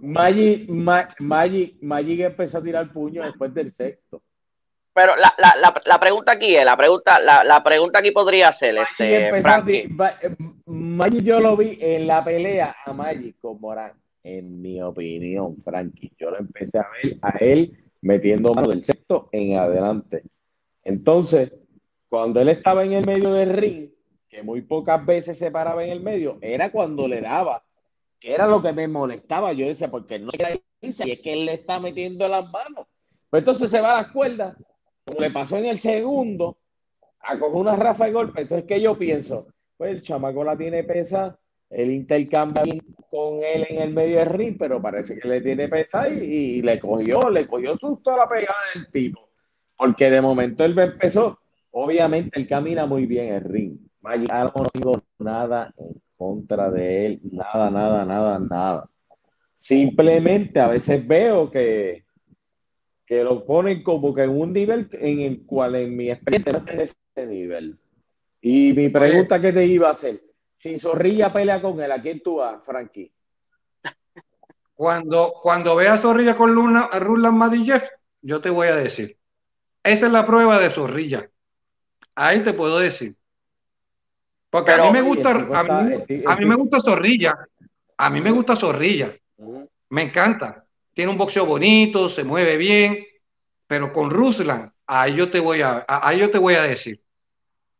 Magic, 0.01 0.69
Magic, 0.69 1.77
Magic 1.81 2.19
empezó 2.21 2.57
a 2.57 2.63
tirar 2.63 2.91
puño 2.91 3.23
después 3.23 3.53
del 3.53 3.71
sexto. 3.71 4.21
Pero 4.95 5.13
la, 5.17 5.33
la, 5.37 5.73
la, 5.85 5.99
pregunta 5.99 6.31
aquí 6.31 6.55
es, 6.55 6.63
la 6.63 6.77
pregunta, 6.77 7.19
la, 7.19 7.43
la 7.43 7.61
pregunta 7.61 7.99
aquí 7.99 8.11
podría 8.11 8.53
ser, 8.53 8.77
este, 8.77 9.29
Magic 10.65 11.21
yo 11.21 11.41
lo 11.41 11.57
vi 11.57 11.77
en 11.81 12.07
la 12.07 12.23
pelea 12.23 12.73
a 12.85 12.93
Magic 12.93 13.35
con 13.41 13.59
Morán, 13.59 13.91
en 14.23 14.61
mi 14.61 14.81
opinión, 14.81 15.57
Frankie. 15.57 16.13
Yo 16.17 16.31
lo 16.31 16.39
empecé 16.39 16.77
a 16.79 16.87
ver 17.03 17.17
a 17.21 17.37
él 17.41 17.77
metiendo 17.99 18.53
mano 18.53 18.69
del 18.69 18.83
sexto 18.83 19.27
en 19.33 19.57
adelante. 19.57 20.23
Entonces, 20.81 21.51
cuando 22.07 22.39
él 22.39 22.47
estaba 22.47 22.85
en 22.85 22.93
el 22.93 23.05
medio 23.05 23.33
del 23.33 23.49
ring, 23.49 23.89
que 24.29 24.43
muy 24.43 24.61
pocas 24.61 25.05
veces 25.05 25.37
se 25.37 25.51
paraba 25.51 25.83
en 25.83 25.89
el 25.89 25.99
medio, 25.99 26.37
era 26.39 26.71
cuando 26.71 27.05
le 27.09 27.19
daba, 27.19 27.65
que 28.17 28.33
era 28.33 28.47
lo 28.47 28.61
que 28.61 28.71
me 28.71 28.87
molestaba. 28.87 29.51
Yo 29.51 29.67
decía, 29.67 29.91
porque 29.91 30.19
no 30.19 30.31
se 30.31 30.63
y 30.79 31.11
es 31.11 31.19
que 31.19 31.33
él 31.33 31.45
le 31.47 31.55
está 31.55 31.81
metiendo 31.81 32.29
las 32.29 32.49
manos. 32.49 32.87
Pues 33.29 33.41
entonces 33.41 33.69
se 33.69 33.81
va 33.81 33.91
a 33.91 34.01
las 34.03 34.11
cuerdas 34.13 34.55
como 35.05 35.19
le 35.19 35.29
pasó 35.31 35.57
en 35.57 35.65
el 35.65 35.79
segundo, 35.79 36.57
a 37.21 37.35
una 37.35 37.75
rafa 37.75 38.05
de 38.05 38.11
golpe. 38.11 38.41
Entonces, 38.41 38.65
¿qué 38.67 38.81
yo 38.81 38.97
pienso? 38.97 39.47
Pues 39.77 39.91
el 39.91 40.01
chamaco 40.01 40.43
la 40.43 40.57
tiene 40.57 40.83
pesa, 40.83 41.37
el 41.69 41.91
intercambia 41.91 42.63
con 43.09 43.39
él 43.43 43.65
en 43.69 43.81
el 43.81 43.93
medio 43.93 44.19
del 44.19 44.29
ring, 44.29 44.55
pero 44.57 44.81
parece 44.81 45.17
que 45.19 45.27
le 45.27 45.41
tiene 45.41 45.67
pesa 45.67 46.09
y, 46.09 46.61
le 46.61 46.79
cogió, 46.79 47.29
le 47.29 47.47
cogió 47.47 47.75
susto 47.77 48.11
a 48.11 48.17
la 48.17 48.27
pegada 48.27 48.57
del 48.73 48.89
tipo. 48.91 49.29
Porque 49.77 50.09
de 50.09 50.21
momento 50.21 50.65
él 50.65 50.77
empezó, 50.77 51.39
obviamente 51.71 52.39
él 52.39 52.47
camina 52.47 52.85
muy 52.85 53.05
bien 53.05 53.33
el 53.33 53.43
ring. 53.43 53.77
no 54.01 54.67
digo 54.73 55.03
nada 55.19 55.73
en 55.77 56.01
contra 56.17 56.71
de 56.71 57.05
él, 57.05 57.21
nada, 57.31 57.69
nada, 57.69 58.05
nada, 58.05 58.39
nada. 58.39 58.89
Simplemente 59.57 60.59
a 60.59 60.67
veces 60.67 61.05
veo 61.05 61.51
que 61.51 62.04
que 63.05 63.23
lo 63.23 63.45
ponen 63.45 63.83
como 63.83 64.13
que 64.13 64.23
en 64.23 64.31
un 64.31 64.51
nivel 64.51 64.89
en 64.93 65.19
el 65.19 65.45
cual 65.45 65.75
en 65.75 65.95
mi 65.95 66.09
experiencia 66.09 66.53
no 66.53 66.71
en 66.71 66.81
ese 66.81 67.27
nivel. 67.27 67.77
Y 68.41 68.73
mi 68.73 68.89
pregunta 68.89 69.39
que 69.39 69.53
te 69.53 69.65
iba 69.65 69.89
a 69.89 69.91
hacer, 69.91 70.21
si 70.57 70.77
Zorrilla 70.77 71.31
pelea 71.31 71.61
con 71.61 71.79
él, 71.81 71.91
¿a 71.91 72.01
quién 72.01 72.21
tú 72.21 72.37
vas, 72.37 72.65
Frankie? 72.65 73.11
Cuando, 74.73 75.33
cuando 75.41 75.75
veas 75.75 76.01
Zorrilla 76.01 76.35
con 76.35 76.53
Luna, 76.53 76.89
Ruslan 76.99 77.37
Madillev, 77.37 77.83
yo 78.21 78.41
te 78.41 78.49
voy 78.49 78.67
a 78.67 78.75
decir. 78.75 79.17
Esa 79.83 80.07
es 80.07 80.11
la 80.11 80.25
prueba 80.25 80.59
de 80.59 80.71
Zorrilla. 80.71 81.29
Ahí 82.15 82.43
te 82.43 82.53
puedo 82.53 82.79
decir. 82.79 83.15
Porque 84.49 84.71
a 84.71 84.77
mí 84.83 84.91
me 84.91 85.01
gusta, 85.01 85.31
a 85.31 86.35
mí, 86.37 86.45
me 86.45 86.55
gusta 86.55 86.79
Zorrilla. 86.79 87.35
A 87.97 88.09
mí 88.09 88.21
me 88.21 88.31
gusta 88.31 88.55
Zorrilla. 88.55 89.15
Me 89.89 90.03
encanta 90.03 90.64
tiene 90.95 91.11
un 91.11 91.17
boxeo 91.17 91.45
bonito, 91.45 92.09
se 92.09 92.23
mueve 92.23 92.57
bien, 92.57 93.05
pero 93.67 93.93
con 93.93 94.09
Ruslan, 94.09 94.73
ahí 94.87 95.15
yo 95.15 95.29
te 95.29 95.39
voy 95.39 95.61
a, 95.61 95.85
ahí 95.87 96.19
yo 96.19 96.31
te 96.31 96.39
voy 96.39 96.55
a 96.55 96.63
decir. 96.63 96.99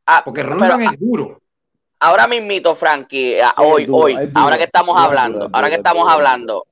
Ah, 0.06 0.22
Porque 0.24 0.44
Ruslan 0.44 0.82
es 0.82 1.00
duro. 1.00 1.42
Ahora 1.98 2.28
mismito, 2.28 2.76
Frankie, 2.76 3.38
hoy, 3.58 3.88
hoy, 3.90 4.16
ahora 4.36 4.58
que 4.58 4.66
estamos 4.66 5.02
hablando, 5.02 5.50
ahora 5.52 5.70
que 5.70 5.78
estamos 5.78 6.12
hablando, 6.12 6.68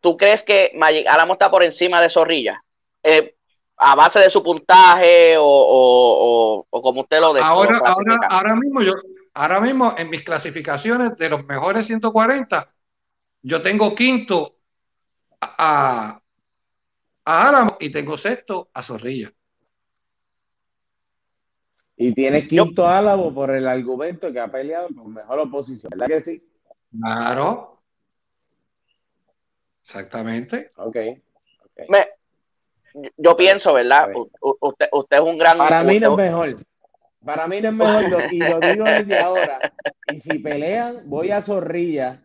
¿tú 0.00 0.16
crees 0.16 0.42
que 0.42 0.72
Magic 0.74 1.06
Álamo 1.06 1.34
está 1.34 1.50
por 1.50 1.62
encima 1.62 2.00
de 2.00 2.08
Zorrilla? 2.08 2.64
Eh, 3.02 3.36
a 3.76 3.94
base 3.94 4.20
de 4.20 4.30
su 4.30 4.42
puntaje 4.42 5.36
o, 5.38 6.66
como 6.70 7.02
usted 7.02 7.20
lo 7.20 7.34
dice. 7.34 7.44
Ahora, 7.44 7.78
ahora, 7.84 8.18
ahora 8.30 8.56
mismo 8.56 8.80
yo, 8.80 8.94
ahora 9.34 9.60
mismo 9.60 9.94
en 9.98 10.08
mis 10.08 10.22
clasificaciones 10.22 11.16
de 11.18 11.28
los 11.28 11.44
mejores 11.44 11.86
140, 11.86 12.72
yo 13.42 13.60
tengo 13.60 13.94
quinto 13.94 14.53
a, 15.56 16.20
a 17.24 17.48
Álamo 17.48 17.76
y 17.80 17.90
tengo 17.90 18.16
sexto 18.16 18.68
a 18.72 18.82
Zorrilla. 18.82 19.32
Y 21.96 22.12
tiene 22.12 22.46
quinto 22.48 22.86
Álamo 22.86 23.32
por 23.32 23.50
el 23.50 23.66
argumento 23.68 24.32
que 24.32 24.40
ha 24.40 24.50
peleado 24.50 24.88
con 24.88 25.12
mejor 25.12 25.38
oposición, 25.38 25.90
¿verdad 25.90 26.08
que 26.08 26.20
sí? 26.20 26.42
Claro. 27.00 27.82
Exactamente. 29.84 30.70
Ok. 30.76 30.96
yo 33.16 33.36
pienso, 33.36 33.74
¿verdad? 33.74 34.10
usted, 34.40 34.88
usted, 34.92 35.16
es 35.16 35.22
un 35.22 35.38
gran. 35.38 35.58
Para 35.58 35.84
mí 35.84 36.00
no 36.00 36.12
es 36.12 36.16
mejor. 36.16 36.66
Para 37.24 37.46
mí 37.46 37.60
no 37.60 37.68
es 37.68 37.74
mejor, 37.74 38.32
y 38.32 38.38
lo 38.38 38.60
digo 38.60 38.84
desde 38.84 39.18
ahora. 39.18 39.58
Y 40.12 40.20
si 40.20 40.38
pelean, 40.38 41.02
voy 41.06 41.30
a 41.30 41.40
Zorrilla 41.40 42.20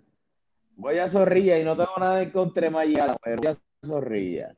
Voy 0.80 0.98
a 0.98 1.10
Zorrilla 1.10 1.60
y 1.60 1.66
no 1.66 1.76
tengo 1.76 1.92
nada 1.98 2.24
en 2.24 2.32
contra 2.32 2.62
de 2.64 2.70
Mayala, 2.70 3.18
pero 3.22 3.36
voy 3.36 3.48
a 3.48 3.86
Zorrilla. 3.86 4.56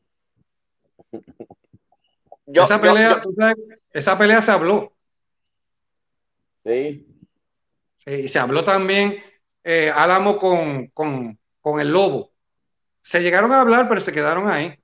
esa, 2.46 2.80
pelea, 2.80 3.24
esa 3.92 4.18
pelea 4.20 4.42
se 4.44 4.52
habló. 4.52 4.94
Sí. 6.64 7.08
Y 8.06 8.28
se 8.28 8.38
habló 8.38 8.64
también 8.64 9.24
eh, 9.64 9.92
Álamo 9.94 10.38
con, 10.38 10.90
con, 10.90 11.40
el 11.80 11.90
Lobo. 11.90 12.32
Se 13.02 13.20
llegaron 13.22 13.52
a 13.52 13.62
hablar, 13.62 13.90
pero 13.90 14.00
se 14.02 14.12
quedaron 14.12 14.48
ahí. 14.48 14.76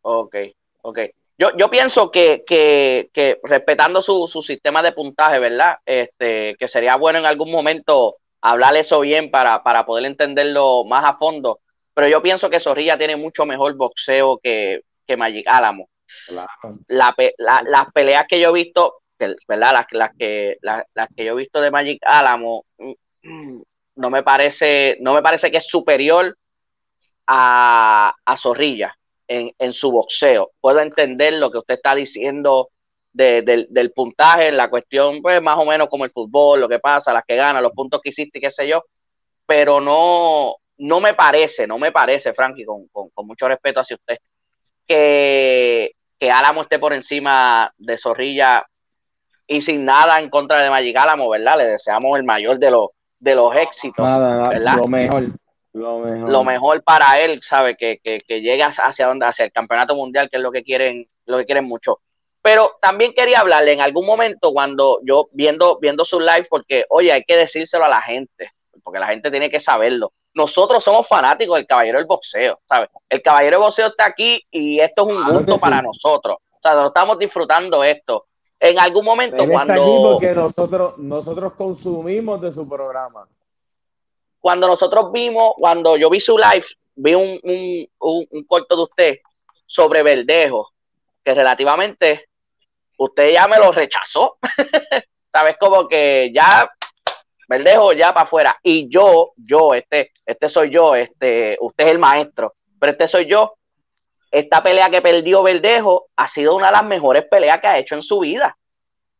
Ok, 0.00 0.36
ok. 0.82 0.98
Yo, 1.38 1.56
yo 1.56 1.70
pienso 1.70 2.10
que, 2.10 2.42
que, 2.44 3.10
que 3.12 3.38
respetando 3.44 4.02
su, 4.02 4.26
su, 4.26 4.42
sistema 4.42 4.82
de 4.82 4.90
puntaje, 4.90 5.38
¿verdad? 5.38 5.76
Este, 5.86 6.56
que 6.56 6.66
sería 6.66 6.96
bueno 6.96 7.20
en 7.20 7.26
algún 7.26 7.52
momento 7.52 8.16
hablar 8.42 8.76
eso 8.76 9.00
bien 9.00 9.30
para, 9.30 9.62
para 9.62 9.86
poder 9.86 10.04
entenderlo 10.04 10.84
más 10.84 11.04
a 11.04 11.16
fondo. 11.16 11.60
Pero 11.94 12.08
yo 12.08 12.22
pienso 12.22 12.50
que 12.50 12.60
Zorrilla 12.60 12.98
tiene 12.98 13.16
mucho 13.16 13.46
mejor 13.46 13.76
boxeo 13.76 14.38
que, 14.42 14.82
que 15.06 15.16
Magic 15.16 15.46
Álamo. 15.46 15.88
La, 16.88 17.14
las 17.38 17.92
peleas 17.92 18.24
que 18.28 18.40
yo 18.40 18.50
he 18.50 18.52
visto, 18.52 18.96
¿verdad? 19.18 19.72
Las, 19.72 19.86
las, 19.92 20.10
que, 20.18 20.56
las, 20.60 20.84
que 21.16 21.24
yo 21.24 21.32
he 21.32 21.36
visto 21.36 21.60
de 21.60 21.70
Magic 21.70 22.00
Álamo, 22.04 22.64
no 23.22 24.10
me 24.10 24.22
parece, 24.22 24.98
no 25.00 25.14
me 25.14 25.22
parece 25.22 25.50
que 25.50 25.58
es 25.58 25.66
superior 25.66 26.36
a, 27.26 28.14
a 28.24 28.36
Zorrilla 28.36 28.96
en, 29.28 29.52
en 29.58 29.72
su 29.72 29.90
boxeo. 29.92 30.50
Puedo 30.60 30.80
entender 30.80 31.34
lo 31.34 31.50
que 31.50 31.58
usted 31.58 31.74
está 31.74 31.94
diciendo 31.94 32.70
del, 33.12 33.92
puntaje, 33.94 34.50
la 34.52 34.70
cuestión, 34.70 35.20
pues 35.20 35.42
más 35.42 35.56
o 35.58 35.64
menos 35.64 35.88
como 35.88 36.04
el 36.04 36.10
fútbol, 36.10 36.60
lo 36.60 36.68
que 36.68 36.78
pasa, 36.78 37.12
las 37.12 37.24
que 37.26 37.36
ganan, 37.36 37.62
los 37.62 37.72
puntos 37.72 38.00
que 38.00 38.10
hiciste, 38.10 38.40
qué 38.40 38.50
sé 38.50 38.66
yo, 38.66 38.84
pero 39.46 39.80
no, 39.80 40.56
no 40.78 41.00
me 41.00 41.14
parece, 41.14 41.66
no 41.66 41.78
me 41.78 41.92
parece, 41.92 42.32
Frankie, 42.32 42.64
con, 42.64 42.88
mucho 43.26 43.48
respeto 43.48 43.80
hacia 43.80 43.96
usted, 43.96 44.18
que, 44.86 45.92
que 46.18 46.30
Álamo 46.30 46.62
esté 46.62 46.78
por 46.78 46.92
encima 46.92 47.72
de 47.76 47.98
Zorrilla 47.98 48.66
y 49.46 49.60
sin 49.60 49.84
nada 49.84 50.18
en 50.20 50.30
contra 50.30 50.62
de 50.62 50.70
Magic 50.70 50.96
Álamo, 50.96 51.28
¿verdad? 51.28 51.58
Le 51.58 51.66
deseamos 51.66 52.16
el 52.16 52.24
mayor 52.24 52.58
de 52.58 52.70
los, 52.70 52.88
de 53.18 53.34
los 53.34 53.54
éxitos, 53.56 54.06
Lo 54.76 54.86
mejor. 54.86 55.28
Lo 55.74 56.44
mejor. 56.44 56.82
para 56.82 57.18
él, 57.20 57.40
¿sabe? 57.42 57.76
Que, 57.76 57.98
que, 58.02 58.20
que 58.20 58.40
llegue 58.40 58.62
hacia 58.62 59.06
donde, 59.06 59.26
hacia 59.26 59.44
el 59.44 59.52
campeonato 59.52 59.94
mundial, 59.94 60.28
que 60.30 60.36
es 60.36 60.42
lo 60.42 60.52
que 60.52 60.62
quieren, 60.62 61.06
lo 61.26 61.38
que 61.38 61.46
quieren 61.46 61.64
mucho. 61.64 62.00
Pero 62.42 62.76
también 62.80 63.14
quería 63.14 63.40
hablarle 63.40 63.72
en 63.72 63.80
algún 63.80 64.04
momento 64.04 64.52
cuando 64.52 64.98
yo 65.04 65.28
viendo, 65.32 65.78
viendo 65.78 66.04
su 66.04 66.18
live, 66.18 66.46
porque 66.50 66.84
oye, 66.90 67.12
hay 67.12 67.22
que 67.22 67.36
decírselo 67.36 67.84
a 67.84 67.88
la 67.88 68.02
gente, 68.02 68.50
porque 68.82 68.98
la 68.98 69.06
gente 69.06 69.30
tiene 69.30 69.48
que 69.48 69.60
saberlo. 69.60 70.12
Nosotros 70.34 70.82
somos 70.82 71.06
fanáticos 71.06 71.56
del 71.56 71.68
caballero 71.68 71.98
del 71.98 72.06
boxeo, 72.06 72.58
¿sabes? 72.68 72.88
El 73.08 73.22
caballero 73.22 73.58
del 73.58 73.64
boxeo 73.64 73.86
está 73.88 74.06
aquí 74.06 74.44
y 74.50 74.80
esto 74.80 75.08
es 75.08 75.16
un 75.16 75.24
gusto 75.24 75.58
para 75.58 75.80
nosotros. 75.80 76.38
O 76.50 76.58
sea, 76.60 76.74
no 76.74 76.88
estamos 76.88 77.18
disfrutando 77.18 77.84
esto. 77.84 78.26
En 78.58 78.78
algún 78.78 79.04
momento 79.04 79.46
cuando... 79.48 79.74
Está 79.74 79.84
aquí 79.84 80.02
porque 80.02 80.34
nosotros, 80.34 80.98
nosotros 80.98 81.52
consumimos 81.52 82.40
de 82.40 82.52
su 82.52 82.68
programa. 82.68 83.28
Cuando 84.40 84.66
nosotros 84.66 85.12
vimos, 85.12 85.52
cuando 85.58 85.96
yo 85.96 86.10
vi 86.10 86.20
su 86.20 86.36
live, 86.36 86.66
vi 86.96 87.14
un, 87.14 87.38
un, 88.00 88.26
un 88.30 88.44
corto 88.44 88.74
de 88.74 88.82
usted 88.82 89.18
sobre 89.66 90.02
Verdejo, 90.02 90.72
que 91.22 91.34
relativamente 91.34 92.28
usted 92.96 93.32
ya 93.32 93.46
me 93.48 93.58
lo 93.58 93.72
rechazó. 93.72 94.38
Sabes, 95.32 95.56
como 95.58 95.88
que 95.88 96.30
ya, 96.34 96.70
Verdejo 97.48 97.92
ya 97.92 98.12
para 98.12 98.24
afuera. 98.24 98.58
Y 98.62 98.88
yo, 98.88 99.32
yo, 99.36 99.74
este, 99.74 100.12
este 100.26 100.48
soy 100.48 100.70
yo, 100.70 100.94
este, 100.94 101.56
usted 101.60 101.84
es 101.84 101.90
el 101.90 101.98
maestro, 101.98 102.54
pero 102.78 102.92
este 102.92 103.08
soy 103.08 103.26
yo. 103.26 103.54
Esta 104.30 104.62
pelea 104.62 104.88
que 104.88 105.02
perdió 105.02 105.42
Verdejo 105.42 106.06
ha 106.16 106.26
sido 106.26 106.56
una 106.56 106.66
de 106.66 106.72
las 106.72 106.84
mejores 106.84 107.26
peleas 107.30 107.60
que 107.60 107.66
ha 107.66 107.78
hecho 107.78 107.94
en 107.94 108.02
su 108.02 108.20
vida. 108.20 108.56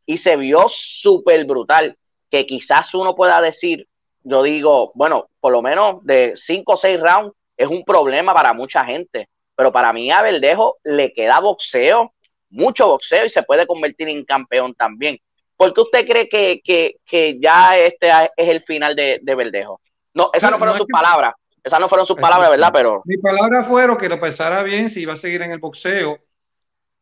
Y 0.07 0.19
se 0.19 0.37
vio 0.37 0.67
súper 0.69 1.45
brutal. 1.45 1.97
Que 2.31 2.47
quizás 2.47 2.95
uno 2.95 3.15
pueda 3.15 3.41
decir, 3.43 3.87
yo 4.23 4.43
digo, 4.43 4.91
bueno, 4.95 5.29
por 5.39 5.53
lo 5.53 5.61
menos 5.61 6.05
de 6.05 6.33
cinco 6.35 6.73
o 6.73 6.77
seis 6.77 6.99
rounds 6.99 7.35
es 7.59 7.69
un 7.69 7.85
problema 7.85 8.33
para 8.33 8.55
mucha 8.55 8.85
gente. 8.85 9.29
Pero 9.55 9.71
para 9.71 9.93
mí 9.93 10.11
a 10.11 10.23
Verdejo 10.23 10.79
le 10.83 11.13
queda 11.13 11.41
boxeo, 11.41 12.15
mucho 12.53 12.87
boxeo 12.87 13.25
y 13.25 13.31
se 13.31 13.43
puede 13.43 13.67
convertir 13.67 14.09
en 14.09 14.25
campeón 14.25 14.75
también. 14.75 15.19
¿Por 15.57 15.73
qué 15.73 15.81
usted 15.81 16.07
cree 16.07 16.29
que, 16.29 17.39
ya 17.41 17.79
este 17.79 18.11
es 18.37 18.49
el 18.49 18.63
final 18.63 18.95
de, 18.97 19.21
Verdejo? 19.25 19.81
No, 20.15 20.31
esas 20.33 20.51
no 20.51 20.59
fueron 20.59 20.77
sus 20.77 20.87
palabras. 20.87 21.35
Esas 21.65 21.79
no 21.79 21.89
fueron 21.89 22.07
sus 22.07 22.17
palabras, 22.17 22.51
¿verdad? 22.51 22.71
Pero. 22.73 23.03
Mis 23.05 23.21
palabras 23.21 23.69
fueron 23.69 23.97
que 23.97 24.09
lo 24.09 24.21
pensara 24.21 24.63
bien 24.63 24.91
si 24.91 25.03
iba 25.03 25.13
a 25.13 25.17
seguir 25.17 25.43
en 25.43 25.53
el 25.53 25.59
boxeo. 25.59 26.19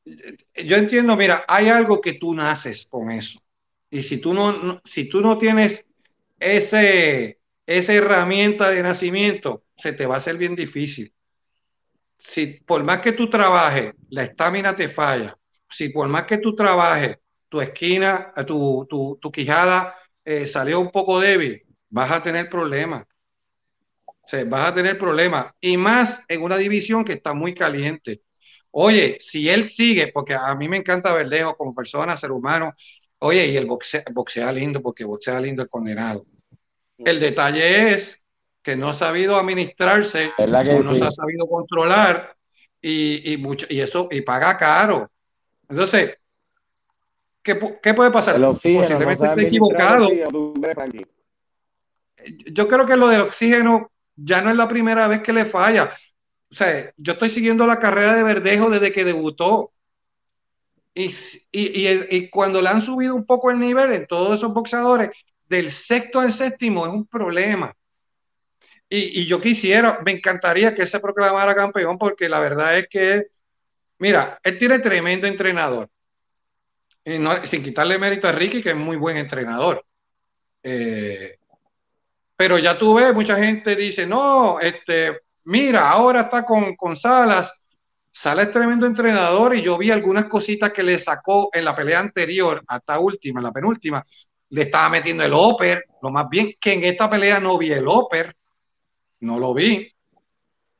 Yo 0.05 0.77
entiendo, 0.77 1.17
mira, 1.17 1.45
hay 1.49 1.69
algo 1.69 2.01
que 2.01 2.15
tú 2.15 2.35
naces 2.35 2.87
con 2.87 3.11
eso. 3.11 3.41
Y 3.91 4.03
si 4.03 4.19
tú 4.19 4.35
no, 4.35 4.81
si 4.85 5.09
tú 5.09 5.21
no 5.21 5.39
tienes 5.39 5.85
ese, 6.39 7.39
esa 7.67 7.93
herramienta 7.95 8.71
de 8.71 8.83
nacimiento, 8.83 9.65
se 9.77 9.93
te 9.93 10.07
va 10.07 10.17
a 10.17 10.19
hacer 10.19 10.37
bien 10.37 10.55
difícil. 10.55 11.13
Si 12.19 12.47
por 12.47 12.85
más 12.85 13.01
que 13.01 13.13
tú 13.13 13.31
trabajes, 13.31 13.95
la 14.11 14.25
estamina 14.25 14.77
te 14.77 14.89
falla. 14.89 15.37
Si 15.71 15.89
por 15.91 16.09
más 16.09 16.25
que 16.25 16.39
tú 16.39 16.55
trabajes, 16.55 17.17
tu 17.49 17.61
esquina, 17.61 18.33
tu, 18.47 18.87
tu, 18.89 19.19
tu 19.21 19.31
quijada 19.33 19.95
eh, 20.25 20.47
salió 20.47 20.81
un 20.81 20.91
poco 20.91 21.21
débil, 21.21 21.63
vas 21.89 22.11
a 22.11 22.23
tener 22.23 22.49
problemas. 22.49 23.05
vas 24.47 24.69
a 24.69 24.75
tener 24.75 24.99
problemas. 24.99 25.53
Y 25.61 25.77
más 25.77 26.23
en 26.29 26.43
una 26.43 26.57
división 26.57 27.05
que 27.05 27.15
está 27.15 27.35
muy 27.35 27.55
caliente. 27.55 28.23
Oye, 28.73 29.17
si 29.21 29.49
él 29.49 29.69
sigue, 29.69 30.09
porque 30.09 30.35
a 30.35 30.55
mí 30.55 30.69
me 30.69 30.77
encanta 30.77 31.13
Verdejo 31.13 31.57
como 31.57 31.75
persona, 31.75 32.17
ser 32.17 32.31
humano. 32.33 32.73
Oye, 33.19 33.47
y 33.49 33.57
el 33.57 33.67
boxea, 33.67 34.05
boxea 34.13 34.53
lindo, 34.53 34.81
porque 34.83 35.05
boxea 35.05 35.41
lindo 35.41 35.63
el 35.63 35.69
condenado. 35.69 36.25
El 36.99 37.21
detalle 37.21 37.95
es 37.95 38.23
que 38.63 38.77
no 38.77 38.91
ha 38.91 38.95
sabido 38.95 39.37
administrarse, 39.37 40.33
no 40.83 40.95
se 40.95 41.05
ha 41.05 41.11
sabido 41.11 41.47
controlar 41.49 42.37
y, 42.81 43.33
y, 43.33 43.37
mucho, 43.39 43.67
y 43.69 43.81
eso 43.81 44.09
y 44.11 44.21
paga 44.23 44.57
caro. 44.59 45.11
Entonces, 45.71 46.19
¿qué, 47.43 47.79
qué 47.83 47.95
puede 47.95 48.11
pasar? 48.11 48.41
Posiblemente 48.41 49.27
esté 49.27 49.43
equivocado. 49.43 50.09
Yo 52.53 52.69
creo 52.69 52.85
que 52.85 52.97
lo 52.97 53.09
del 53.09 53.23
oxígeno 53.23 53.91
ya 54.17 54.43
no 54.43 54.51
es 54.51 54.57
la 54.57 54.69
primera 54.69 55.09
vez 55.09 55.23
que 55.23 55.33
le 55.33 55.47
falla. 55.47 55.97
O 56.51 56.55
sea, 56.55 56.93
yo 56.97 57.13
estoy 57.13 57.31
siguiendo 57.31 57.67
la 57.67 57.79
carrera 57.79 58.17
de 58.17 58.25
Verdejo 58.25 58.69
desde 58.69 58.93
que 58.93 59.05
debutó. 59.05 59.73
Y, 60.93 61.15
y, 61.53 61.89
y, 61.89 62.07
y, 62.11 62.29
cuando 62.29 62.61
le 62.61 62.69
han 62.69 62.83
subido 62.83 63.15
un 63.15 63.25
poco 63.25 63.51
el 63.51 63.61
nivel 63.61 63.93
en 63.93 64.07
todos 64.09 64.37
esos 64.37 64.53
boxeadores, 64.53 65.11
del 65.49 65.71
sexto 65.71 66.21
al 66.21 66.33
séptimo 66.33 66.85
es 66.85 66.93
un 66.93 67.07
problema. 67.07 67.75
Y, 68.93 69.27
yo 69.27 69.41
quisiera, 69.41 70.01
me 70.05 70.11
encantaría 70.11 70.75
que 70.75 70.87
se 70.89 70.99
proclamara 70.99 71.55
campeón 71.55 71.97
porque 71.97 72.29
la 72.29 72.41
verdad 72.41 72.77
es 72.77 72.89
que, 72.89 73.27
mira, 74.01 74.41
él 74.43 74.59
tiene 74.59 74.81
tremendo 74.81 75.27
entrenador. 75.27 75.89
sin 77.45 77.63
quitarle 77.63 77.99
mérito 77.99 78.29
a 78.29 78.33
Ricky, 78.33 78.63
que 78.63 78.71
es 78.71 78.77
muy 78.77 78.97
buen 78.97 79.17
entrenador. 79.17 79.85
Eh, 80.63 81.39
pero 82.37 82.59
ya 82.59 82.79
tú 82.79 82.95
ves, 82.95 83.15
mucha 83.15 83.37
gente 83.37 83.77
dice, 83.77 84.07
no, 84.07 84.59
este, 84.61 85.21
mira, 85.45 85.91
ahora 85.91 86.23
está 86.23 86.45
con, 86.45 86.75
con 86.77 86.97
Salas. 86.97 87.53
Salas 88.13 88.49
es 88.49 88.53
tremendo 88.53 88.87
entrenador 88.87 89.55
y 89.55 89.63
yo 89.63 89.79
vi 89.79 89.91
algunas 89.91 90.25
cositas 90.25 90.73
que 90.73 90.83
le 90.83 90.99
sacó 90.99 91.51
en 91.53 91.65
la 91.65 91.75
pelea 91.75 92.01
anterior, 92.01 92.63
hasta 92.67 92.99
última, 92.99 93.41
en 93.41 93.45
la 93.45 93.53
penúltima, 93.53 94.05
le 94.51 94.63
estaba 94.63 94.89
metiendo 94.89 95.23
el 95.23 95.33
upper, 95.33 95.85
lo 96.03 96.11
más 96.11 96.29
bien 96.29 96.55
que 96.61 96.73
en 96.73 96.85
esta 96.85 97.09
pelea 97.09 97.39
no 97.39 97.57
vi 97.57 97.73
el 97.73 97.87
upper, 97.87 98.35
no 99.21 99.39
lo 99.39 99.55
vi. 99.55 99.93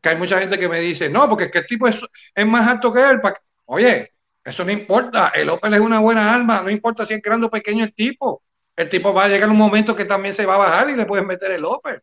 Que 0.01 0.11
hay 0.11 0.17
mucha 0.17 0.39
gente 0.39 0.59
que 0.59 0.69
me 0.69 0.81
dice, 0.81 1.09
no, 1.11 1.29
porque 1.29 1.45
es 1.45 1.53
que 1.53 1.59
el 1.59 1.67
tipo 1.67 1.87
es, 1.87 2.01
más 2.47 2.69
alto 2.69 2.93
que 2.93 3.01
él. 3.01 3.21
Oye, 3.67 4.13
eso 4.45 4.65
no 4.65 4.73
importa. 4.73 5.29
El 5.29 5.51
Opel 5.51 5.75
es 5.75 5.81
una 5.81 6.01
buena 6.01 6.35
arma. 6.35 6.63
No 6.63 6.71
importa 6.71 7.05
si 7.05 7.15
es 7.15 7.23
grande 7.23 7.47
o 7.47 7.51
pequeño 7.51 7.85
el 7.85 7.95
tipo. 7.95 8.43
El 8.77 8.89
tipo 8.89 9.13
va 9.13 9.25
a 9.25 9.29
llegar 9.29 9.51
un 9.51 9.59
momento 9.59 9.95
que 9.95 10.07
también 10.07 10.35
se 10.35 10.47
va 10.47 10.55
a 10.55 10.59
bajar 10.59 10.91
y 10.91 10.97
le 10.97 11.07
puedes 11.07 11.27
meter 11.27 11.51
el 11.51 11.65
Opel. 11.65 12.03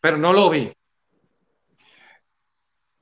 Pero 0.00 0.16
no 0.16 0.32
lo 0.32 0.50
vi. 0.50 0.72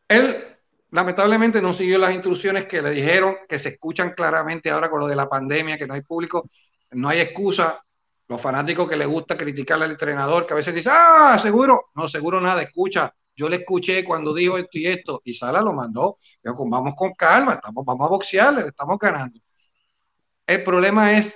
Él 0.09 0.57
lamentablemente 0.91 1.61
no 1.61 1.73
siguió 1.73 1.99
las 1.99 2.15
instrucciones 2.15 2.67
que 2.67 2.83
le 2.83 2.91
dijeron, 2.91 3.37
que 3.49 3.59
se 3.59 3.71
escuchan 3.71 4.13
claramente 4.13 4.71
ahora 4.71 4.91
con 4.91 5.01
lo 5.01 5.07
de 5.07 5.17
la 5.17 5.29
pandemia, 5.29 5.79
que 5.79 5.87
no 5.87 5.95
hay 5.95 6.01
público, 6.03 6.49
no 6.93 7.09
hay 7.09 7.21
excusa 7.21 7.83
los 8.29 8.41
fanáticos 8.41 8.89
que 8.89 8.97
les 8.97 9.09
gusta 9.09 9.37
criticar 9.37 9.83
al 9.83 9.91
entrenador, 9.91 10.47
que 10.47 10.53
a 10.53 10.57
veces 10.57 10.75
dicen, 10.75 10.93
ah, 10.95 11.39
seguro, 11.41 11.87
no, 11.95 12.07
seguro 12.09 12.41
nada, 12.41 12.63
escucha, 12.63 13.13
yo 13.39 13.49
le 13.49 13.57
escuché 13.57 14.05
cuando 14.05 14.35
dijo 14.35 14.59
esto 14.59 14.79
y 14.79 14.87
esto, 14.89 15.23
y 15.25 15.33
Sala 15.33 15.63
lo 15.63 15.73
mandó, 15.73 16.17
vamos 16.43 16.95
con 16.97 17.13
calma, 17.15 17.55
estamos, 17.55 17.85
vamos 17.85 18.05
a 18.05 18.11
boxear, 18.11 18.53
le 18.53 18.69
estamos 18.69 18.99
ganando. 18.99 19.39
El 20.45 20.65
problema 20.65 21.17
es, 21.17 21.33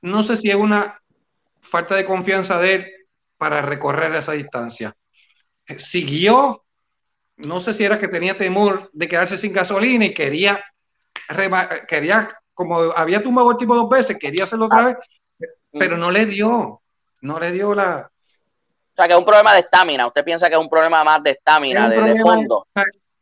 no 0.00 0.22
sé 0.22 0.38
si 0.38 0.48
es 0.48 0.56
una 0.56 0.98
falta 1.60 1.94
de 1.94 2.06
confianza 2.06 2.58
de 2.58 2.74
él 2.74 2.86
para 3.36 3.60
recorrer 3.60 4.14
esa 4.14 4.32
distancia. 4.32 4.96
Siguió, 5.76 6.64
no 7.36 7.60
sé 7.60 7.74
si 7.74 7.84
era 7.84 7.98
que 7.98 8.08
tenía 8.08 8.38
temor 8.38 8.88
de 8.94 9.08
quedarse 9.08 9.36
sin 9.36 9.52
gasolina 9.52 10.06
y 10.06 10.14
quería, 10.14 10.64
quería 11.86 12.30
como 12.54 12.76
había 12.96 13.22
tumbado 13.22 13.50
el 13.50 13.56
tipo 13.58 13.74
dos 13.74 13.90
veces, 13.90 14.18
quería 14.18 14.44
hacerlo 14.44 14.66
otra 14.66 14.86
vez, 14.86 14.96
pero 15.72 15.98
no 15.98 16.10
le 16.10 16.24
dio, 16.24 16.80
no 17.20 17.38
le 17.38 17.52
dio 17.52 17.74
la... 17.74 18.11
O 18.92 18.94
sea, 18.94 19.06
que 19.06 19.14
es 19.14 19.18
un 19.18 19.24
problema 19.24 19.54
de 19.54 19.60
estamina. 19.60 20.06
¿Usted 20.06 20.24
piensa 20.24 20.48
que 20.48 20.54
es 20.54 20.60
un 20.60 20.68
problema 20.68 21.02
más 21.02 21.22
de 21.22 21.30
estamina, 21.30 21.88
de, 21.88 22.20
fondo? 22.20 22.66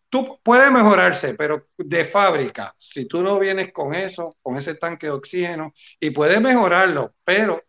tú 0.08 0.40
puedes 0.42 0.70
mejorarse, 0.72 1.34
pero 1.34 1.68
de 1.78 2.04
fábrica, 2.06 2.74
si 2.76 3.06
tú 3.06 3.22
no 3.22 3.38
vienes 3.38 3.72
con 3.72 3.94
eso, 3.94 4.36
con 4.42 4.56
ese 4.56 4.74
tanque 4.74 5.06
de 5.06 5.12
oxígeno, 5.12 5.72
y 6.00 6.10
puedes 6.10 6.40
mejorarlo, 6.40 7.14
pero 7.24 7.62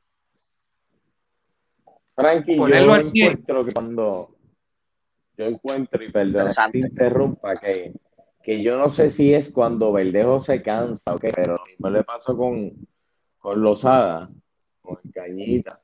Frankie, 2.16 2.58
ponerlo 2.58 2.99
yo 2.99 3.08
encuentro 3.08 3.66
que 3.66 3.74
cuando 3.74 4.36
yo 5.38 5.45
encuentro, 5.45 6.04
y 6.04 6.12
perdón, 6.12 6.52
te 6.72 6.80
interrumpa, 6.80 7.60
que 7.60 7.93
que 8.43 8.64
yo 8.64 8.78
no 8.78 8.89
sé 8.89 9.12
si 9.12 9.34
es 9.34 9.52
cuando 9.52 9.91
Verdejo 9.91 10.39
se 10.39 10.62
cansa, 10.62 11.14
okay, 11.14 11.32
pero 11.34 11.58
lo 11.58 11.66
mismo 11.66 11.89
le 11.89 12.04
pasó 12.04 12.36
con, 12.36 12.72
con 13.38 13.62
Lozada, 13.62 14.30
con 14.82 14.97
Cañita, 15.14 15.81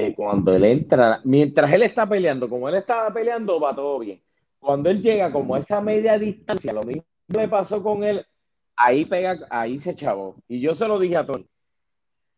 que 0.00 0.14
cuando 0.14 0.54
él 0.54 0.64
entra, 0.64 1.20
mientras 1.24 1.72
él 1.72 1.82
está 1.82 2.06
peleando, 2.06 2.48
como 2.48 2.68
él 2.68 2.74
estaba 2.74 3.12
peleando, 3.12 3.58
va 3.58 3.74
todo 3.74 3.98
bien. 3.98 4.20
Cuando 4.58 4.90
él 4.90 5.00
llega 5.00 5.32
como 5.32 5.54
a 5.54 5.58
esa 5.58 5.80
media 5.80 6.18
distancia, 6.18 6.72
lo 6.72 6.82
mismo 6.82 7.04
le 7.28 7.48
pasó 7.48 7.82
con 7.82 8.04
él, 8.04 8.24
ahí 8.76 9.06
pega, 9.06 9.38
ahí 9.48 9.80
se 9.80 9.94
chavó. 9.94 10.36
Y 10.48 10.60
yo 10.60 10.74
se 10.74 10.86
lo 10.86 10.98
dije 10.98 11.16
a 11.16 11.26
Tony. 11.26 11.46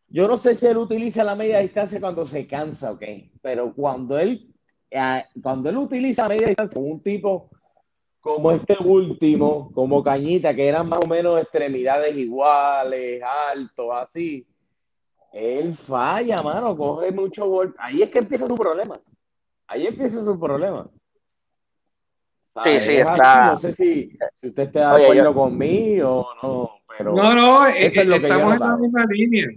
Yo 0.07 0.27
no 0.27 0.37
sé 0.37 0.55
si 0.55 0.65
él 0.67 0.77
utiliza 0.77 1.23
la 1.23 1.35
media 1.35 1.59
distancia 1.59 1.99
cuando 1.99 2.25
se 2.25 2.47
cansa, 2.47 2.93
ok, 2.93 3.03
pero 3.41 3.73
cuando 3.75 4.17
él, 4.17 4.53
eh, 4.89 5.23
cuando 5.41 5.69
él 5.69 5.77
utiliza 5.77 6.23
la 6.23 6.29
media 6.29 6.47
distancia, 6.47 6.79
un 6.79 7.03
tipo 7.03 7.49
como 8.21 8.51
este 8.51 8.77
último, 8.83 9.69
como 9.73 10.03
Cañita, 10.03 10.55
que 10.55 10.67
eran 10.67 10.87
más 10.87 10.99
o 11.03 11.07
menos 11.07 11.41
extremidades 11.41 12.15
iguales, 12.15 13.21
altos, 13.51 13.87
así. 13.93 14.47
Él 15.31 15.73
falla, 15.73 16.41
mano, 16.41 16.75
coge 16.75 17.11
mucho 17.11 17.47
golpe. 17.47 17.77
Ahí 17.79 18.01
es 18.01 18.09
que 18.09 18.19
empieza 18.19 18.47
su 18.47 18.55
problema. 18.55 18.99
Ahí 19.67 19.87
empieza 19.87 20.23
su 20.23 20.39
problema. 20.39 20.87
Sí, 22.63 22.79
sí, 22.81 22.93
está. 22.93 23.51
No 23.51 23.57
sé 23.57 23.73
si, 23.73 24.17
usted 24.41 24.63
está 24.63 24.95
de 24.95 25.03
acuerdo 25.03 25.33
conmigo 25.33 26.27
o 26.41 26.47
no, 26.47 26.71
pero. 26.97 27.13
No, 27.13 27.33
no, 27.33 27.67
es, 27.67 27.95
lo 28.05 28.15
estamos 28.15 28.53
en 28.53 28.59
la 28.59 28.77
misma 28.77 29.05
línea. 29.05 29.47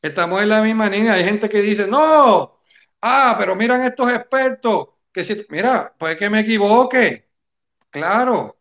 Estamos 0.00 0.42
en 0.42 0.48
la 0.48 0.62
misma 0.62 0.88
línea. 0.88 1.14
Hay 1.14 1.24
gente 1.24 1.48
que 1.48 1.60
dice, 1.60 1.86
no, 1.86 2.58
ah, 3.02 3.36
pero 3.38 3.54
miran 3.54 3.82
estos 3.82 4.10
expertos, 4.10 4.88
que 5.12 5.24
si, 5.24 5.46
mira, 5.50 5.92
puede 5.98 6.16
que 6.16 6.30
me 6.30 6.40
equivoque 6.40 7.28
Claro. 7.90 8.57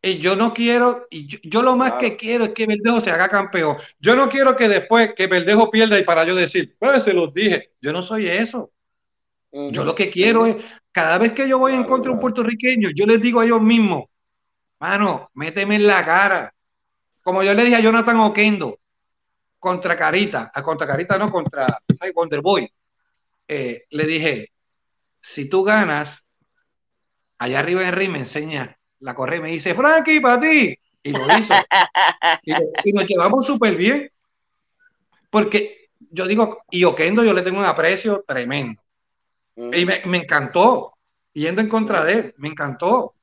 Y 0.00 0.18
yo 0.18 0.36
no 0.36 0.54
quiero, 0.54 1.06
y 1.10 1.26
yo, 1.48 1.62
lo 1.62 1.76
más 1.76 1.94
que 1.94 2.16
quiero 2.16 2.44
es 2.44 2.50
que 2.50 2.66
Verdejo 2.66 3.00
se 3.00 3.10
haga 3.10 3.28
campeón. 3.28 3.78
Yo 3.98 4.14
no 4.14 4.28
quiero 4.28 4.54
que 4.56 4.68
después 4.68 5.12
que 5.14 5.26
Verdejo 5.26 5.70
pierda 5.70 5.98
y 5.98 6.04
para 6.04 6.24
yo 6.24 6.36
decir, 6.36 6.76
pues 6.78 7.02
se 7.02 7.12
los 7.12 7.34
dije. 7.34 7.72
Yo 7.80 7.92
no 7.92 8.02
soy 8.02 8.28
eso. 8.28 8.70
Yo 9.50 9.84
lo 9.84 9.94
que 9.94 10.10
quiero 10.10 10.46
es, 10.46 10.56
cada 10.92 11.18
vez 11.18 11.32
que 11.32 11.48
yo 11.48 11.58
voy 11.58 11.72
en 11.74 11.84
contra 11.84 12.10
de 12.10 12.14
un 12.14 12.20
puertorriqueño, 12.20 12.90
yo 12.94 13.06
les 13.06 13.20
digo 13.20 13.40
a 13.40 13.44
ellos 13.44 13.60
mismos, 13.60 14.04
mano, 14.78 15.30
méteme 15.34 15.76
en 15.76 15.86
la 15.86 16.04
cara. 16.04 16.54
Como 17.22 17.42
yo 17.42 17.52
le 17.54 17.64
dije 17.64 17.76
a 17.76 17.80
Jonathan 17.80 18.20
Oquendo, 18.20 18.78
contra 19.58 19.96
Carita, 19.96 20.52
a 20.54 20.62
contra 20.62 20.86
Carita 20.86 21.18
no, 21.18 21.30
contra 21.30 21.66
ay, 21.98 22.12
Wonderboy, 22.14 22.70
eh, 23.48 23.84
le 23.90 24.04
dije, 24.04 24.52
si 25.20 25.48
tú 25.48 25.64
ganas, 25.64 26.24
allá 27.38 27.58
arriba 27.58 27.86
en 27.88 27.94
ring 27.94 28.12
me 28.12 28.18
enseña 28.20 28.77
la 29.00 29.14
correa 29.14 29.38
y 29.38 29.42
me 29.42 29.48
dice, 29.48 29.74
Frankie, 29.74 30.20
para 30.20 30.40
ti. 30.40 30.78
Y 31.02 31.12
lo 31.12 31.26
hizo. 31.38 31.54
y, 32.84 32.92
nos 32.92 33.06
llevamos 33.06 33.46
súper 33.46 33.76
bien. 33.76 34.10
Porque 35.30 35.88
yo 36.10 36.26
digo, 36.26 36.62
y 36.70 36.84
Oquendo 36.84 37.24
yo 37.24 37.32
le 37.32 37.42
tengo 37.42 37.58
un 37.58 37.64
aprecio 37.64 38.24
tremendo. 38.26 38.80
Y 39.56 39.84
me, 39.84 40.02
me, 40.04 40.18
encantó, 40.18 40.94
yendo 41.32 41.60
en 41.60 41.68
contra 41.68 42.04
de 42.04 42.12
él, 42.12 42.34
me 42.38 42.48
encantó. 42.48 43.14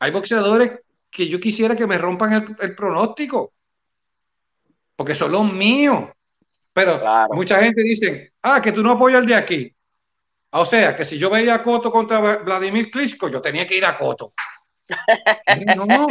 Hay 0.00 0.10
boxeadores 0.10 0.80
que 1.10 1.28
yo 1.28 1.38
quisiera 1.38 1.76
que 1.76 1.86
me 1.86 1.98
rompan 1.98 2.32
el, 2.32 2.56
el 2.60 2.74
pronóstico, 2.74 3.52
porque 4.96 5.14
son 5.14 5.32
los 5.32 5.52
míos. 5.52 6.08
Pero 6.72 7.02
mucha 7.32 7.60
gente 7.60 7.82
dice, 7.82 8.32
ah, 8.42 8.62
que 8.62 8.72
tú 8.72 8.82
no 8.82 8.92
apoyas 8.92 9.20
al 9.20 9.26
de 9.26 9.34
aquí. 9.34 9.74
O 10.50 10.64
sea, 10.64 10.96
que 10.96 11.04
si 11.04 11.18
yo 11.18 11.28
veía 11.28 11.54
a 11.54 11.62
Coto 11.62 11.90
contra 11.90 12.36
Vladimir 12.38 12.90
Klitschko, 12.90 13.28
yo 13.28 13.40
tenía 13.40 13.66
que 13.66 13.76
ir 13.76 13.84
a 13.84 13.98
Coto. 13.98 14.32
No. 15.76 15.86
no 15.86 16.06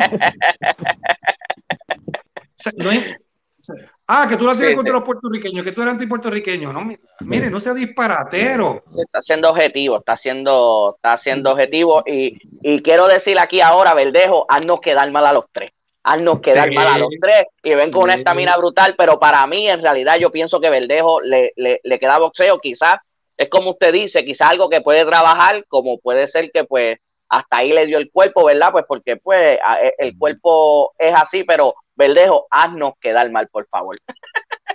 ah, 4.07 4.27
que 4.29 4.37
tú 4.37 4.45
la 4.45 4.55
tienes 4.55 4.75
contra 4.75 4.93
los 4.93 5.03
puertorriqueños, 5.03 5.63
que 5.63 5.71
tú 5.71 5.81
eres 5.81 5.93
anti-puertorriqueño. 5.93 6.71
No, 6.71 6.87
mire, 7.21 7.49
no 7.49 7.59
sea 7.59 7.73
disparatero. 7.73 8.83
Está 8.97 9.21
siendo 9.21 9.49
objetivo, 9.49 9.97
está 9.99 10.15
siendo, 10.15 10.93
está 10.95 11.17
siendo 11.17 11.51
objetivo. 11.51 12.03
Y, 12.05 12.37
y 12.61 12.81
quiero 12.81 13.07
decir 13.07 13.37
aquí 13.39 13.61
ahora, 13.61 13.93
Verdejo, 13.93 14.45
haznos 14.49 14.79
quedar 14.81 15.11
mal 15.11 15.25
a 15.25 15.33
los 15.33 15.45
tres 15.51 15.71
haznos 16.09 16.39
quedar 16.39 16.71
mal 16.71 16.87
a 16.87 16.97
los 16.97 17.09
tres 17.19 17.43
y 17.61 17.75
ven 17.75 17.91
con 17.91 18.03
una 18.03 18.15
estamina 18.15 18.55
brutal, 18.55 18.95
pero 18.97 19.19
para 19.19 19.45
mí 19.45 19.67
en 19.67 19.81
realidad 19.81 20.15
yo 20.17 20.31
pienso 20.31 20.61
que 20.61 20.69
Verdejo 20.69 21.19
le, 21.19 21.51
le, 21.57 21.81
le 21.83 21.99
queda 21.99 22.17
boxeo, 22.17 22.59
quizás 22.59 22.95
es 23.35 23.49
como 23.49 23.71
usted 23.71 23.91
dice, 23.93 24.25
quizás 24.25 24.51
algo 24.51 24.69
que 24.69 24.81
puede 24.81 25.05
trabajar, 25.05 25.65
como 25.67 25.99
puede 25.99 26.27
ser 26.27 26.49
que 26.51 26.63
pues 26.63 26.97
hasta 27.29 27.57
ahí 27.57 27.73
le 27.73 27.85
dio 27.85 27.97
el 27.97 28.11
cuerpo, 28.11 28.45
¿verdad? 28.45 28.71
Pues 28.71 28.85
porque 28.87 29.17
pues 29.17 29.59
e, 29.81 29.93
el 29.97 30.17
cuerpo 30.17 30.93
es 30.97 31.13
así, 31.15 31.43
pero 31.43 31.75
Verdejo, 31.97 32.47
haznos 32.51 32.93
quedar 33.01 33.29
mal, 33.31 33.47
por 33.47 33.67
favor. 33.67 33.97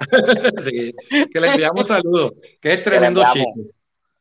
sí, 0.64 0.92
que 1.32 1.40
le 1.40 1.52
enviamos 1.52 1.86
saludos, 1.86 2.32
que 2.60 2.72
es 2.72 2.82
tremendo 2.82 3.24
chico. 3.32 3.52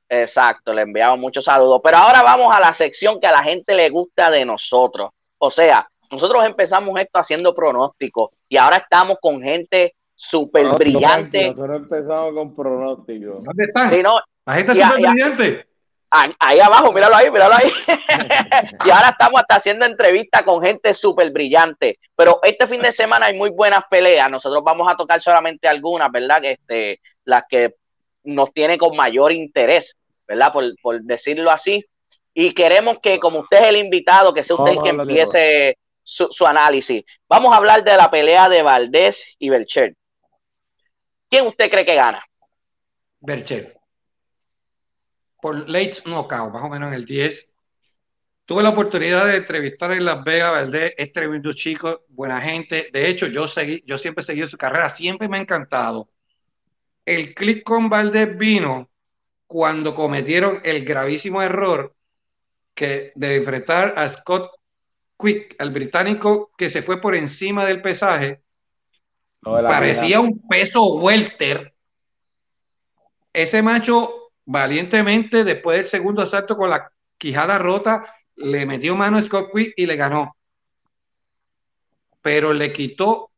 Exacto, 0.08 0.74
le 0.74 0.84
enviamos 0.84 1.18
muchos 1.18 1.46
saludos. 1.46 1.82
Pero 1.84 1.98
ahora 1.98 2.22
vamos 2.22 2.54
a 2.54 2.60
la 2.60 2.74
sección 2.74 3.20
que 3.20 3.28
a 3.28 3.32
la 3.32 3.44
gente 3.44 3.74
le 3.74 3.90
gusta 3.90 4.30
de 4.30 4.46
nosotros. 4.46 5.10
O 5.40 5.50
sea, 5.50 5.90
nosotros 6.12 6.46
empezamos 6.46 7.00
esto 7.00 7.20
haciendo 7.20 7.56
pronósticos 7.56 8.30
y 8.48 8.58
ahora 8.58 8.78
estamos 8.78 9.18
con 9.20 9.42
gente 9.42 9.96
súper 10.14 10.68
brillante. 10.76 11.50
nosotros 11.50 11.78
empezamos 11.78 12.34
con 12.34 12.56
pronósticos. 12.56 13.44
¿Dónde 13.44 13.64
están? 13.64 14.04
la 14.46 14.54
gente 14.54 14.74
súper 14.74 15.00
brillante. 15.00 15.68
Ahí 16.12 16.60
abajo, 16.60 16.92
míralo 16.92 17.16
ahí, 17.16 17.32
míralo 17.32 17.56
ahí. 17.56 17.72
y 18.86 18.90
ahora 18.90 19.10
estamos 19.10 19.40
hasta 19.40 19.56
haciendo 19.56 19.86
entrevistas 19.86 20.44
con 20.44 20.62
gente 20.62 20.94
súper 20.94 21.32
brillante. 21.32 22.00
Pero 22.16 22.40
este 22.44 22.68
fin 22.68 22.82
de 22.82 22.92
semana 22.92 23.28
hay 23.28 23.38
muy 23.38 23.50
buenas 23.50 23.84
peleas. 23.90 24.30
Nosotros 24.30 24.62
vamos 24.64 24.92
a 24.92 24.98
tocar 24.98 25.22
solamente 25.22 25.68
algunas, 25.68 26.12
¿verdad? 26.12 26.44
Este, 26.44 27.00
las 27.24 27.44
que 27.50 27.76
nos 28.24 28.52
tienen 28.54 28.78
con 28.78 28.96
mayor 28.96 29.32
interés, 29.32 29.96
¿verdad? 30.28 30.52
Por, 30.52 30.66
por 30.82 31.02
decirlo 31.02 31.50
así. 31.50 31.86
Y 32.34 32.54
queremos 32.54 33.00
que, 33.02 33.20
como 33.20 33.40
usted 33.40 33.62
es 33.62 33.68
el 33.70 33.78
invitado, 33.78 34.34
que 34.34 34.44
sea 34.44 34.58
usted 34.58 34.72
el 34.74 34.82
que 34.84 34.90
empiece 34.90 35.78
su, 36.04 36.46
análisis. 36.46 37.04
Vamos 37.28 37.54
a 37.54 37.58
hablar 37.58 37.84
de 37.84 37.96
la 37.96 38.10
pelea 38.10 38.50
de 38.50 38.64
Valdés 38.64 39.26
y 39.40 39.50
Belcher. 39.50 39.96
¿Quién 41.30 41.48
usted 41.48 41.70
cree 41.70 41.86
que 41.86 41.96
gana? 41.96 42.24
Belcher. 43.20 43.81
Por 45.42 45.70
late 45.70 46.04
knockout, 46.06 46.54
más 46.54 46.64
o 46.64 46.70
menos 46.70 46.90
en 46.90 46.94
el 46.94 47.06
10. 47.06 47.50
Tuve 48.46 48.64
la 48.64 48.70
oportunidad 48.70 49.28
de 49.28 49.38
entrevistar 49.38 49.92
en 49.92 50.06
Las 50.06 50.24
Vegas 50.24 50.52
Valdés, 50.52 50.94
es 50.98 51.14
tremendo 51.14 51.54
chico, 51.54 52.02
buena 52.10 52.42
gente. 52.42 52.90
De 52.92 53.08
hecho, 53.08 53.28
yo 53.28 53.48
seguí, 53.48 53.84
yo 53.86 53.98
siempre 53.98 54.24
he 54.24 54.26
seguido 54.26 54.48
su 54.48 54.58
carrera, 54.58 54.90
siempre 54.90 55.28
me 55.28 55.38
ha 55.38 55.42
encantado. 55.42 56.10
El 57.06 57.34
click 57.34 57.64
con 57.64 57.90
Valdés 57.90 58.38
vino 58.38 58.90
cuando 59.48 59.96
cometieron 59.96 60.62
el 60.64 60.86
gravísimo 60.86 61.42
error 61.42 61.96
que 62.74 63.12
de 63.16 63.36
enfrentar 63.36 63.94
a 63.98 64.08
Scott 64.10 64.52
Quick, 65.18 65.56
el 65.60 65.72
británico 65.72 66.52
que 66.58 66.70
se 66.70 66.82
fue 66.82 67.00
por 67.00 67.16
encima 67.16 67.66
del 67.66 67.82
pesaje, 67.82 68.42
parecía 69.42 70.20
un 70.20 70.48
peso 70.48 70.96
welter. 70.96 71.74
Ese 73.34 73.62
macho, 73.62 74.21
valientemente, 74.52 75.44
después 75.44 75.78
del 75.78 75.88
segundo 75.88 76.22
asalto 76.22 76.58
con 76.58 76.70
la 76.70 76.92
quijada 77.18 77.58
rota, 77.58 78.14
le 78.36 78.66
metió 78.66 78.96
mano 78.96 79.18
a 79.18 79.22
Scott 79.22 79.50
Quick 79.54 79.74
y 79.78 79.86
le 79.86 79.96
ganó. 79.96 80.36
Pero 82.22 82.54
le 82.54 82.72
quitó 82.72 83.32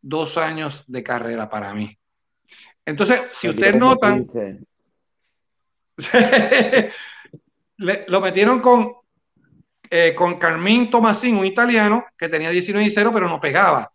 dos 0.00 0.36
años 0.36 0.84
de 0.86 1.02
carrera 1.02 1.48
para 1.48 1.72
mí. 1.74 1.96
Entonces, 2.84 3.20
si 3.34 3.48
ustedes 3.48 3.76
notan, 3.76 4.22
lo 7.76 8.20
metieron 8.20 8.60
con 8.60 8.98
eh, 9.90 10.14
con 10.14 10.38
Carmín 10.38 10.90
Tomasín, 10.90 11.38
un 11.38 11.46
italiano 11.46 12.04
que 12.16 12.28
tenía 12.28 12.50
19 12.50 12.86
y 12.86 12.90
0, 12.90 13.10
pero 13.14 13.26
no 13.26 13.40
pegaba. 13.40 13.90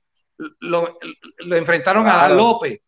Lo, 0.59 0.97
enfrentaron 1.51 2.07
a 2.07 2.28
López, 2.30 2.82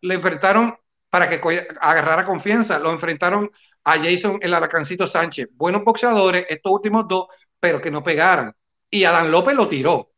le 0.00 0.14
enfrentaron 0.14 0.74
para 1.10 1.28
que 1.28 1.40
agarrara 1.80 2.26
confianza, 2.26 2.78
lo 2.78 2.92
enfrentaron 2.92 3.50
a 3.84 3.98
Jason 3.98 4.38
el 4.42 4.52
Aracancito 4.52 5.06
Sánchez. 5.06 5.48
Buenos 5.52 5.84
boxeadores, 5.84 6.46
estos 6.48 6.72
últimos 6.72 7.08
dos, 7.08 7.26
pero 7.58 7.80
que 7.80 7.90
no 7.90 8.02
pegaran. 8.02 8.52
Y 8.90 9.04
Adán 9.04 9.30
López 9.30 9.54
lo 9.54 9.68
tiró. 9.68 10.10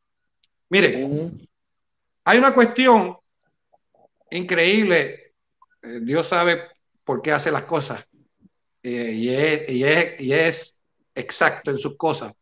Mire, 0.68 1.07
hay 2.24 2.38
una 2.38 2.55
cuestión 2.55 3.16
increíble. 4.30 5.34
Eh, 5.82 6.01
Dios 6.03 6.26
sabe 6.26 6.62
por 7.05 7.22
qué 7.22 7.32
hace 7.32 7.51
las 7.51 7.64
cosas. 7.64 8.05
Eh, 8.82 9.12
y, 9.14 9.28
es, 9.28 9.68
y, 9.68 9.84
es, 9.84 10.20
y 10.20 10.32
es 10.32 10.78
exacto 11.14 11.70
en 11.70 11.78
sus 11.78 11.97
cosas. 11.97 12.32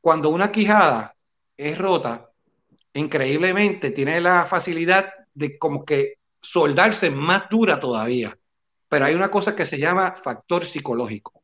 Cuando 0.00 0.30
una 0.30 0.52
quijada 0.52 1.14
es 1.56 1.76
rota, 1.78 2.30
increíblemente 2.92 3.90
tiene 3.90 4.20
la 4.20 4.46
facilidad 4.46 5.12
de 5.34 5.58
como 5.58 5.84
que 5.84 6.15
soldarse 6.46 7.10
más 7.10 7.48
dura 7.50 7.80
todavía. 7.80 8.36
Pero 8.88 9.04
hay 9.04 9.14
una 9.14 9.30
cosa 9.30 9.56
que 9.56 9.66
se 9.66 9.78
llama 9.78 10.14
factor 10.22 10.64
psicológico. 10.64 11.42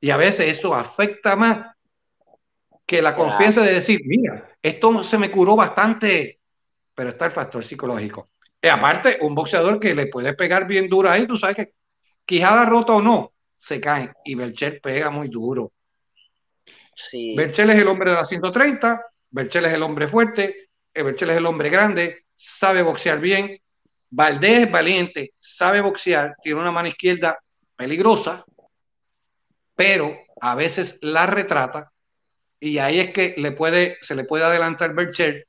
Y 0.00 0.10
a 0.10 0.16
veces 0.16 0.56
eso 0.58 0.74
afecta 0.74 1.36
más 1.36 1.76
que 2.86 3.02
la 3.02 3.14
confianza 3.14 3.62
de 3.62 3.74
decir, 3.74 4.00
mira, 4.04 4.48
esto 4.62 5.04
se 5.04 5.18
me 5.18 5.30
curó 5.30 5.56
bastante, 5.56 6.40
pero 6.94 7.10
está 7.10 7.26
el 7.26 7.32
factor 7.32 7.62
psicológico. 7.62 8.30
Y 8.62 8.68
aparte, 8.68 9.18
un 9.20 9.34
boxeador 9.34 9.78
que 9.78 9.94
le 9.94 10.06
puede 10.06 10.34
pegar 10.34 10.66
bien 10.66 10.88
duro 10.88 11.10
ahí, 11.10 11.26
tú 11.26 11.36
sabes 11.36 11.56
que 11.56 11.72
quijada 12.24 12.64
rota 12.64 12.94
o 12.94 13.02
no, 13.02 13.32
se 13.56 13.80
caen 13.80 14.12
y 14.24 14.34
Berchel 14.34 14.80
pega 14.80 15.10
muy 15.10 15.28
duro. 15.28 15.72
Sí. 16.94 17.34
Berchel 17.36 17.70
es 17.70 17.78
el 17.78 17.88
hombre 17.88 18.10
de 18.10 18.16
la 18.16 18.24
130, 18.24 19.04
Berchel 19.30 19.66
es 19.66 19.74
el 19.74 19.82
hombre 19.82 20.08
fuerte, 20.08 20.70
eh, 20.92 21.02
Berchel 21.02 21.30
es 21.30 21.36
el 21.36 21.46
hombre 21.46 21.70
grande, 21.70 22.24
sabe 22.40 22.80
boxear 22.82 23.20
bien, 23.20 23.60
Valdés 24.08 24.60
es 24.64 24.70
valiente, 24.70 25.34
sabe 25.38 25.82
boxear, 25.82 26.34
tiene 26.42 26.58
una 26.58 26.72
mano 26.72 26.88
izquierda 26.88 27.38
peligrosa, 27.76 28.44
pero 29.76 30.18
a 30.40 30.54
veces 30.54 30.98
la 31.02 31.26
retrata 31.26 31.92
y 32.58 32.78
ahí 32.78 32.98
es 32.98 33.12
que 33.12 33.34
le 33.36 33.52
puede, 33.52 33.98
se 34.00 34.14
le 34.14 34.24
puede 34.24 34.44
adelantar 34.44 34.94
Berchel. 34.94 35.46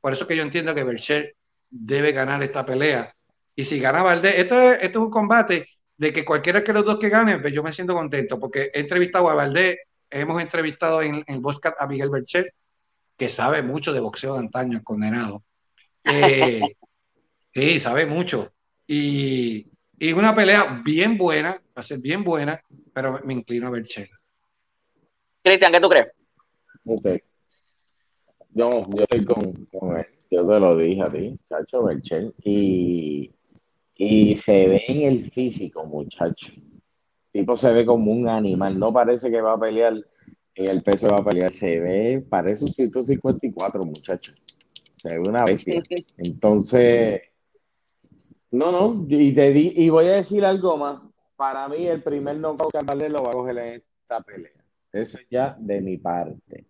Por 0.00 0.12
eso 0.12 0.26
que 0.26 0.36
yo 0.36 0.42
entiendo 0.42 0.74
que 0.74 0.84
Berchel 0.84 1.34
debe 1.68 2.12
ganar 2.12 2.42
esta 2.42 2.64
pelea. 2.64 3.12
Y 3.56 3.64
si 3.64 3.80
gana 3.80 4.02
Valdés, 4.02 4.36
esto 4.38 4.72
es 4.72 4.94
un 4.96 5.10
combate 5.10 5.66
de 5.96 6.12
que 6.12 6.24
cualquiera 6.24 6.62
que 6.62 6.72
los 6.72 6.84
dos 6.84 6.98
que 6.98 7.08
ganen, 7.08 7.42
pues 7.42 7.52
yo 7.52 7.64
me 7.64 7.72
siento 7.72 7.94
contento, 7.94 8.38
porque 8.38 8.70
he 8.72 8.80
entrevistado 8.80 9.28
a 9.28 9.34
Valdés, 9.34 9.78
hemos 10.08 10.40
entrevistado 10.40 11.02
en, 11.02 11.24
en 11.26 11.42
Boscat 11.42 11.74
a 11.80 11.86
Miguel 11.88 12.10
Bercher, 12.10 12.54
que 13.16 13.28
sabe 13.28 13.62
mucho 13.62 13.92
de 13.92 14.00
boxeo 14.00 14.34
de 14.34 14.40
antaño, 14.40 14.80
condenado. 14.84 15.42
Eh, 16.10 16.62
sí, 17.52 17.80
sabe 17.80 18.06
mucho. 18.06 18.52
Y, 18.86 19.66
y, 19.98 20.12
una 20.12 20.34
pelea 20.34 20.80
bien 20.84 21.18
buena, 21.18 21.52
va 21.52 21.80
a 21.80 21.82
ser 21.82 21.98
bien 21.98 22.24
buena, 22.24 22.62
pero 22.92 23.20
me 23.24 23.34
inclino 23.34 23.66
a 23.66 23.70
Bercher. 23.70 24.08
Cristian, 25.42 25.72
¿qué 25.72 25.80
tú 25.80 25.88
crees? 25.88 26.08
Okay. 26.84 27.22
Yo, 28.54 28.70
yo 28.70 29.02
estoy 29.02 29.24
con, 29.24 29.66
con 29.66 29.98
él. 29.98 30.06
Yo 30.30 30.46
te 30.46 30.60
lo 30.60 30.76
dije 30.76 31.02
a 31.02 31.12
ti, 31.12 31.38
Chacho 31.48 31.84
Bercher. 31.84 32.32
Y 32.42 33.30
y 33.98 34.36
se 34.36 34.68
ve 34.68 34.84
en 34.86 35.02
el 35.02 35.30
físico, 35.32 35.84
muchacho. 35.84 36.52
El 37.32 37.42
tipo 37.42 37.56
se 37.56 37.72
ve 37.72 37.84
como 37.84 38.12
un 38.12 38.28
animal. 38.28 38.78
No 38.78 38.92
parece 38.92 39.28
que 39.28 39.40
va 39.40 39.54
a 39.54 39.60
pelear 39.60 39.94
en 40.54 40.68
el 40.68 40.82
peso 40.82 41.08
va 41.08 41.16
a 41.16 41.24
pelear. 41.24 41.52
Se 41.52 41.80
ve, 41.80 42.24
parece 42.28 42.64
un 42.64 42.68
154, 42.68 43.84
muchacho. 43.84 44.32
Es 45.04 45.18
una 45.28 45.44
bestia. 45.44 45.82
Entonces, 46.16 47.22
no, 48.50 48.72
no, 48.72 49.06
y, 49.08 49.32
te 49.32 49.52
di, 49.52 49.72
y 49.76 49.90
voy 49.90 50.06
a 50.06 50.16
decir 50.16 50.44
algo 50.44 50.76
más. 50.76 51.00
Para 51.36 51.68
mí, 51.68 51.86
el 51.86 52.02
primer 52.02 52.38
knockout 52.38 52.72
que 52.72 53.08
lo 53.08 53.22
va 53.22 53.30
a 53.30 53.32
coger 53.32 53.58
en 53.58 53.66
esta 53.74 54.20
pelea. 54.22 54.52
Eso 54.92 55.18
ya 55.30 55.56
de 55.58 55.80
mi 55.80 55.98
parte. 55.98 56.64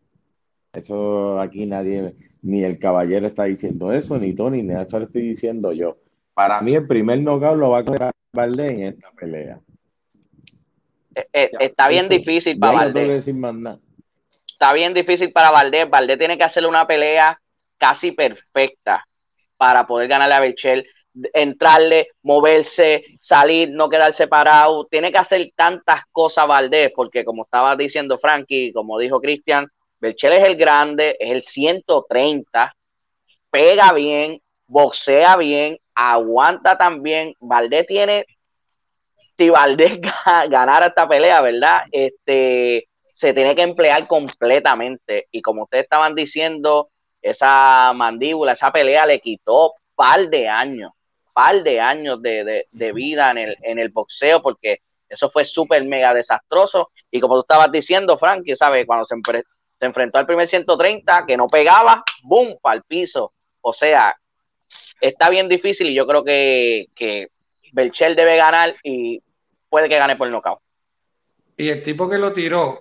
Eso 0.73 1.41
aquí 1.41 1.65
nadie, 1.67 2.15
ni 2.43 2.63
el 2.63 2.79
caballero 2.79 3.27
está 3.27 3.45
diciendo 3.45 3.93
eso, 3.93 4.19
ni 4.19 4.35
Tony, 4.35 4.63
ni 4.63 4.75
eso 4.75 4.99
lo 4.99 5.07
estoy 5.07 5.23
diciendo 5.23 5.73
yo. 5.73 5.97
Para 6.35 6.61
mí, 6.61 6.75
el 6.75 6.87
primer 6.87 7.21
knockout 7.21 7.57
lo 7.57 7.71
va 7.71 7.79
a 7.79 7.85
coger 7.85 8.11
Valdés 8.33 8.73
en 8.73 8.83
esta 8.83 9.11
pelea. 9.13 9.61
Eh, 11.15 11.27
eh, 11.33 11.51
está 11.61 11.89
bien 11.89 12.09
difícil 12.09 12.59
para 12.59 12.79
Valdés. 12.79 13.27
Está 13.27 14.73
bien 14.73 14.93
difícil 14.93 15.33
para 15.33 15.51
Valdés. 15.51 15.89
Valdés 15.89 16.19
tiene 16.19 16.37
que 16.37 16.45
hacerle 16.45 16.69
una 16.69 16.87
pelea 16.87 17.41
casi 17.79 18.13
perfecta 18.13 19.05
para 19.57 19.87
poder 19.87 20.09
ganarle 20.09 20.35
a 20.35 20.41
Bechel, 20.41 20.87
entrarle, 21.33 22.09
moverse, 22.23 23.05
salir, 23.21 23.71
no 23.71 23.89
quedar 23.89 24.13
separado. 24.13 24.87
Tiene 24.87 25.11
que 25.11 25.19
hacer 25.19 25.51
tantas 25.57 26.03
cosas 26.13 26.47
Valdés, 26.47 26.93
porque 26.95 27.25
como 27.25 27.45
estaba 27.45 27.77
diciendo 27.77 28.19
Frankie, 28.19 28.73
como 28.73 28.99
dijo 28.99 29.21
Cristian, 29.21 29.69
Belchel 30.01 30.35
es 30.35 30.45
el 30.45 30.57
grande, 30.57 31.17
es 31.19 31.31
el 31.33 31.43
130, 31.43 32.73
pega 33.51 33.93
bien, 33.93 34.41
boxea 34.67 35.37
bien, 35.37 35.79
aguanta 35.95 36.79
también. 36.79 37.35
Valdés 37.41 37.87
tiene, 37.87 38.27
si 39.37 39.51
Valdés 39.51 39.99
ganara 40.49 40.87
esta 40.87 41.09
pelea, 41.09 41.41
¿verdad? 41.41 41.83
Este, 41.91 42.89
se 43.13 43.33
tiene 43.33 43.57
que 43.57 43.63
emplear 43.63 44.07
completamente. 44.07 45.27
Y 45.33 45.43
como 45.43 45.65
ustedes 45.65 45.85
estaban 45.85 46.15
diciendo, 46.15 46.91
esa 47.23 47.93
mandíbula, 47.95 48.53
esa 48.53 48.73
pelea 48.73 49.07
le 49.07 49.21
quitó 49.21 49.75
par 49.95 50.29
de 50.29 50.49
años, 50.49 50.93
par 51.33 51.63
de 51.63 51.81
años 51.81 52.23
de, 52.23 52.67
vida 52.95 53.31
en 53.31 53.39
el, 53.39 53.57
en 53.63 53.79
el 53.79 53.89
boxeo, 53.89 54.43
porque 54.43 54.79
eso 55.09 55.31
fue 55.31 55.45
súper 55.45 55.85
mega 55.85 56.15
desastroso. 56.15 56.91
Y 57.11 57.21
como 57.21 57.35
tú 57.35 57.41
estabas 57.41 57.73
diciendo, 57.73 58.19
Frankie, 58.19 58.57
¿sabes? 58.57 58.87
Cuando 58.87 59.05
se, 59.05 59.17
se 59.25 59.87
enfrentó 59.87 60.19
al 60.19 60.27
primer 60.27 60.47
130, 60.47 61.25
que 61.27 61.37
no 61.37 61.47
pegaba, 61.47 62.03
¡boom! 62.23 62.59
para 62.61 62.77
el 62.77 62.83
piso. 62.83 63.33
O 63.61 63.73
sea, 63.73 64.17
está 65.01 65.31
bien 65.31 65.49
difícil 65.49 65.89
y 65.89 65.95
yo 65.95 66.07
creo 66.07 66.25
que, 66.25 66.87
que 66.95 67.29
Belchel 67.73 68.17
debe 68.17 68.37
ganar 68.37 68.77
y 68.83 69.23
puede 69.69 69.89
que 69.89 69.99
gane 69.99 70.17
por 70.17 70.27
el 70.27 70.33
nocaut. 70.33 70.61
Y 71.57 71.71
el 71.71 71.83
tipo 71.83 72.09
que 72.09 72.19
lo 72.19 72.33
tiró 72.33 72.81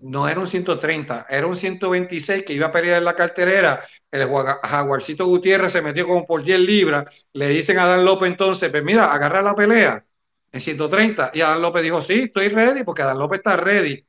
no 0.00 0.28
era 0.28 0.38
un 0.38 0.46
130, 0.46 1.26
era 1.28 1.46
un 1.46 1.56
126 1.56 2.44
que 2.44 2.52
iba 2.52 2.66
a 2.66 2.72
pelear 2.72 2.98
en 2.98 3.04
la 3.04 3.14
carterera. 3.14 3.82
El 4.10 4.28
Jaguarcito 4.28 5.26
Gutiérrez 5.26 5.72
se 5.72 5.82
metió 5.82 6.06
como 6.06 6.26
por 6.26 6.42
10 6.42 6.60
libras. 6.60 7.06
Le 7.32 7.48
dicen 7.48 7.78
a 7.78 7.86
Dan 7.86 8.04
López 8.04 8.30
entonces, 8.30 8.70
pues 8.70 8.84
mira, 8.84 9.12
agarra 9.12 9.42
la 9.42 9.54
pelea 9.54 10.04
en 10.52 10.60
130. 10.60 11.32
Y 11.34 11.40
Adán 11.40 11.62
López 11.62 11.82
dijo, 11.82 12.00
sí, 12.02 12.22
estoy 12.24 12.48
ready, 12.48 12.84
porque 12.84 13.02
Adán 13.02 13.18
López 13.18 13.38
está 13.38 13.56
ready. 13.56 14.04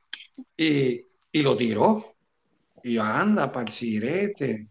Y, 0.56 1.04
y 1.32 1.42
lo 1.42 1.56
tiró. 1.56 2.14
Y 2.82 2.98
anda, 2.98 3.50
para 3.50 3.66
el 3.66 3.72
sirete. 3.72 4.68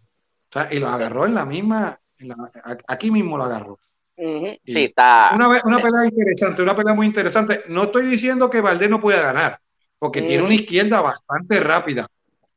y 0.71 0.79
lo 0.79 0.87
agarró 0.87 1.25
en 1.25 1.35
la 1.35 1.45
misma, 1.45 1.99
aquí 2.87 3.11
mismo 3.11 3.37
lo 3.37 3.43
agarró. 3.43 3.77
Sí, 4.15 4.59
está. 4.65 5.31
Una, 5.33 5.47
una 5.63 5.81
pelea 5.81 6.05
interesante, 6.05 6.61
una 6.61 6.75
pelea 6.75 6.93
muy 6.93 7.05
interesante. 7.07 7.61
No 7.69 7.83
estoy 7.83 8.07
diciendo 8.07 8.49
que 8.49 8.61
Valdés 8.61 8.89
no 8.89 8.99
pueda 8.99 9.21
ganar 9.21 9.59
porque 9.99 10.21
tiene 10.21 10.43
una 10.43 10.55
izquierda 10.55 11.01
bastante 11.01 11.59
rápida 11.59 12.09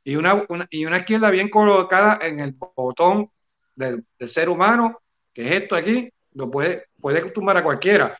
y 0.04 0.16
una, 0.16 0.46
y 0.70 0.84
una 0.84 0.98
izquierda 0.98 1.30
bien 1.30 1.50
colocada 1.50 2.18
en 2.22 2.40
el 2.40 2.54
botón 2.74 3.30
del, 3.74 4.04
ser 4.28 4.48
humano, 4.48 5.00
que 5.32 5.46
es 5.46 5.62
esto 5.62 5.74
aquí, 5.74 6.10
lo 6.34 6.50
puede, 6.50 6.86
puede 7.00 7.30
tumbar 7.30 7.56
a 7.56 7.64
cualquiera, 7.64 8.16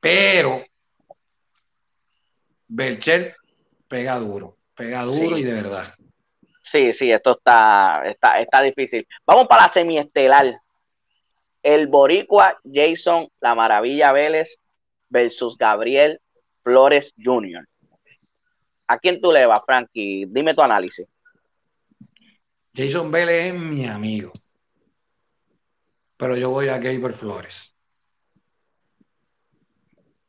pero 0.00 0.64
Belcher 2.66 3.36
pega 3.86 4.16
duro, 4.18 4.56
pega 4.74 5.02
duro 5.02 5.36
y 5.36 5.42
de 5.42 5.52
verdad. 5.52 5.94
Sí, 6.62 6.92
sí, 6.94 7.12
esto 7.12 7.32
está, 7.32 8.02
está, 8.06 8.40
está 8.40 8.62
difícil. 8.62 9.06
Vamos 9.26 9.46
para 9.46 9.64
la 9.64 9.68
semiestelar. 9.68 10.58
El 11.62 11.86
Boricua 11.86 12.58
Jason 12.64 13.28
La 13.40 13.54
Maravilla 13.54 14.10
Vélez 14.12 14.58
versus 15.08 15.56
Gabriel 15.56 16.20
Flores 16.62 17.12
Jr. 17.22 17.68
¿A 18.92 18.98
quién 18.98 19.22
tú 19.22 19.32
le 19.32 19.46
vas, 19.46 19.62
Frankie? 19.64 20.26
Dime 20.28 20.52
tu 20.52 20.60
análisis. 20.60 21.06
Jason 22.74 23.10
Vélez 23.10 23.46
es 23.46 23.54
mi 23.58 23.86
amigo. 23.86 24.32
Pero 26.18 26.36
yo 26.36 26.50
voy 26.50 26.68
a 26.68 26.76
Gabriel 26.78 27.14
Flores. 27.14 27.74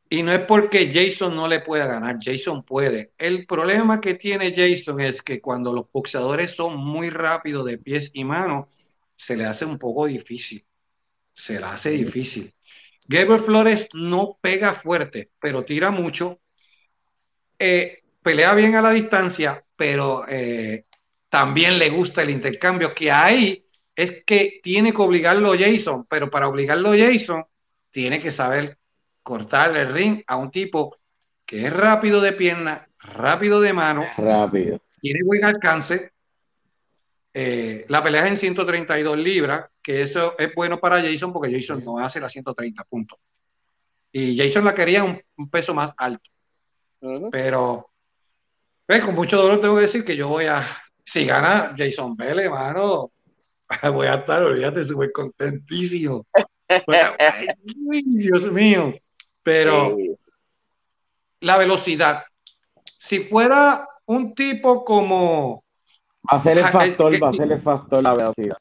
Y 0.08 0.22
no 0.22 0.32
es 0.32 0.40
porque 0.46 0.90
Jason 0.94 1.36
no 1.36 1.46
le 1.46 1.60
pueda 1.60 1.86
ganar, 1.86 2.16
Jason 2.22 2.62
puede. 2.62 3.12
El 3.18 3.46
problema 3.46 4.00
que 4.00 4.14
tiene 4.14 4.54
Jason 4.56 4.98
es 5.00 5.20
que 5.20 5.42
cuando 5.42 5.72
los 5.74 5.90
boxeadores 5.92 6.52
son 6.52 6.78
muy 6.78 7.10
rápidos 7.10 7.66
de 7.66 7.76
pies 7.76 8.12
y 8.14 8.24
manos, 8.24 8.74
se 9.14 9.36
le 9.36 9.44
hace 9.44 9.66
un 9.66 9.78
poco 9.78 10.06
difícil. 10.06 10.64
Se 11.34 11.60
le 11.60 11.66
hace 11.66 11.90
difícil. 11.90 12.54
Gabriel 13.06 13.40
Flores 13.40 13.86
no 13.94 14.38
pega 14.40 14.74
fuerte, 14.74 15.32
pero 15.38 15.66
tira 15.66 15.90
mucho. 15.90 16.40
Eh, 17.58 18.03
pelea 18.24 18.54
bien 18.54 18.74
a 18.74 18.82
la 18.82 18.90
distancia, 18.90 19.62
pero 19.76 20.24
eh, 20.26 20.86
también 21.28 21.78
le 21.78 21.90
gusta 21.90 22.22
el 22.22 22.30
intercambio, 22.30 22.94
que 22.94 23.12
ahí 23.12 23.66
es 23.94 24.24
que 24.24 24.60
tiene 24.62 24.92
que 24.92 25.02
obligarlo 25.02 25.52
Jason, 25.56 26.06
pero 26.08 26.30
para 26.30 26.48
obligarlo 26.48 26.92
Jason, 26.98 27.44
tiene 27.90 28.20
que 28.20 28.32
saber 28.32 28.78
cortarle 29.22 29.82
el 29.82 29.92
ring 29.92 30.22
a 30.26 30.36
un 30.36 30.50
tipo 30.50 30.96
que 31.44 31.66
es 31.66 31.72
rápido 31.72 32.20
de 32.22 32.32
pierna, 32.32 32.88
rápido 32.98 33.60
de 33.60 33.74
mano, 33.74 34.04
rápido. 34.16 34.80
tiene 35.00 35.20
buen 35.22 35.44
alcance. 35.44 36.10
Eh, 37.34 37.84
la 37.88 38.02
pelea 38.02 38.24
es 38.24 38.30
en 38.30 38.36
132 38.38 39.18
libras, 39.18 39.66
que 39.82 40.00
eso 40.00 40.34
es 40.38 40.54
bueno 40.54 40.80
para 40.80 41.02
Jason 41.02 41.30
porque 41.30 41.52
Jason 41.52 41.84
no 41.84 41.98
hace 41.98 42.20
la 42.20 42.28
130 42.28 42.84
puntos. 42.84 43.18
Y 44.10 44.38
Jason 44.38 44.64
la 44.64 44.74
quería 44.74 45.04
un, 45.04 45.20
un 45.36 45.50
peso 45.50 45.74
más 45.74 45.92
alto. 45.98 46.30
Pero 47.30 47.90
pues, 48.86 49.04
con 49.04 49.14
mucho 49.14 49.36
dolor 49.40 49.60
tengo 49.60 49.76
que 49.76 49.82
decir 49.82 50.04
que 50.04 50.16
yo 50.16 50.28
voy 50.28 50.46
a, 50.46 50.66
si 51.04 51.24
gana 51.24 51.74
Jason 51.76 52.16
Vélez, 52.16 52.50
mano, 52.50 53.12
voy 53.92 54.06
a 54.06 54.14
estar, 54.14 54.42
olvídate, 54.42 54.84
súper 54.84 55.12
contentísimo. 55.12 56.26
Dios 58.06 58.50
mío. 58.52 58.94
Pero 59.42 59.94
la 61.40 61.58
velocidad, 61.58 62.24
si 62.98 63.20
fuera 63.20 63.86
un 64.06 64.34
tipo 64.34 64.84
como... 64.84 65.62
Va 66.32 66.38
a 66.38 66.40
ser 66.40 66.56
el 66.56 66.64
factor, 66.64 67.22
va 67.22 67.28
a 67.28 67.32
ser 67.34 67.52
el 67.52 67.60
factor 67.60 68.02
la 68.02 68.14
velocidad. 68.14 68.56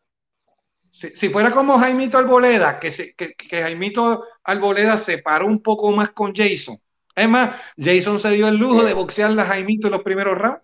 Si, 0.90 1.30
fuera 1.30 1.50
como 1.50 1.80
Jaimito 1.80 2.18
Alboleda, 2.18 2.80
que, 2.80 2.92
se, 2.92 3.14
que, 3.16 3.34
que 3.34 3.62
Jaimito 3.62 4.26
Alboleda 4.44 4.98
se 4.98 5.18
paró 5.20 5.48
un 5.48 5.62
poco 5.62 5.92
más 5.92 6.12
con 6.12 6.36
Jason, 6.36 6.78
es 7.16 7.30
más, 7.30 7.62
Jason 7.78 8.20
se 8.20 8.32
dio 8.32 8.48
el 8.48 8.58
lujo 8.58 8.84
de 8.84 8.94
boxear 8.94 9.38
a 9.40 9.46
Jaimito 9.46 9.88
en 9.88 9.94
los 9.94 10.04
primeros 10.04 10.38
rounds. 10.38 10.62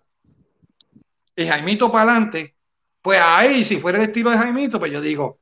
Y 1.36 1.46
Jaimito 1.46 1.90
para 1.90 2.12
adelante, 2.12 2.56
pues 3.02 3.20
ahí, 3.22 3.64
si 3.64 3.78
fuera 3.78 3.98
el 3.98 4.04
estilo 4.04 4.30
de 4.30 4.38
Jaimito, 4.38 4.78
pues 4.78 4.92
yo 4.92 5.00
digo, 5.00 5.40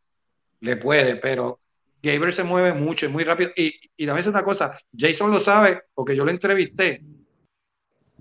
le 0.61 0.77
puede, 0.77 1.17
pero 1.17 1.61
Gabriel 2.03 2.33
se 2.33 2.45
mueve 2.45 2.73
mucho 2.75 3.07
y 3.07 3.09
muy 3.09 3.25
rápido. 3.25 3.51
Y, 3.57 3.75
y 3.97 4.07
también 4.07 4.23
es 4.23 4.27
una 4.27 4.45
cosa, 4.45 4.79
Jason 4.97 5.31
lo 5.31 5.41
sabe 5.41 5.83
porque 5.95 6.15
yo 6.15 6.25
lo 6.25 6.31
entrevisté 6.31 7.03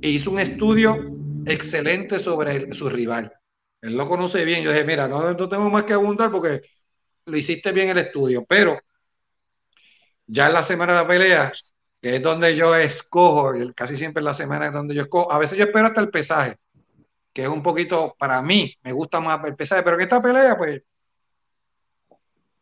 e 0.01 0.09
hizo 0.09 0.31
un 0.31 0.39
estudio 0.39 0.95
excelente 1.45 2.19
sobre 2.19 2.73
su 2.73 2.89
rival. 2.89 3.33
Él 3.81 3.95
lo 3.95 4.07
conoce 4.07 4.43
bien. 4.45 4.63
Yo 4.63 4.71
dije, 4.71 4.83
mira, 4.83 5.07
no, 5.07 5.33
no 5.33 5.49
tengo 5.49 5.69
más 5.69 5.83
que 5.83 5.93
abundar 5.93 6.31
porque 6.31 6.61
lo 7.25 7.37
hiciste 7.37 7.71
bien 7.71 7.89
el 7.89 7.97
estudio, 7.97 8.45
pero 8.47 8.79
ya 10.25 10.47
en 10.47 10.53
la 10.53 10.63
semana 10.63 10.93
de 10.93 11.01
la 11.01 11.07
pelea 11.07 11.51
que 12.01 12.15
es 12.15 12.23
donde 12.23 12.55
yo 12.55 12.75
escojo, 12.75 13.53
casi 13.75 13.97
siempre 13.97 14.21
en 14.21 14.25
la 14.25 14.33
semana 14.33 14.67
es 14.67 14.73
donde 14.73 14.95
yo 14.95 15.03
escojo, 15.03 15.31
a 15.31 15.39
veces 15.39 15.57
yo 15.57 15.65
espero 15.65 15.87
hasta 15.87 16.01
el 16.01 16.09
pesaje, 16.09 16.57
que 17.33 17.43
es 17.43 17.49
un 17.49 17.63
poquito, 17.63 18.15
para 18.17 18.41
mí, 18.41 18.73
me 18.83 18.91
gusta 18.91 19.19
más 19.19 19.43
el 19.45 19.55
pesaje, 19.55 19.83
pero 19.83 19.95
en 19.95 20.03
esta 20.03 20.21
pelea, 20.21 20.57
pues, 20.57 20.81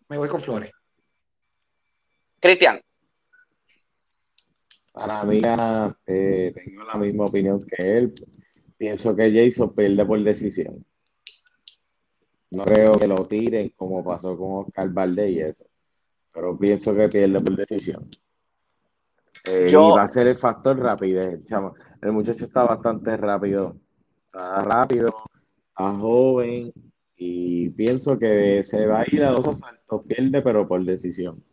me 0.08 0.18
voy 0.18 0.30
con 0.30 0.42
Flores. 0.42 0.72
Cristian. 2.40 2.80
Para 4.92 5.24
mí, 5.24 5.42
eh, 6.06 6.54
tengo 6.56 6.84
la 6.84 6.96
misma 6.96 7.26
opinión 7.26 7.60
que 7.60 7.98
él. 7.98 8.14
Pienso 8.78 9.16
que 9.16 9.32
Jason 9.32 9.74
pierde 9.74 10.06
por 10.06 10.24
decisión. 10.24 10.86
No 12.52 12.64
creo 12.64 12.94
que 12.94 13.08
lo 13.08 13.28
tiren 13.28 13.70
como 13.76 14.04
pasó 14.04 14.38
con 14.38 14.66
Oscar 14.66 14.90
Valdez 14.90 15.32
y 15.32 15.40
eso. 15.42 15.66
Pero 16.34 16.58
pienso 16.58 16.96
que 16.96 17.10
pierde 17.10 17.42
por 17.42 17.56
decisión. 17.56 18.08
Eh, 19.48 19.70
y 19.70 19.76
va 19.76 20.04
a 20.04 20.08
ser 20.08 20.28
el 20.28 20.38
factor 20.38 20.80
rapidez, 20.80 21.39
El 22.02 22.12
muchacho 22.12 22.46
está 22.46 22.64
bastante 22.64 23.16
rápido. 23.18 23.76
Está 24.26 24.62
rápido, 24.64 25.10
está 25.70 25.93
joven 25.96 26.74
Y 27.16 27.70
pienso 27.70 28.18
que 28.20 28.64
se 28.64 28.86
va 28.86 29.02
a 29.02 29.06
ir 29.08 29.24
a 29.24 29.32
dos 29.32 29.48
asaltos, 29.48 30.02
pierde, 30.08 30.41
pero 30.41 30.68
por 30.68 30.84
decisión. 30.84 31.43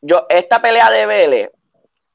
Yo, 0.00 0.26
esta 0.28 0.62
pelea 0.62 0.90
de 0.90 1.06
Vélez, 1.06 1.50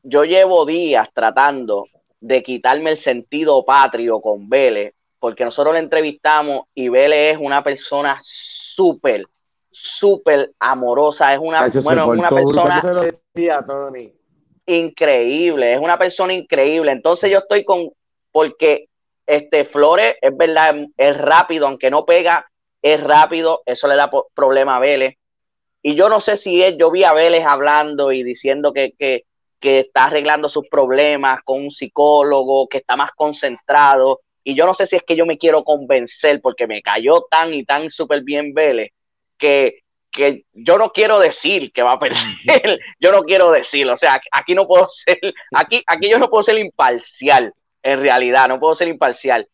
yo 0.03 0.23
llevo 0.23 0.65
días 0.65 1.09
tratando 1.13 1.85
de 2.21 2.41
quitarme 2.41 2.91
el 2.91 2.97
sentido 2.97 3.65
patrio 3.65 4.21
con 4.21 4.49
Vélez, 4.49 4.93
porque 5.19 5.43
nosotros 5.43 5.73
le 5.73 5.81
entrevistamos 5.81 6.67
y 6.73 6.87
Vélez 6.87 7.35
es 7.35 7.37
una 7.41 7.63
persona 7.63 8.19
súper, 8.23 9.25
súper 9.73 10.51
amorosa, 10.59 11.33
es 11.33 11.39
una, 11.39 11.67
bueno, 11.83 12.07
una 12.07 12.29
persona 12.29 12.81
increíble, 14.65 15.73
es 15.73 15.79
una 15.79 15.97
persona 15.97 16.33
increíble. 16.33 16.91
Entonces 16.91 17.29
yo 17.31 17.39
estoy 17.39 17.65
con, 17.65 17.89
porque 18.31 18.87
este 19.25 19.65
Flores 19.65 20.15
es 20.21 20.35
verdad, 20.35 20.75
es 20.97 21.17
rápido, 21.17 21.67
aunque 21.67 21.89
no 21.89 22.05
pega, 22.05 22.49
es 22.81 23.01
rápido, 23.01 23.61
eso 23.65 23.87
le 23.87 23.95
da 23.95 24.11
problema 24.33 24.77
a 24.77 24.79
Vélez. 24.79 25.15
Y 25.81 25.95
yo 25.95 26.07
no 26.07 26.21
sé 26.21 26.37
si 26.37 26.63
es, 26.63 26.77
yo 26.77 26.91
vi 26.91 27.03
a 27.03 27.13
Vélez 27.13 27.45
hablando 27.45 28.11
y 28.11 28.23
diciendo 28.23 28.71
que, 28.71 28.93
que, 28.97 29.25
que 29.59 29.81
está 29.81 30.05
arreglando 30.05 30.47
sus 30.47 30.67
problemas 30.69 31.41
con 31.43 31.61
un 31.61 31.71
psicólogo, 31.71 32.67
que 32.67 32.77
está 32.77 32.95
más 32.95 33.11
concentrado. 33.15 34.21
Y 34.45 34.55
yo 34.55 34.65
no 34.65 34.73
sé 34.73 34.85
si 34.85 34.95
es 34.95 35.03
que 35.03 35.15
yo 35.15 35.25
me 35.25 35.37
quiero 35.37 35.63
convencer 35.63 36.41
porque 36.41 36.67
me 36.67 36.81
cayó 36.81 37.21
tan 37.29 37.53
y 37.53 37.65
tan 37.65 37.89
súper 37.89 38.23
bien 38.23 38.53
Vélez 38.53 38.91
que, 39.43 39.83
que 40.09 40.45
yo 40.53 40.77
no 40.77 40.93
quiero 40.93 41.19
decir 41.19 41.73
que 41.73 41.83
va 41.83 41.93
a 41.93 41.99
perder, 41.99 42.79
yo 42.99 43.11
no 43.11 43.23
quiero 43.23 43.51
decir, 43.51 43.89
o 43.89 43.97
sea, 43.97 44.21
aquí 44.31 44.55
no 44.55 44.65
puedo 44.65 44.87
ser, 45.05 45.19
aquí, 45.53 45.83
aquí 45.85 46.09
yo 46.09 46.17
no 46.17 46.29
puedo 46.29 46.43
ser 46.43 46.57
imparcial, 46.59 47.53
en 47.81 47.99
realidad, 47.99 48.47
no 48.47 48.57
puedo 48.57 48.73
ser 48.73 48.87
imparcial. 48.87 49.49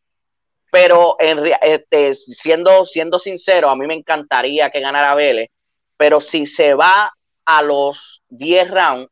Pero 0.72 1.16
en, 1.18 1.40
este, 1.64 2.14
siendo, 2.14 2.86
siendo 2.86 3.18
sincero, 3.18 3.70
a 3.72 3.76
mí 3.76 3.88
me 3.88 3.96
encantaría 3.96 4.70
que 4.70 4.80
ganara 4.80 5.16
Vélez, 5.16 5.50
pero 5.98 6.22
si 6.22 6.46
se 6.46 6.76
va 6.76 7.12
a 7.46 7.62
los 7.64 8.22
10 8.30 8.70
rounds, 8.70 9.12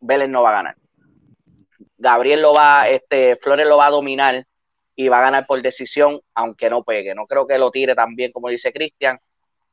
Vélez 0.00 0.28
no 0.28 0.42
va 0.42 0.50
a 0.50 0.54
ganar. 0.54 0.76
Gabriel 1.96 2.42
lo 2.42 2.54
va, 2.54 2.88
este, 2.88 3.36
Flores 3.36 3.68
lo 3.68 3.76
va 3.76 3.86
a 3.86 3.90
dominar 3.90 4.44
y 4.96 5.06
va 5.06 5.20
a 5.20 5.22
ganar 5.22 5.46
por 5.46 5.62
decisión, 5.62 6.20
aunque 6.34 6.68
no 6.68 6.82
pegue. 6.82 7.14
No 7.14 7.26
creo 7.28 7.46
que 7.46 7.58
lo 7.58 7.70
tire 7.70 7.94
tan 7.94 8.16
bien 8.16 8.32
como 8.32 8.48
dice 8.48 8.72
Cristian, 8.72 9.20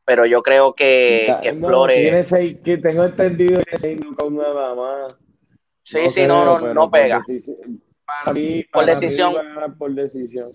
pero 0.06 0.26
yo 0.26 0.42
creo 0.44 0.74
que, 0.74 1.36
que 1.42 1.54
Flores. 1.54 2.32
que 2.64 2.78
tengo 2.78 3.04
entendido 3.04 3.62
que 3.64 3.78
seis 3.78 4.00
con 4.18 4.38
nada 4.38 4.76
más. 4.76 5.16
Sí, 5.84 6.00
sí, 6.14 6.26
no, 6.28 6.60
no, 6.60 6.74
no 6.74 6.90
pega. 6.90 7.22
Para 8.06 8.34
mí, 8.34 8.64
por 8.72 8.86
decisión. 8.86 9.34
por 9.78 9.94
decisión. 9.94 10.52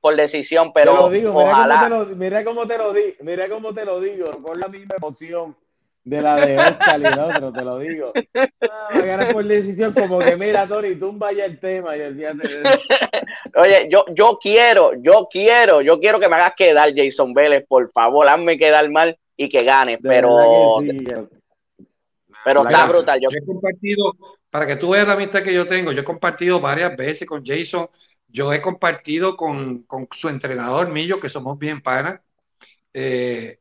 Por 0.00 0.16
decisión, 0.16 0.72
pero. 0.72 0.92
Te 0.92 0.98
lo 0.98 1.10
digo, 1.10 1.34
ojalá... 1.34 2.06
mira, 2.16 2.44
cómo 2.44 2.66
te 2.66 2.78
lo, 2.78 2.92
digo, 2.92 3.16
mira 3.20 3.48
cómo 3.48 3.74
te 3.74 3.84
lo 3.84 4.00
digo, 4.00 4.42
con 4.42 4.58
la 4.58 4.68
misma 4.68 4.94
emoción 4.96 5.56
de 6.04 6.22
la 6.22 6.36
de 6.36 6.58
Oscar 6.58 7.00
y 7.00 7.04
el 7.04 7.18
otro, 7.18 7.52
te 7.52 7.62
lo 7.62 7.78
digo. 7.78 8.12
Ah, 8.34 8.88
a 8.90 9.00
ganar 9.00 9.32
por 9.32 9.44
decisión, 9.44 9.92
como 9.92 10.18
que 10.18 10.36
mira, 10.36 10.66
Tony, 10.66 10.94
tú 10.94 11.12
vaya 11.12 11.44
el 11.44 11.58
tema 11.58 11.96
y 11.96 12.00
olvídate 12.00 12.48
de 12.48 12.58
eso. 12.60 12.78
Oye, 13.56 13.88
yo, 13.90 14.04
yo 14.14 14.38
quiero, 14.40 14.92
yo 15.02 15.28
quiero, 15.30 15.82
yo 15.82 16.00
quiero 16.00 16.18
que 16.18 16.28
me 16.28 16.36
hagas 16.36 16.54
quedar, 16.56 16.92
Jason 16.94 17.34
Vélez, 17.34 17.64
por 17.68 17.90
favor, 17.92 18.28
hazme 18.28 18.58
quedar 18.58 18.88
mal 18.90 19.18
y 19.36 19.48
que 19.48 19.62
gane, 19.62 19.98
pero. 19.98 20.78
pero 22.44 22.64
está 22.64 22.86
brutal. 22.86 23.20
Yo... 23.20 23.28
he 23.30 23.44
compartido, 23.44 24.12
para 24.50 24.66
que 24.66 24.76
tú 24.76 24.90
veas 24.90 25.06
la 25.06 25.14
amistad 25.14 25.42
que 25.42 25.54
yo 25.54 25.66
tengo, 25.68 25.92
yo 25.92 26.00
he 26.00 26.04
compartido 26.04 26.60
varias 26.60 26.96
veces 26.96 27.28
con 27.28 27.44
Jason, 27.44 27.88
yo 28.28 28.52
he 28.52 28.62
compartido 28.62 29.36
con, 29.36 29.82
con 29.82 30.08
su 30.10 30.28
entrenador 30.28 30.88
Millo, 30.88 31.20
que 31.20 31.28
somos 31.28 31.58
bien 31.58 31.82
panas. 31.82 32.20
Eh, 32.92 33.59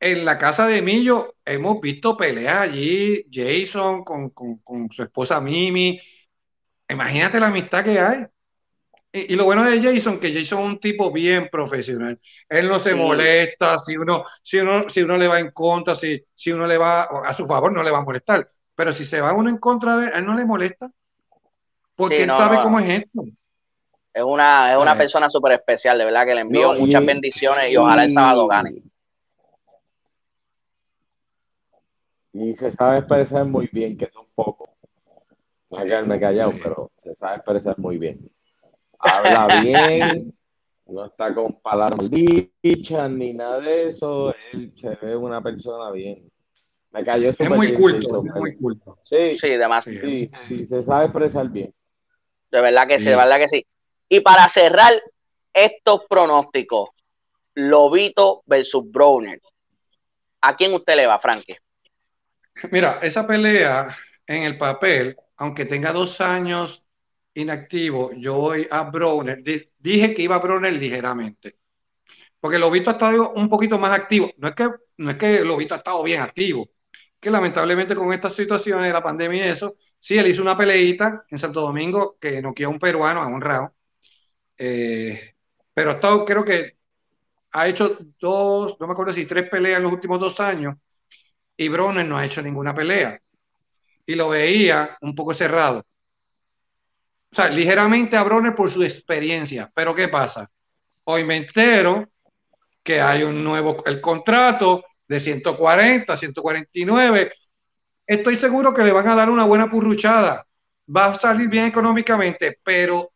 en 0.00 0.24
la 0.24 0.38
casa 0.38 0.66
de 0.66 0.82
Millo 0.82 1.34
hemos 1.44 1.80
visto 1.80 2.16
peleas 2.16 2.60
allí, 2.60 3.24
Jason 3.30 4.04
con, 4.04 4.32
su 4.90 5.02
esposa 5.02 5.40
Mimi. 5.40 6.00
Imagínate 6.88 7.40
la 7.40 7.48
amistad 7.48 7.84
que 7.84 7.98
hay. 7.98 8.26
Y, 9.10 9.34
lo 9.34 9.44
bueno 9.44 9.64
de 9.64 9.82
Jason, 9.82 10.20
que 10.20 10.32
Jason 10.32 10.58
es 10.60 10.64
un 10.66 10.80
tipo 10.80 11.10
bien 11.10 11.48
profesional. 11.50 12.20
Él 12.48 12.68
no 12.68 12.78
se 12.78 12.94
molesta 12.94 13.78
si 13.78 13.96
uno, 13.96 14.24
si, 14.42 14.58
uno, 14.58 14.88
si 14.88 15.02
uno 15.02 15.16
le 15.16 15.28
va 15.28 15.40
en 15.40 15.50
contra, 15.50 15.94
si, 15.94 16.22
si 16.34 16.52
uno 16.52 16.66
le 16.66 16.78
va 16.78 17.02
a 17.02 17.32
su 17.32 17.46
favor, 17.46 17.72
no 17.72 17.82
le 17.82 17.90
va 17.90 17.98
a 17.98 18.04
molestar. 18.04 18.48
Pero 18.74 18.92
si 18.92 19.04
se 19.04 19.20
va 19.20 19.32
uno 19.32 19.50
en 19.50 19.58
contra 19.58 19.96
de 19.96 20.06
él, 20.06 20.12
él 20.14 20.26
no 20.26 20.34
le 20.34 20.44
molesta. 20.44 20.90
Porque 21.96 22.22
él 22.22 22.28
sabe 22.28 22.58
cómo 22.62 22.78
es 22.78 23.02
esto. 23.02 23.24
Es 24.12 24.22
una, 24.22 24.72
es 24.72 24.78
una 24.78 24.96
persona 24.96 25.28
súper 25.30 25.52
especial, 25.52 25.98
de 25.98 26.04
verdad 26.04 26.24
que 26.24 26.34
le 26.34 26.42
envío 26.42 26.74
muchas 26.74 27.04
bendiciones 27.04 27.70
y 27.70 27.76
ojalá 27.76 28.04
el 28.04 28.12
sábado 28.12 28.46
gane. 28.46 28.82
Y 32.32 32.54
se 32.54 32.70
sabe 32.72 32.98
expresar 32.98 33.46
muy 33.46 33.68
bien, 33.72 33.96
que 33.96 34.06
es 34.06 34.16
un 34.16 34.26
poco. 34.34 34.68
No 35.70 35.84
quedarme 35.84 36.18
callado, 36.20 36.52
pero 36.62 36.90
se 37.02 37.14
sabe 37.14 37.36
expresar 37.36 37.78
muy 37.78 37.98
bien. 37.98 38.30
Habla 38.98 39.60
bien, 39.62 40.34
no 40.86 41.04
está 41.04 41.34
con 41.34 41.60
palabras 41.60 42.10
dichas 42.62 43.10
ni 43.10 43.34
nada 43.34 43.60
de 43.60 43.88
eso. 43.88 44.34
Él 44.52 44.72
se 44.76 44.94
ve 44.96 45.16
una 45.16 45.42
persona 45.42 45.90
bien. 45.90 46.30
Me 46.90 47.04
cayó 47.04 47.28
Es 47.28 47.40
muy 47.40 47.74
culto, 47.74 48.24
es 48.24 48.34
muy 48.34 48.56
culto. 48.56 48.98
Sí, 49.04 49.36
sí, 49.38 49.52
además. 49.52 49.84
Sí, 49.84 50.30
sí, 50.48 50.66
se 50.66 50.82
sabe 50.82 51.06
expresar 51.06 51.48
bien. 51.48 51.72
De 52.50 52.60
verdad 52.60 52.88
que 52.88 52.98
sí, 52.98 53.04
de 53.04 53.16
verdad 53.16 53.38
que 53.38 53.48
sí. 53.48 53.66
Y 54.08 54.20
para 54.20 54.48
cerrar 54.48 54.94
estos 55.52 56.06
pronósticos, 56.08 56.90
Lobito 57.54 58.42
versus 58.46 58.90
Browner. 58.90 59.40
¿A 60.40 60.56
quién 60.56 60.72
usted 60.72 60.96
le 60.96 61.06
va, 61.06 61.18
Frankie? 61.18 61.56
Mira, 62.70 62.98
esa 63.02 63.26
pelea 63.26 63.88
en 64.26 64.42
el 64.42 64.58
papel, 64.58 65.16
aunque 65.36 65.64
tenga 65.66 65.92
dos 65.92 66.20
años 66.20 66.84
inactivo, 67.34 68.12
yo 68.14 68.36
voy 68.36 68.66
a 68.70 68.82
Browner. 68.84 69.42
Dije 69.78 70.14
que 70.14 70.22
iba 70.22 70.36
a 70.36 70.38
Browner 70.40 70.72
ligeramente. 70.72 71.56
Porque 72.40 72.58
Lobito 72.58 72.90
ha 72.90 72.94
estado 72.94 73.32
un 73.32 73.48
poquito 73.48 73.78
más 73.78 73.92
activo. 73.92 74.30
No 74.38 74.48
es 74.48 74.54
que, 74.54 74.68
no 74.98 75.10
es 75.10 75.16
que 75.16 75.44
Lobito 75.44 75.74
ha 75.74 75.78
estado 75.78 76.02
bien 76.02 76.22
activo. 76.22 76.70
Que 77.20 77.30
lamentablemente 77.30 77.94
con 77.96 78.12
estas 78.12 78.34
situaciones, 78.34 78.92
la 78.92 79.02
pandemia 79.02 79.46
y 79.46 79.50
eso, 79.50 79.76
sí, 79.98 80.18
él 80.18 80.28
hizo 80.28 80.42
una 80.42 80.56
peleita 80.56 81.24
en 81.30 81.38
Santo 81.38 81.60
Domingo 81.60 82.16
que 82.20 82.40
no 82.42 82.54
quiere 82.54 82.70
un 82.72 82.78
peruano 82.78 83.22
a 83.22 83.26
un 83.26 83.40
rao. 83.40 83.74
Eh, 84.56 85.34
pero 85.74 85.90
ha 85.92 85.94
estado, 85.94 86.24
creo 86.24 86.44
que 86.44 86.76
ha 87.52 87.68
hecho 87.68 87.98
dos, 88.20 88.76
no 88.80 88.86
me 88.86 88.92
acuerdo 88.92 89.12
si 89.12 89.26
tres 89.26 89.48
peleas 89.50 89.78
en 89.78 89.84
los 89.84 89.92
últimos 89.92 90.20
dos 90.20 90.38
años 90.40 90.76
y 91.58 91.68
Broner 91.68 92.06
no 92.06 92.16
ha 92.16 92.24
hecho 92.24 92.40
ninguna 92.40 92.74
pelea. 92.74 93.20
Y 94.06 94.14
lo 94.14 94.30
veía 94.30 94.96
un 95.02 95.14
poco 95.14 95.34
cerrado. 95.34 95.84
O 97.30 97.34
sea, 97.34 97.50
ligeramente 97.50 98.16
a 98.16 98.22
Broner 98.22 98.54
por 98.54 98.70
su 98.70 98.82
experiencia. 98.82 99.70
Pero 99.74 99.94
¿qué 99.94 100.08
pasa? 100.08 100.48
Hoy 101.04 101.24
me 101.24 101.36
entero 101.36 102.08
que 102.82 103.00
hay 103.00 103.24
un 103.24 103.42
nuevo, 103.42 103.84
el 103.84 104.00
contrato 104.00 104.84
de 105.06 105.20
140, 105.20 106.16
149. 106.16 107.32
Estoy 108.06 108.38
seguro 108.38 108.72
que 108.72 108.84
le 108.84 108.92
van 108.92 109.08
a 109.08 109.16
dar 109.16 109.28
una 109.28 109.44
buena 109.44 109.68
purruchada. 109.68 110.46
Va 110.96 111.06
a 111.06 111.18
salir 111.18 111.48
bien 111.48 111.66
económicamente, 111.66 112.58
pero 112.62 113.10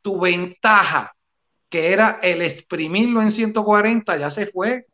tu 0.00 0.20
ventaja, 0.20 1.12
que 1.68 1.92
era 1.92 2.20
el 2.22 2.40
exprimirlo 2.40 3.20
en 3.20 3.32
140, 3.32 4.16
ya 4.16 4.30
se 4.30 4.46
fue. 4.46 4.86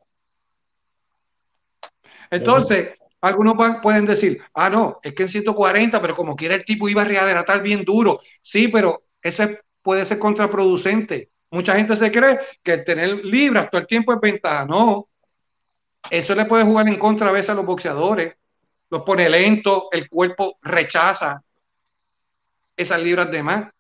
Entonces, 2.35 2.91
algunos 3.21 3.55
pueden 3.83 4.07
decir, 4.07 4.41
ah, 4.55 4.69
no, 4.69 5.01
es 5.03 5.15
que 5.15 5.23
en 5.23 5.29
140, 5.29 6.01
pero 6.01 6.15
como 6.15 6.37
quiera 6.37 6.55
el 6.55 6.65
tipo 6.65 6.89
iba 6.89 7.03
a 7.03 7.07
readenatar 7.07 7.63
bien 7.63 7.85
duro. 7.85 8.21
Sí, 8.43 8.69
pero 8.69 9.05
eso 9.23 9.49
puede 9.83 10.05
ser 10.05 10.19
contraproducente. 10.19 11.31
Mucha 11.51 11.77
gente 11.77 11.97
se 11.97 12.11
cree 12.11 12.39
que 12.63 12.79
tener 12.79 13.25
libras 13.25 13.71
todo 13.71 13.81
el 13.81 13.87
tiempo 13.87 14.13
es 14.13 14.21
ventaja. 14.21 14.67
No, 14.67 15.09
eso 16.11 16.35
le 16.35 16.45
puede 16.45 16.65
jugar 16.65 16.89
en 16.89 16.99
contra 16.99 17.29
a 17.29 17.33
veces 17.33 17.51
a 17.51 17.55
los 17.55 17.65
boxeadores. 17.65 18.35
Los 18.91 19.03
pone 19.03 19.29
lento, 19.29 19.89
el 19.91 20.09
cuerpo 20.09 20.59
rechaza 20.63 21.43
esas 22.77 23.01
libras 23.01 23.31
de 23.31 23.43
más, 23.43 23.73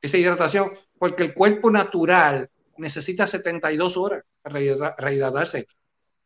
esa 0.00 0.16
hidratación, 0.16 0.72
porque 0.98 1.24
el 1.24 1.34
cuerpo 1.34 1.70
natural 1.70 2.48
necesita 2.76 3.26
72 3.26 3.96
horas 3.96 4.22
para 4.42 4.94
rehidratarse. 4.98 5.66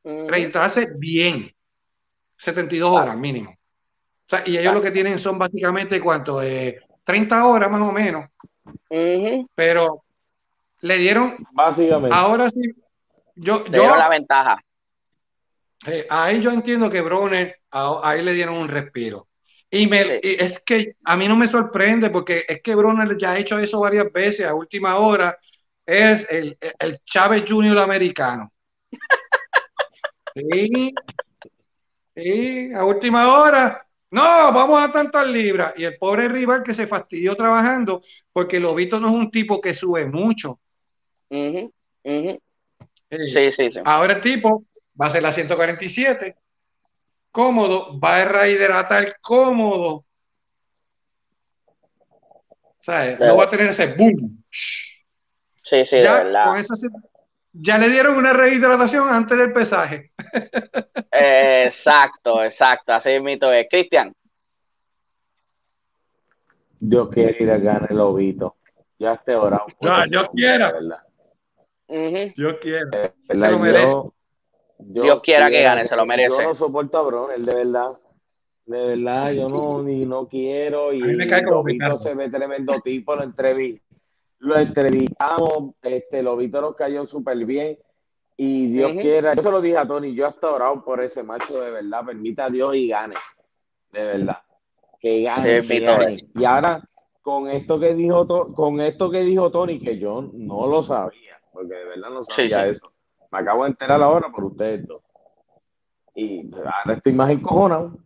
Rehidratarse 0.05 0.89
bien. 0.97 1.56
72 2.37 2.91
horas 2.91 3.17
mínimo. 3.17 3.51
O 3.51 4.29
sea, 4.29 4.43
y 4.45 4.57
ellos 4.57 4.75
lo 4.75 4.83
que 4.83 4.91
tienen 4.91 5.19
son 5.19 5.39
básicamente 5.39 6.01
cuánto, 6.01 6.43
eh, 6.43 6.81
30 7.05 7.47
horas 7.47 7.71
más 7.71 7.83
o 7.83 7.93
menos. 7.93 8.29
Pero 9.55 10.03
le 10.81 10.99
dieron. 10.99 11.37
Básicamente. 11.53 12.15
Ahora 12.15 12.51
sí. 12.51 12.61
Yo, 13.37 13.65
le 13.69 13.77
yo 13.77 13.97
la 13.97 14.09
ventaja. 14.09 14.59
Eh, 15.87 16.07
ahí 16.11 16.41
yo 16.41 16.51
entiendo 16.51 16.91
que 16.91 17.03
Broner, 17.03 17.61
ahí 17.71 18.23
le 18.23 18.33
dieron 18.33 18.57
un 18.57 18.69
respiro. 18.69 19.29
Y, 19.71 19.87
me, 19.87 20.21
es 20.23 20.61
que 20.61 20.97
a 21.05 21.17
mí 21.17 21.29
no 21.29 21.37
me 21.37 21.49
sorprende 21.49 22.11
porque 22.11 22.45
es 22.49 22.63
que 22.63 22.75
Broner 22.75 23.17
ya 23.19 23.33
ha 23.33 23.39
hecho 23.39 23.59
eso 23.59 23.81
varias 23.81 24.11
veces 24.13 24.47
a 24.47 24.55
última 24.55 24.97
hora. 24.97 25.39
es 25.85 26.27
el, 26.31 26.59
el 26.79 26.99
Chávez 27.05 27.45
Junior 27.49 27.79
americano. 27.79 28.53
Sí, 30.37 30.93
sí, 32.17 32.73
a 32.75 32.85
última 32.85 33.41
hora, 33.41 33.87
no, 34.11 34.23
vamos 34.23 34.83
a 34.83 34.91
tantas 34.91 35.27
libras. 35.29 35.75
Y 35.77 35.85
el 35.85 35.97
pobre 35.99 36.29
rival 36.29 36.63
que 36.63 36.75
se 36.75 36.87
fastidió 36.87 37.37
trabajando, 37.37 38.03
porque 38.33 38.59
Lobito 38.59 38.99
no 39.01 39.09
es 39.09 39.15
un 39.15 39.31
tipo 39.31 39.61
que 39.61 39.75
sube 39.75 40.07
mucho. 40.07 40.61
Sí, 41.31 41.71
sí, 43.51 43.71
sí. 43.71 43.81
Ahora 43.85 44.15
el 44.15 44.21
tipo 44.21 44.65
va 45.01 45.07
a 45.07 45.11
ser 45.11 45.23
la 45.23 45.33
147, 45.33 46.37
cómodo, 47.31 47.99
va 48.01 48.19
a 48.19 48.25
rehidratar 48.25 49.17
cómodo. 49.21 50.05
O 52.59 52.83
sea, 52.83 53.17
no 53.19 53.37
va 53.37 53.45
a 53.45 53.49
tener 53.49 53.69
ese 53.69 53.95
boom. 53.95 54.43
Sí, 55.63 55.85
sí, 55.85 55.97
de 55.97 56.05
Ya, 56.05 56.23
verdad. 56.23 56.45
con 56.47 56.59
eso 56.59 56.77
se- 56.77 56.89
ya 57.53 57.79
le 57.79 57.89
dieron 57.89 58.17
una 58.17 58.33
rehidratación 58.33 59.09
antes 59.09 59.37
del 59.37 59.53
pesaje. 59.53 60.13
Exacto, 61.13 62.43
exacto. 62.45 62.93
Así 62.93 63.19
mito 63.21 63.51
es. 63.53 63.67
Cristian, 63.71 64.13
Dios 66.79 67.09
quiere 67.09 67.37
ir 67.43 67.51
a 67.51 67.59
ganar 67.59 67.87
el 67.91 67.97
Lobito. 67.97 68.57
Ya 68.99 69.13
hombre, 70.25 70.31
quiera. 70.35 70.67
de 70.69 70.73
verdad. 70.73 71.03
ujú, 71.89 72.33
Yo 72.37 72.59
quiero. 72.61 72.87
De 72.91 73.13
Se 73.29 73.37
lo 73.37 73.59
merece. 73.59 73.93
yo- 73.93 74.13
Dios 74.79 75.21
quiera 75.23 75.47
que 75.47 75.53
quiero- 75.53 75.71
gane, 75.71 75.87
se 75.87 75.97
lo 75.97 76.07
merece. 76.07 76.31
Yo 76.31 76.43
no 76.43 76.55
soporto 76.55 76.99
a 76.99 77.03
Bronner, 77.03 77.39
de 77.41 77.55
verdad. 77.55 77.99
De 78.67 78.87
verdad, 78.87 79.31
yo 79.33 79.49
no, 79.49 79.83
ni 79.83 80.05
no 80.07 80.27
quiero. 80.29 80.93
Y 80.93 81.01
me 81.01 81.29
cae 81.29 81.43
Lobito 81.43 81.99
se 81.99 82.15
ve 82.15 82.29
tremendo 82.29 82.81
tipo, 82.81 83.15
lo 83.15 83.23
entreví. 83.23 83.81
Lo 84.39 84.57
entrevistamos, 84.59 85.75
este, 85.83 86.23
Lobito 86.23 86.61
nos 86.61 86.75
cayó 86.75 87.07
súper 87.07 87.39
bien. 87.47 87.79
Y 88.37 88.71
Dios 88.73 88.93
quiera, 89.01 89.35
yo 89.35 89.43
se 89.43 89.51
lo 89.51 89.61
dije 89.63 89.79
a 89.79 89.87
Tony, 89.87 90.15
yo 90.15 90.27
hasta 90.27 90.53
orado 90.53 90.85
por 90.85 91.03
ese 91.03 91.23
macho, 91.23 91.61
de 91.61 91.71
verdad, 91.71 92.05
permita 92.05 92.47
a 92.47 92.51
Dios 92.51 92.77
y 92.77 92.89
gane. 92.89 93.15
De 93.93 94.05
verdad. 94.05 94.43
Que 95.01 95.23
gane, 95.23 95.43
Sí, 95.63 95.69
que 95.69 95.75
Víctor. 95.79 96.01
gane. 96.01 96.29
Y 96.35 96.45
ahora, 96.45 96.83
con 97.23 97.49
esto 97.49 97.81
que 97.81 97.95
dijo 97.95 98.27
To- 98.27 98.53
con 98.53 98.81
esto 98.81 99.11
que 99.11 99.21
dijo 99.21 99.51
Tony, 99.51 99.81
que 99.81 99.99
yo 99.99 100.29
no 100.35 100.67
lo 100.67 100.83
sabía, 100.83 101.41
porque 101.53 101.75
de 101.75 101.85
verdad 101.87 102.11
no 102.11 102.25
sabía 102.25 102.65
sí. 102.65 102.71
eso. 102.71 102.93
Me 103.33 103.39
acabo 103.39 103.65
de 103.65 103.71
enterar 103.71 104.03
ahora 104.03 104.29
por 104.31 104.45
ustedes 104.45 104.87
dos. 104.87 105.03
Y 106.15 106.51
ahora 106.55 106.95
estoy 106.95 107.13
más 107.15 107.31
encojonado. 107.31 107.99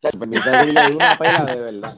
Permita 0.00 0.64
que 0.64 0.72
le 0.72 0.82
dé 0.82 0.94
una 0.96 1.16
pela 1.18 1.44
de 1.44 1.60
verdad. 1.60 1.96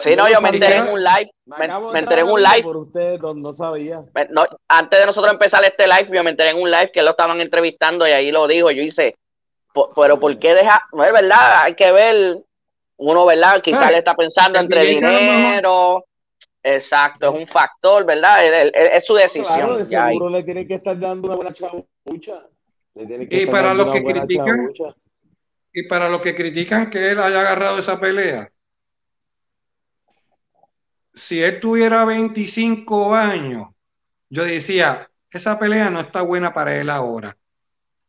Sí, 0.00 0.16
no, 0.16 0.28
yo 0.28 0.40
me 0.40 0.48
enteré 0.50 0.76
en 0.76 0.88
un 0.88 1.02
live. 1.02 1.30
Me, 1.46 1.98
enteré 1.98 2.22
en 2.22 2.28
un 2.28 2.42
live. 2.42 2.62
Por 2.62 2.76
ustedes 2.76 3.20
dos, 3.20 3.36
no 3.36 3.52
sabía. 3.52 4.02
me- 4.14 4.28
no, 4.30 4.44
antes 4.68 5.00
de 5.00 5.06
nosotros 5.06 5.32
empezar 5.32 5.62
este 5.64 5.86
live, 5.86 6.08
yo 6.12 6.24
me 6.24 6.30
enteré 6.30 6.50
en 6.50 6.60
un 6.62 6.70
live 6.70 6.90
que 6.92 7.02
lo 7.02 7.10
estaban 7.10 7.40
entrevistando 7.40 8.06
y 8.06 8.10
ahí 8.10 8.30
lo 8.32 8.46
dijo. 8.46 8.70
Yo 8.70 8.82
hice, 8.82 9.16
"Po- 9.74 9.92
pero 9.94 10.18
¿por 10.18 10.38
qué 10.38 10.54
deja? 10.54 10.82
No 10.92 11.04
es 11.04 11.12
verdad, 11.12 11.62
hay 11.62 11.74
que 11.74 11.92
ver. 11.92 12.38
Uno, 12.96 13.26
¿verdad? 13.26 13.60
Quizás 13.62 13.82
Ay, 13.82 13.92
le 13.92 13.98
está 13.98 14.14
pensando 14.14 14.58
entre 14.60 14.84
dinero. 14.84 16.04
Exacto, 16.62 17.26
es 17.28 17.40
un 17.40 17.48
factor, 17.48 18.04
¿verdad? 18.04 18.44
Es, 18.46 18.70
es- 18.72 18.90
es 18.94 19.04
su 19.04 19.14
decisión. 19.14 19.46
Claro, 19.46 19.78
de 19.78 19.84
seguro 19.84 20.28
le 20.30 20.44
tienen 20.44 20.68
que 20.68 20.74
estar 20.74 20.98
dando 20.98 21.26
una 21.26 21.36
buena 21.36 21.52
chabucha. 21.52 22.46
Le 22.94 23.06
que 23.06 23.36
Y 23.36 23.38
estar 23.40 23.52
para 23.52 23.74
los 23.74 23.90
que 23.90 24.04
critican, 24.04 24.46
chabucha. 24.46 24.96
Y 25.72 25.82
para 25.88 26.08
los 26.08 26.20
que 26.20 26.34
critican 26.36 26.90
que 26.90 27.10
él 27.10 27.18
haya 27.18 27.40
agarrado 27.40 27.78
esa 27.78 27.98
pelea, 27.98 28.52
si 31.14 31.42
él 31.42 31.60
tuviera 31.60 32.04
25 32.04 33.14
años, 33.14 33.68
yo 34.30 34.44
decía, 34.44 35.08
esa 35.30 35.58
pelea 35.58 35.90
no 35.90 36.00
está 36.00 36.22
buena 36.22 36.52
para 36.52 36.78
él 36.80 36.90
ahora, 36.90 37.36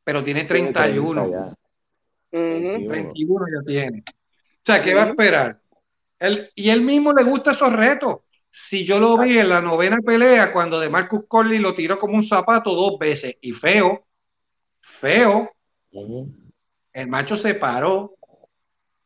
pero 0.03 0.23
tiene 0.23 0.45
Tiene 0.45 0.71
31, 0.71 1.21
30 1.21 1.37
ya. 1.37 2.39
Ujú. 2.39 2.87
31 2.87 3.45
ya 3.55 3.65
tiene. 3.65 4.03
O 4.07 4.65
sea, 4.65 4.81
¿qué 4.81 4.93
va 4.93 5.03
a 5.03 5.09
esperar? 5.09 5.59
Él, 6.19 6.49
y 6.55 6.69
él 6.69 6.81
mismo 6.81 7.11
le 7.11 7.23
gusta 7.23 7.51
esos 7.51 7.73
retos. 7.73 8.19
Si 8.49 8.85
yo 8.85 8.99
lo 8.99 9.17
vi 9.17 9.37
en 9.37 9.49
la 9.49 9.61
novena 9.61 9.97
pelea, 9.97 10.53
cuando 10.53 10.79
de 10.79 10.89
Marcus 10.89 11.25
Corley 11.27 11.59
lo 11.59 11.73
tiró 11.73 11.97
como 11.97 12.15
un 12.15 12.23
zapato 12.23 12.73
dos 12.73 12.99
veces, 12.99 13.35
y 13.41 13.51
feo, 13.51 14.05
feo, 14.79 15.51
el 16.93 17.07
macho 17.07 17.35
se 17.35 17.55
paró, 17.55 18.15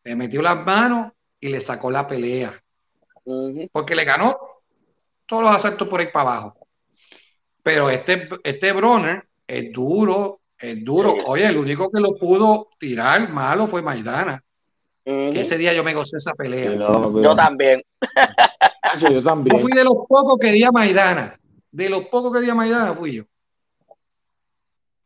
le 0.04 0.16
metió 0.16 0.42
las 0.42 0.66
manos 0.66 1.14
y 1.40 1.48
le 1.48 1.62
sacó 1.62 1.90
la 1.90 2.06
pelea. 2.06 2.62
Porque 3.72 3.96
le 3.96 4.06
ganó 4.06 4.38
todos 5.26 5.44
los 5.44 5.52
asaltos 5.56 5.88
por 5.88 6.00
ahí 6.00 6.08
para 6.12 6.30
abajo. 6.32 6.68
Pero 7.64 7.90
este, 7.90 8.30
este 8.44 8.72
Bronner 8.72 9.24
es 9.46 9.72
duro, 9.74 10.40
es 10.58 10.84
duro. 10.84 11.16
Oye, 11.28 11.46
el 11.48 11.58
único 11.58 11.92
que 11.92 12.00
lo 12.00 12.16
pudo 12.16 12.70
tirar 12.80 13.30
malo 13.30 13.68
fue 13.68 13.82
Maidana. 13.82 14.42
Ese 15.04 15.58
día 15.58 15.74
yo 15.74 15.84
me 15.84 15.94
gocé 15.94 16.18
esa 16.18 16.34
pelea. 16.34 16.72
Sí, 16.72 16.78
no, 16.78 17.22
Yo 17.24 17.36
también. 17.36 17.82
Yo 19.00 19.10
Yo 19.10 19.24
también. 19.24 19.62
fui 19.62 19.72
de 19.72 19.84
los 19.84 19.96
pocos 20.08 20.38
que 20.40 20.52
di 20.52 20.64
a 20.64 20.72
Maidana. 20.72 21.38
De 21.72 21.90
los 21.90 22.06
pocos 22.08 22.34
que 22.34 22.40
di 22.42 22.50
a 22.50 22.56
Maidana 22.56 22.94
fui 22.94 23.16
yo. 23.16 23.24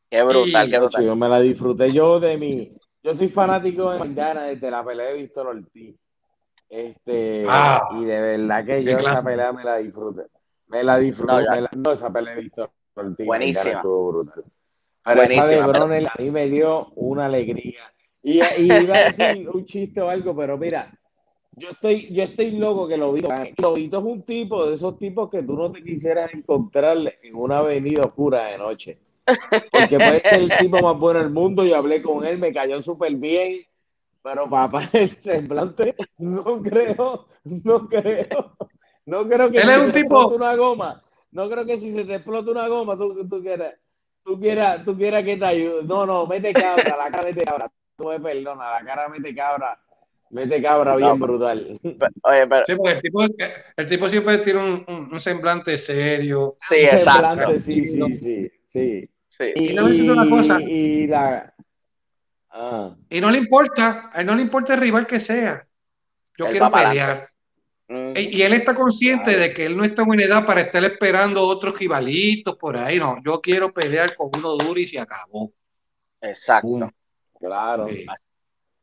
Qué 0.09 0.21
brutal, 0.23 0.67
Y- 0.67 0.71
qué 0.71 0.77
brutal. 0.79 1.05
yo 1.05 1.15
me 1.15 1.29
la 1.29 1.39
disfruté 1.39 1.91
yo 1.91 2.19
de 2.19 2.37
mi. 2.37 2.71
Yo 3.03 3.15
soy 3.15 3.29
fanático 3.29 3.91
de 3.91 3.99
Maidana 3.99 4.43
desde 4.43 4.69
la 4.69 4.83
pelea 4.83 5.07
de 5.07 5.13
Víctor 5.15 5.47
Ortiz. 5.47 5.95
Este, 6.71 7.45
Ah, 7.49 7.89
y 7.91 8.05
de 8.05 8.21
verdad 8.21 8.65
que 8.65 8.81
yo 8.81 8.91
esa 8.91 8.99
clásico. 9.01 9.25
pelea 9.25 9.51
me 9.51 9.63
la 9.65 9.77
disfruté. 9.77 10.21
Me 10.67 10.83
la 10.83 10.97
disfruté. 10.97 11.33
No, 11.33 11.39
me 11.51 11.61
la- 11.61 11.69
no, 11.75 11.91
esa 11.91 12.13
pelea 12.13 12.33
de 12.33 12.41
Víctor 12.43 12.71
Ortiz. 12.95 13.25
Buenísima. 13.25 13.81
Brutal. 13.83 14.45
Pero 15.03 15.21
esa 15.23 15.47
de 15.47 15.59
a 15.59 16.13
mí 16.17 16.31
me 16.31 16.47
dio 16.47 16.87
una 16.95 17.25
alegría. 17.25 17.91
Y, 18.23 18.39
y 18.57 18.73
iba 18.83 18.95
a 18.95 19.03
decir 19.05 19.49
un 19.49 19.65
chiste 19.65 19.99
o 19.99 20.09
algo, 20.09 20.33
pero 20.33 20.57
mira, 20.57 20.97
yo 21.57 21.71
estoy, 21.71 22.07
yo 22.13 22.23
estoy 22.23 22.51
loco 22.51 22.87
que 22.87 22.95
Lobito. 22.97 23.27
Lobito 23.57 23.97
es 23.97 24.05
un 24.05 24.21
tipo 24.23 24.65
de 24.65 24.75
esos 24.75 24.97
tipos 24.97 25.29
que 25.29 25.43
tú 25.43 25.57
no 25.57 25.71
te 25.73 25.83
quisieras 25.83 26.33
encontrar 26.33 26.97
en 27.21 27.35
una 27.35 27.57
avenida 27.57 28.05
oscura 28.05 28.45
de 28.45 28.57
noche. 28.57 28.97
Porque 29.71 29.97
puede 29.97 30.21
ser 30.21 30.41
el 30.41 30.51
tipo 30.57 30.79
más 30.81 30.97
bueno 30.97 31.19
del 31.19 31.31
mundo. 31.31 31.65
Yo 31.65 31.75
hablé 31.75 32.01
con 32.01 32.25
él, 32.25 32.37
me 32.37 32.53
cayó 32.53 32.81
súper 32.81 33.13
bien. 33.15 33.61
Pero 34.23 34.49
papá, 34.49 34.81
el 34.93 35.09
semblante, 35.09 35.95
no 36.17 36.61
creo, 36.61 37.27
no 37.43 37.87
creo. 37.89 38.55
No 39.05 39.27
creo 39.27 39.49
que 39.51 39.57
Él 39.57 39.63
si 39.63 39.69
es 39.69 39.75
se 39.77 39.85
un 39.85 39.91
te 39.91 40.01
tipo- 40.03 40.15
explota 40.21 40.35
una 40.35 40.55
goma, 40.55 41.03
no 41.31 41.49
creo 41.49 41.65
que 41.65 41.77
si 41.79 41.91
se 41.95 42.05
te 42.05 42.15
explota 42.15 42.51
una 42.51 42.67
goma, 42.67 42.95
tú, 42.97 43.27
tú 43.27 43.41
quieras, 43.41 43.73
tú 44.23 44.39
quieras, 44.39 44.85
tú 44.85 44.95
quieras 44.95 45.23
que 45.23 45.37
te 45.37 45.45
ayude. 45.45 45.83
No, 45.85 46.05
no, 46.05 46.27
mete 46.27 46.53
cabra, 46.53 46.95
la 46.97 47.09
cara 47.09 47.23
mete 47.23 47.43
cabra. 47.43 47.71
Tú 47.97 48.05
me 48.09 48.19
perdonas, 48.19 48.79
la 48.79 48.85
cara 48.85 49.09
mete 49.09 49.33
cabra, 49.33 49.79
mete 50.29 50.61
cabra 50.61 50.95
bien 50.95 51.09
No, 51.09 51.17
brutal. 51.17 51.79
Oye, 52.23 52.47
pero 52.47 52.65
Sí, 52.65 52.75
porque 52.75 52.91
el 52.93 53.01
tipo, 53.01 53.21
el 53.77 53.87
tipo 53.87 54.09
siempre 54.09 54.37
tiene 54.39 54.59
un, 54.63 54.85
un- 54.87 55.09
un 55.13 55.19
semblante 55.19 55.77
serio. 55.79 56.55
sí, 56.69 56.75
Un 56.75 56.81
exacto. 56.81 57.11
semblante, 57.11 57.59
sí, 57.59 57.87
sí, 57.87 58.15
sí, 58.17 58.51
sí. 58.69 59.09
Sí. 59.29 59.51
Y, 59.55 59.63
Y 59.63 59.73
le 59.73 59.81
voy 59.81 59.89
a 59.89 59.93
decir 59.93 60.11
una 60.11 60.29
cosa. 60.29 60.61
y 60.61 61.07
la 61.07 61.53
ah, 62.51 62.95
Y 63.09 63.21
no 63.21 63.29
le 63.31 63.37
importa, 63.37 64.09
a 64.13 64.21
él 64.21 64.27
no 64.27 64.35
le 64.35 64.41
importa 64.41 64.73
el 64.73 64.81
rival 64.81 65.07
que 65.07 65.19
sea. 65.19 65.65
Yo 66.37 66.45
Él 66.45 66.51
quiero 66.51 66.71
pelear. 66.71 67.29
Ujú. 67.89 68.13
Y 68.15 68.37
y 68.37 68.41
él 68.41 68.53
está 68.53 68.73
consciente 68.73 69.25
Claro. 69.25 69.39
de 69.39 69.53
que 69.53 69.65
él 69.65 69.75
no 69.75 69.83
está 69.83 70.03
en 70.03 70.09
una 70.09 70.23
edad 70.23 70.45
para 70.45 70.61
estar 70.61 70.83
esperando 70.83 71.43
otros 71.45 71.77
rivalitos 71.77 72.55
por 72.57 72.77
ahí. 72.77 72.99
No, 72.99 73.17
yo 73.23 73.41
quiero 73.41 73.71
pelear 73.73 74.15
con 74.15 74.29
uno 74.37 74.55
duro 74.55 74.79
y 74.79 74.87
se 74.87 74.99
acabó. 74.99 75.51
Exacto. 76.21 76.91
Claro. 77.39 77.87
Sí. 77.89 78.05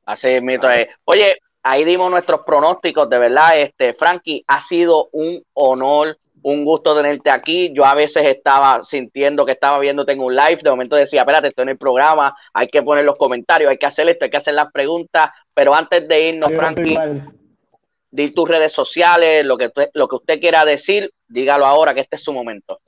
Así 0.05 0.40
mito 0.40 0.69
es. 0.70 0.89
Oye, 1.05 1.39
ahí 1.62 1.85
dimos 1.85 2.11
nuestros 2.11 2.40
pronósticos, 2.45 3.09
de 3.09 3.19
verdad, 3.19 3.59
este, 3.59 3.95
Frankie, 3.95 4.45
ha 4.47 4.61
sido 4.61 5.09
un 5.12 5.43
honor, 5.55 6.19
un 6.43 6.65
gusto 6.65 6.94
tenerte 6.97 7.31
aquí. 7.31 7.73
Yo 7.74 7.85
a 7.85 7.94
veces 7.94 8.24
estaba 8.27 8.82
sintiendo 8.82 9.44
que 9.44 9.52
estaba 9.52 9.78
viéndote 9.78 10.12
en 10.12 10.20
un 10.20 10.35
live, 10.35 10.60
de 10.62 10.70
momento 10.70 10.97
decía, 10.97 11.20
espérate, 11.23 11.48
estoy 11.48 11.65
en 11.65 11.70
el 11.70 11.78
programa, 11.78 12.35
hay 12.52 12.66
que 12.66 12.82
poner 12.82 13.05
los 13.05 13.16
comentarios, 13.19 13.70
hay 13.70 13.78
que 13.78 13.86
hacer 13.86 14.09
esto, 14.09 14.24
hay 14.24 14.31
que 14.31 14.36
hacer 14.36 14.55
las 14.55 14.70
preguntas, 14.73 15.31
pero 15.55 15.74
antes 15.74 16.06
de 16.06 16.28
irnos, 16.28 16.51
Frankie, 16.52 16.94
di 18.10 18.31
tus 18.31 18.48
redes 18.48 18.73
sociales, 18.73 19.44
lo 19.44 19.56
que, 19.59 19.66
usted- 19.66 19.90
lo 19.94 20.09
que 20.09 20.16
usted 20.16 20.40
quiera 20.40 20.65
decir, 20.65 21.10
dígalo 21.27 21.66
ahora, 21.66 21.93
que 21.94 22.01
este 22.01 22.16
es 22.16 22.23
su 22.23 22.32
momento. 22.32 22.81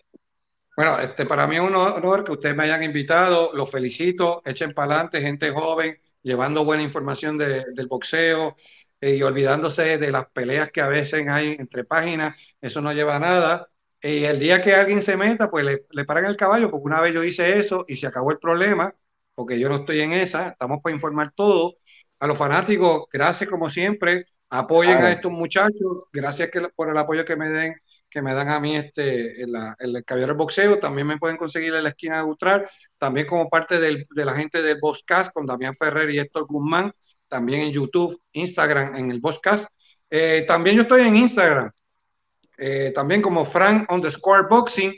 Bueno, 0.76 0.98
este, 1.00 1.26
para 1.26 1.46
mí 1.46 1.56
es 1.56 1.60
un 1.60 1.74
honor 1.74 2.24
que 2.24 2.32
ustedes 2.32 2.56
me 2.56 2.64
hayan 2.64 2.82
invitado. 2.82 3.50
Los 3.52 3.70
felicito. 3.70 4.40
Echen 4.46 4.70
para 4.70 4.94
adelante, 4.94 5.20
gente 5.20 5.50
joven, 5.50 5.98
llevando 6.22 6.64
buena 6.64 6.82
información 6.82 7.36
de- 7.36 7.66
del 7.74 7.86
boxeo 7.86 8.56
eh, 9.00 9.16
y 9.16 9.22
olvidándose 9.22 9.98
de 9.98 10.10
las 10.12 10.26
peleas 10.30 10.70
que 10.72 10.80
a 10.80 10.88
veces 10.88 11.26
hay 11.28 11.52
entre 11.58 11.84
páginas. 11.84 12.36
Eso 12.60 12.80
no 12.80 12.92
lleva 12.92 13.16
a 13.16 13.18
nada. 13.20 13.68
Y 14.02 14.24
el 14.24 14.38
día 14.40 14.62
que 14.62 14.74
alguien 14.74 15.02
se 15.02 15.16
meta, 15.16 15.50
pues 15.50 15.64
le, 15.64 15.84
le 15.90 16.04
paran 16.04 16.24
el 16.26 16.36
caballo, 16.36 16.70
porque 16.70 16.84
una 16.86 17.00
vez 17.00 17.14
yo 17.14 17.22
hice 17.24 17.58
eso 17.58 17.84
y 17.88 17.96
se 17.96 18.06
acabó 18.06 18.30
el 18.32 18.38
problema, 18.38 18.94
porque 19.34 19.58
yo 19.58 19.68
no 19.68 19.76
estoy 19.76 20.00
en 20.00 20.12
esa. 20.12 20.48
Estamos 20.50 20.80
para 20.82 20.94
informar 20.94 21.32
todo. 21.34 21.74
A 22.18 22.26
los 22.26 22.36
fanáticos, 22.38 23.04
gracias 23.12 23.48
como 23.48 23.70
siempre. 23.70 24.26
Apoyen 24.50 24.98
Claro. 24.98 25.06
a 25.06 25.12
estos 25.12 25.32
muchachos. 25.32 26.04
Gracias 26.12 26.50
que, 26.50 26.60
por 26.74 26.90
el 26.90 26.96
apoyo 26.98 27.24
que 27.24 27.36
me 27.36 27.48
den 27.48 27.74
que 28.10 28.22
me 28.22 28.34
dan 28.34 28.48
a 28.48 28.58
mí 28.58 28.74
este, 28.76 29.40
el, 29.42 29.54
el 29.78 30.04
caballero 30.04 30.32
del 30.32 30.36
boxeo. 30.38 30.78
También 30.80 31.06
me 31.06 31.18
pueden 31.18 31.36
conseguir 31.36 31.72
en 31.74 31.84
la 31.84 31.90
esquina 31.90 32.16
de 32.18 32.22
Gutral, 32.24 32.66
también 32.98 33.26
como 33.26 33.48
parte 33.48 33.78
del, 33.78 34.06
de 34.10 34.24
la 34.24 34.34
gente 34.34 34.62
del 34.62 34.78
Boscast 34.80 35.32
con 35.32 35.46
Damián 35.46 35.76
Ferrer 35.76 36.10
y 36.10 36.18
Héctor 36.18 36.46
Guzmán, 36.46 36.92
también 37.30 37.62
en 37.62 37.72
YouTube, 37.72 38.20
Instagram, 38.32 38.96
en 38.96 39.10
el 39.10 39.20
Boscast. 39.20 39.66
Eh, 40.10 40.44
también 40.46 40.76
yo 40.76 40.82
estoy 40.82 41.02
en 41.02 41.16
Instagram, 41.16 41.70
eh, 42.58 42.92
también 42.94 43.22
como 43.22 43.46
Frank 43.46 43.90
underscore 43.90 44.48
boxing, 44.50 44.92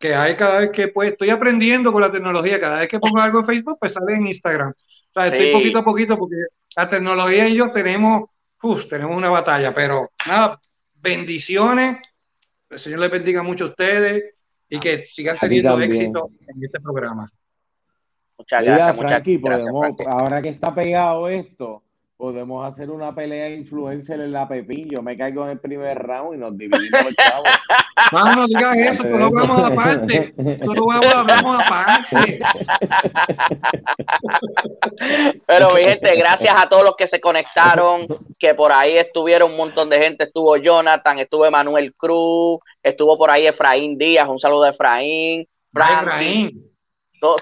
que 0.00 0.14
hay 0.14 0.34
cada 0.36 0.60
vez 0.60 0.70
que 0.70 0.88
pues, 0.88 1.12
estoy 1.12 1.30
aprendiendo 1.30 1.92
con 1.92 2.00
la 2.00 2.10
tecnología, 2.10 2.58
cada 2.58 2.80
vez 2.80 2.88
que 2.88 2.98
pongo 2.98 3.20
algo 3.20 3.38
en 3.40 3.46
Facebook, 3.46 3.78
pues 3.78 3.92
sale 3.92 4.14
en 4.14 4.26
Instagram. 4.26 4.70
O 4.70 5.12
sea, 5.12 5.28
estoy 5.28 5.52
poquito 5.52 5.78
a 5.78 5.84
poquito 5.84 6.16
porque 6.16 6.36
la 6.76 6.88
tecnología 6.88 7.46
y 7.46 7.54
yo 7.54 7.70
tenemos, 7.70 8.30
uf, 8.62 8.88
tenemos 8.88 9.16
una 9.16 9.30
batalla, 9.30 9.72
pero 9.72 10.10
nada, 10.26 10.58
bendiciones 10.94 11.98
el 12.74 12.80
Señor 12.80 13.00
les 13.00 13.10
bendiga 13.10 13.42
mucho 13.42 13.64
a 13.64 13.68
ustedes 13.68 14.34
y 14.68 14.80
que 14.80 15.06
sigan 15.10 15.38
teniendo 15.38 15.80
éxito 15.80 16.30
en 16.40 16.64
este 16.64 16.80
programa. 16.80 17.30
Muchas 18.38 18.64
gracias, 18.64 18.96
Frankie, 18.96 19.40
ahora 20.06 20.42
que 20.42 20.48
está 20.48 20.74
pegado 20.74 21.28
esto, 21.28 21.82
podemos 22.16 22.66
hacer 22.66 22.90
una 22.90 23.14
pelea 23.14 23.50
influencer 23.50 24.20
en 24.20 24.32
la 24.32 24.48
Pepín. 24.48 24.88
Yo 24.88 25.02
me 25.02 25.16
caigo 25.16 25.44
en 25.44 25.50
el 25.50 25.60
primer 25.60 25.98
round 25.98 26.34
y 26.34 26.38
nos 26.38 26.56
dividimos 26.56 27.06
el 27.06 27.16
chavo. 27.16 27.44
No, 28.12 28.34
no 28.34 28.46
digas 28.46 28.76
eso, 28.76 29.02
que 29.04 29.08
lo 29.08 29.30
vamos 29.30 29.62
aparte. 29.62 30.34
Solo 30.64 30.86
vamos 30.86 31.62
aparte. 31.64 32.16
Pero 35.46 35.74
mi 35.74 35.84
gente, 35.84 36.16
gracias 36.16 36.54
a 36.56 36.68
todos 36.68 36.82
los 36.82 36.96
que 36.96 37.06
se 37.06 37.20
conectaron, 37.20 38.06
que 38.38 38.54
por 38.54 38.72
ahí 38.72 38.98
estuvieron 38.98 39.52
un 39.52 39.56
montón 39.56 39.90
de 39.90 39.98
gente. 39.98 40.24
Estuvo 40.24 40.56
Jonathan, 40.56 41.20
estuvo 41.20 41.48
Manuel 41.50 41.94
Cruz, 41.94 42.58
estuvo 42.82 43.16
por 43.16 43.30
ahí 43.30 43.46
Efraín 43.46 43.96
Díaz, 43.96 44.28
un 44.28 44.40
saludo 44.40 44.64
de 44.64 44.70
Efraín. 44.70 45.48
Efraín 45.72 46.73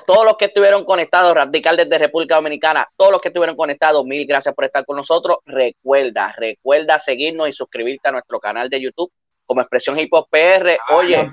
todos 0.06 0.24
los 0.24 0.36
que 0.36 0.46
estuvieron 0.46 0.84
conectados, 0.84 1.34
Radical 1.34 1.76
desde 1.76 1.98
República 1.98 2.36
Dominicana, 2.36 2.88
todos 2.96 3.12
los 3.12 3.20
que 3.20 3.28
estuvieron 3.28 3.56
conectados, 3.56 4.04
mil 4.04 4.26
gracias 4.26 4.54
por 4.54 4.64
estar 4.64 4.84
con 4.84 4.96
nosotros. 4.96 5.38
Recuerda, 5.44 6.34
recuerda 6.36 6.98
seguirnos 6.98 7.48
y 7.48 7.52
suscribirte 7.52 8.08
a 8.08 8.12
nuestro 8.12 8.38
canal 8.38 8.70
de 8.70 8.80
YouTube 8.80 9.12
como 9.44 9.60
Expresión 9.60 9.98
Hip 9.98 10.12
Hop 10.12 10.28
PR. 10.30 10.78
Oye, 10.94 11.30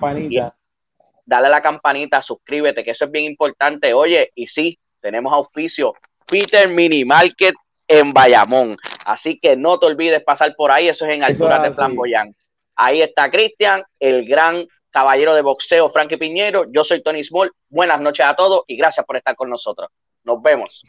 dale 1.25 1.47
a 1.47 1.49
la 1.49 1.61
campanita, 1.61 2.21
suscríbete, 2.21 2.83
que 2.83 2.91
eso 2.91 3.05
es 3.05 3.11
bien 3.11 3.25
importante. 3.25 3.93
Oye, 3.93 4.31
y 4.33 4.47
sí, 4.47 4.79
tenemos 4.99 5.31
auspicio 5.31 5.93
Peter 6.25 6.71
Mini 6.71 7.05
Market 7.05 7.55
en 7.87 8.13
Bayamón. 8.13 8.77
Así 9.05 9.39
que 9.39 9.55
no 9.55 9.79
te 9.79 9.85
olvides 9.85 10.23
pasar 10.23 10.55
por 10.55 10.71
ahí, 10.71 10.89
eso 10.89 11.05
es 11.05 11.13
en 11.13 11.23
alturas 11.23 11.61
de 11.63 11.73
Flamboyán. 11.73 12.35
Ahí 12.75 13.01
está 13.01 13.29
Cristian, 13.29 13.83
el 13.99 14.25
gran 14.27 14.65
caballero 14.91 15.33
de 15.33 15.41
boxeo 15.41 15.89
Frankie 15.89 16.17
Piñero. 16.17 16.65
Yo 16.71 16.83
soy 16.83 17.01
Tony 17.01 17.23
Small. 17.23 17.51
Buenas 17.69 18.01
noches 18.01 18.25
a 18.25 18.35
todos 18.35 18.63
y 18.67 18.77
gracias 18.77 19.05
por 19.05 19.17
estar 19.17 19.35
con 19.35 19.49
nosotros. 19.49 19.89
Nos 20.23 20.41
vemos. 20.41 20.83